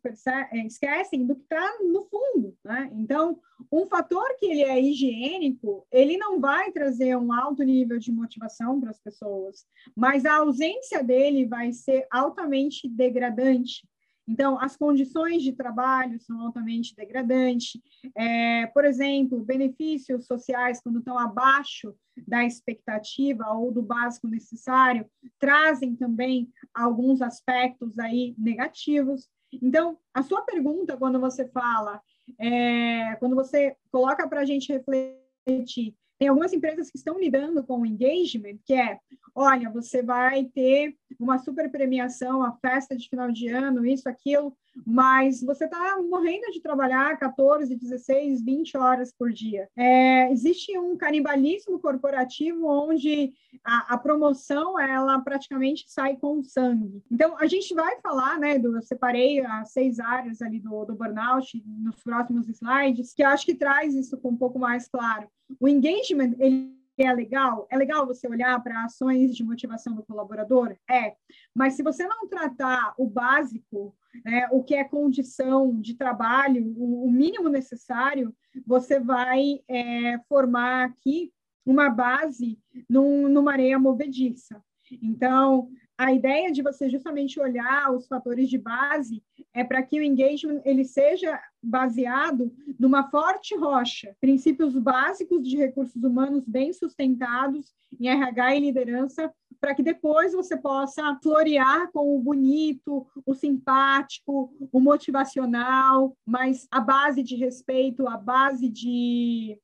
é, 0.51 0.57
esquecem 0.67 1.25
do 1.25 1.35
que 1.35 1.41
está 1.41 1.79
no 1.81 2.03
fundo, 2.03 2.55
né? 2.63 2.91
Então, 2.93 3.39
um 3.71 3.87
fator 3.87 4.27
que 4.37 4.45
ele 4.45 4.61
é 4.61 4.79
higiênico, 4.79 5.87
ele 5.91 6.17
não 6.17 6.39
vai 6.39 6.71
trazer 6.71 7.17
um 7.17 7.33
alto 7.33 7.63
nível 7.63 7.97
de 7.97 8.11
motivação 8.11 8.79
para 8.79 8.91
as 8.91 8.99
pessoas, 8.99 9.65
mas 9.95 10.23
a 10.23 10.35
ausência 10.35 11.03
dele 11.03 11.47
vai 11.47 11.73
ser 11.73 12.05
altamente 12.11 12.87
degradante. 12.87 13.87
Então, 14.27 14.59
as 14.59 14.77
condições 14.77 15.43
de 15.43 15.51
trabalho 15.51 16.19
são 16.19 16.39
altamente 16.41 16.95
degradantes. 16.95 17.79
É, 18.15 18.67
por 18.67 18.85
exemplo, 18.85 19.43
benefícios 19.43 20.25
sociais, 20.25 20.79
quando 20.81 20.99
estão 20.99 21.19
abaixo 21.19 21.93
da 22.27 22.45
expectativa 22.45 23.49
ou 23.51 23.71
do 23.71 23.81
básico 23.81 24.27
necessário, 24.27 25.05
trazem 25.39 25.95
também 25.95 26.49
alguns 26.73 27.21
aspectos 27.21 27.99
aí 27.99 28.33
negativos. 28.37 29.27
Então, 29.61 29.97
a 30.13 30.23
sua 30.23 30.41
pergunta, 30.43 30.97
quando 30.97 31.19
você 31.19 31.47
fala, 31.49 32.01
é, 32.39 33.15
quando 33.17 33.35
você 33.35 33.75
coloca 33.91 34.27
para 34.27 34.41
a 34.41 34.45
gente 34.45 34.71
refletir 34.71 35.95
tem 36.23 36.29
algumas 36.29 36.53
empresas 36.53 36.89
que 36.89 36.97
estão 36.97 37.19
lidando 37.19 37.63
com 37.65 37.81
o 37.81 37.85
engagement, 37.85 38.57
que 38.65 38.73
é, 38.73 38.97
olha, 39.35 39.69
você 39.69 40.01
vai 40.01 40.45
ter 40.45 40.95
uma 41.19 41.37
super 41.37 41.69
premiação, 41.71 42.43
a 42.43 42.51
festa 42.53 42.95
de 42.95 43.09
final 43.09 43.31
de 43.31 43.47
ano, 43.47 43.85
isso, 43.85 44.07
aquilo, 44.07 44.55
mas 44.85 45.41
você 45.41 45.65
está 45.65 45.97
morrendo 46.01 46.51
de 46.51 46.61
trabalhar 46.61 47.17
14, 47.17 47.75
16, 47.75 48.43
20 48.43 48.77
horas 48.77 49.13
por 49.13 49.31
dia. 49.31 49.69
É, 49.75 50.31
existe 50.31 50.77
um 50.77 50.97
canibalismo 50.97 51.79
corporativo 51.79 52.67
onde 52.67 53.33
a, 53.63 53.93
a, 53.93 53.97
promoção 53.97 54.79
ela 54.79 55.19
praticamente 55.19 55.85
sai 55.87 56.17
com 56.17 56.43
sangue. 56.43 57.03
Então 57.11 57.37
a 57.37 57.45
gente 57.45 57.73
vai 57.73 57.99
falar, 58.01 58.39
né? 58.39 58.57
Do, 58.57 58.75
eu 58.75 58.81
separei 58.81 59.45
as 59.45 59.71
seis 59.71 59.99
áreas 59.99 60.41
ali 60.41 60.59
do, 60.59 60.85
do 60.85 60.95
burnout 60.95 61.63
nos 61.65 62.01
próximos 62.03 62.47
slides, 62.49 63.13
que 63.13 63.23
eu 63.23 63.27
acho 63.27 63.45
que 63.45 63.55
traz 63.55 63.93
isso 63.93 64.17
com 64.17 64.29
um 64.29 64.37
pouco 64.37 64.57
mais 64.57 64.87
claro. 64.87 65.27
O 65.59 65.67
engagement 65.67 66.33
ele 66.39 66.82
é 66.97 67.11
legal? 67.11 67.67
É 67.71 67.77
legal 67.77 68.05
você 68.05 68.27
olhar 68.27 68.61
para 68.61 68.83
ações 68.83 69.35
de 69.35 69.43
motivação 69.43 69.95
do 69.95 70.03
colaborador? 70.03 70.75
É. 70.89 71.15
Mas 71.53 71.73
se 71.73 71.83
você 71.83 72.05
não 72.05 72.27
tratar 72.27 72.93
o 72.97 73.07
básico, 73.07 73.95
né, 74.23 74.47
o 74.51 74.63
que 74.63 74.75
é 74.75 74.83
condição 74.83 75.79
de 75.79 75.95
trabalho, 75.95 76.73
o, 76.77 77.09
mínimo 77.09 77.49
necessário, 77.49 78.35
você 78.65 78.99
vai 78.99 79.61
é, 79.67 80.19
formar 80.29 80.85
aqui 80.85 81.31
uma 81.65 81.89
base 81.89 82.59
num, 82.89 83.27
numa 83.27 83.53
areia 83.53 83.79
movediça. 83.79 84.61
Então, 85.01 85.69
a 85.97 86.11
ideia 86.11 86.51
de 86.51 86.61
você 86.61 86.89
justamente 86.89 87.39
olhar 87.39 87.91
os 87.91 88.07
fatores 88.07 88.49
de 88.49 88.57
base 88.57 89.23
é 89.53 89.63
para 89.63 89.81
que 89.81 89.99
o 89.99 90.03
engagement 90.03 90.61
ele 90.65 90.83
seja 90.83 91.39
baseado 91.63 92.51
numa 92.77 93.09
forte 93.09 93.55
rocha, 93.55 94.15
princípios 94.19 94.77
básicos 94.77 95.47
de 95.47 95.55
recursos 95.55 96.03
humanos 96.03 96.43
bem 96.45 96.73
sustentados 96.73 97.73
em 97.99 98.09
RH 98.09 98.55
e 98.55 98.59
liderança, 98.59 99.33
para 99.61 99.73
que 99.73 99.81
depois 99.81 100.33
você 100.33 100.57
possa 100.57 101.17
florear 101.23 101.89
com 101.91 102.15
o 102.15 102.19
bonito, 102.19 103.07
o 103.25 103.33
simpático, 103.33 104.53
o 104.71 104.79
motivacional, 104.79 106.17
mas 106.25 106.67
a 106.69 106.81
base 106.81 107.23
de 107.23 107.37
respeito, 107.37 108.07
a 108.07 108.17
base 108.17 108.67
de, 108.67 109.57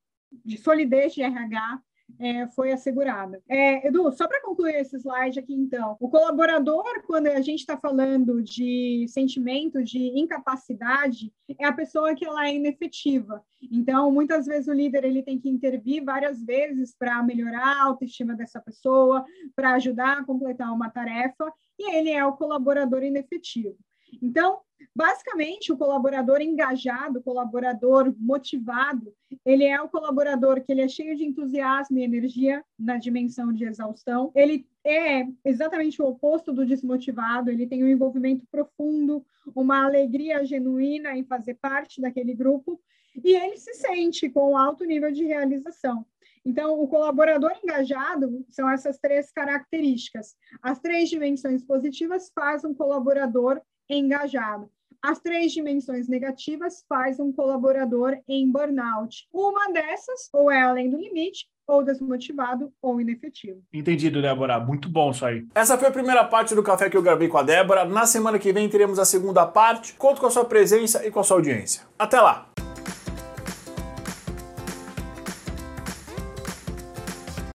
de 0.46 0.58
solidez 0.58 1.14
de 1.14 1.22
RH 1.22 1.82
é, 2.18 2.48
foi 2.48 2.72
assegurada. 2.72 3.42
É, 3.48 3.88
Edu, 3.88 4.12
só 4.12 4.28
para 4.28 4.42
concluir 4.42 4.76
esse 4.76 4.98
slide 4.98 5.40
aqui, 5.40 5.54
então, 5.54 5.96
o 6.00 6.10
colaborador, 6.10 7.04
quando 7.06 7.28
a 7.28 7.42
gente 7.42 7.60
está 7.60 7.78
falando 7.78 8.42
de 8.42 9.06
sentimento 9.08 9.84
de 9.84 10.00
incapacidade, 10.20 11.32
é 11.58 11.66
a 11.66 11.74
pessoa 11.74 12.16
que 12.16 12.26
ela 12.26 12.48
é 12.48 12.56
inefetiva. 12.56 13.44
Então, 13.72 14.12
muitas 14.12 14.46
vezes 14.46 14.68
o 14.68 14.74
líder 14.74 15.04
ele 15.04 15.24
tem 15.24 15.40
que 15.40 15.50
intervir 15.50 16.04
várias 16.04 16.42
vezes 16.44 16.96
para 16.98 17.22
melhorar 17.24 17.78
a 17.78 17.84
autoestima 17.84 18.36
dessa 18.36 18.60
pessoa, 18.60 19.26
para 19.56 19.74
ajudar 19.74 20.20
a 20.20 20.26
completar 20.26 20.74
uma 20.74 20.90
tarefa, 20.90 21.52
e 21.78 21.96
ele 21.96 22.12
é 22.12 22.26
o 22.26 22.34
colaborador 22.34 23.04
inefetivo. 23.04 23.78
Então, 24.22 24.60
basicamente, 24.96 25.72
o 25.72 25.78
colaborador 25.78 26.42
engajado, 26.42 27.20
o 27.20 27.24
colaborador 27.24 28.14
motivado, 28.18 29.14
ele 29.46 29.64
é 29.64 29.82
o 29.82 29.90
colaborador 29.90 30.62
que 30.62 30.72
ele 30.72 30.82
é 30.82 30.88
cheio 30.88 31.16
de 31.16 31.26
entusiasmo 31.26 31.98
e 31.98 32.04
energia 32.04 32.64
na 32.78 32.98
dimensão 32.98 33.54
de 33.54 33.66
exaustão. 33.66 34.32
Ele 34.36 34.68
é 34.86 35.26
exatamente 35.46 36.02
o 36.02 36.06
oposto 36.06 36.52
do 36.52 36.66
desmotivado, 36.66 37.50
ele 37.50 37.68
tem 37.68 37.84
um 37.84 37.90
envolvimento 37.90 38.46
profundo, 38.52 39.26
uma 39.56 39.86
alegria 39.86 40.44
genuína 40.46 41.16
em 41.16 41.24
fazer 41.24 41.56
parte 41.56 42.02
daquele 42.02 42.34
grupo, 42.34 42.80
e 43.24 43.36
ele 43.36 43.58
se 43.58 43.74
sente 43.74 44.30
com 44.30 44.58
alto 44.58 44.86
nível 44.86 45.12
de 45.12 45.26
realização. 45.26 46.06
Então, 46.46 46.82
o 46.82 46.88
colaborador 46.88 47.52
engajado 47.64 48.46
são 48.50 48.70
essas 48.70 48.98
três 48.98 49.32
características. 49.32 50.36
As 50.62 50.80
três 50.80 51.10
dimensões 51.10 51.64
positivas 51.64 52.32
faz 52.34 52.64
um 52.64 52.74
colaborador 52.74 53.62
engajado. 53.90 54.70
As 55.02 55.20
três 55.20 55.54
dimensões 55.54 56.10
negativas 56.10 56.84
faz 56.88 57.20
um 57.20 57.32
colaborador 57.32 58.18
em 58.28 58.52
burnout. 58.52 59.28
Uma 59.32 59.72
dessas, 59.72 60.30
ou 60.34 60.52
é 60.52 60.62
além 60.62 60.90
do 60.90 60.98
limite, 60.98 61.48
ou 61.66 61.84
desmotivado 61.84 62.74
ou 62.82 63.00
inefetivo. 63.00 63.62
Entendido, 63.72 64.22
Débora. 64.22 64.60
Muito 64.60 64.90
bom 64.90 65.12
isso 65.12 65.26
aí. 65.26 65.46
Essa 65.56 65.78
foi 65.78 65.88
a 65.88 65.92
primeira 65.92 66.26
parte 66.26 66.56
do 66.56 66.64
café 66.64 66.90
que 66.90 66.98
eu 66.98 67.02
gravei 67.02 67.28
com 67.28 67.38
a 67.38 67.44
Débora. 67.44 67.86
Na 67.86 68.06
semana 68.06 68.40
que 68.40 68.52
vem 68.52 68.68
teremos 68.68 69.00
a 69.00 69.06
segunda 69.06 69.46
parte. 69.46 69.94
Conto 69.94 70.20
com 70.20 70.28
a 70.28 70.32
sua 70.32 70.46
presença 70.46 71.06
e 71.06 71.12
com 71.12 71.20
a 71.20 71.24
sua 71.24 71.38
audiência. 71.38 71.84
Até 71.98 72.20
lá! 72.20 72.50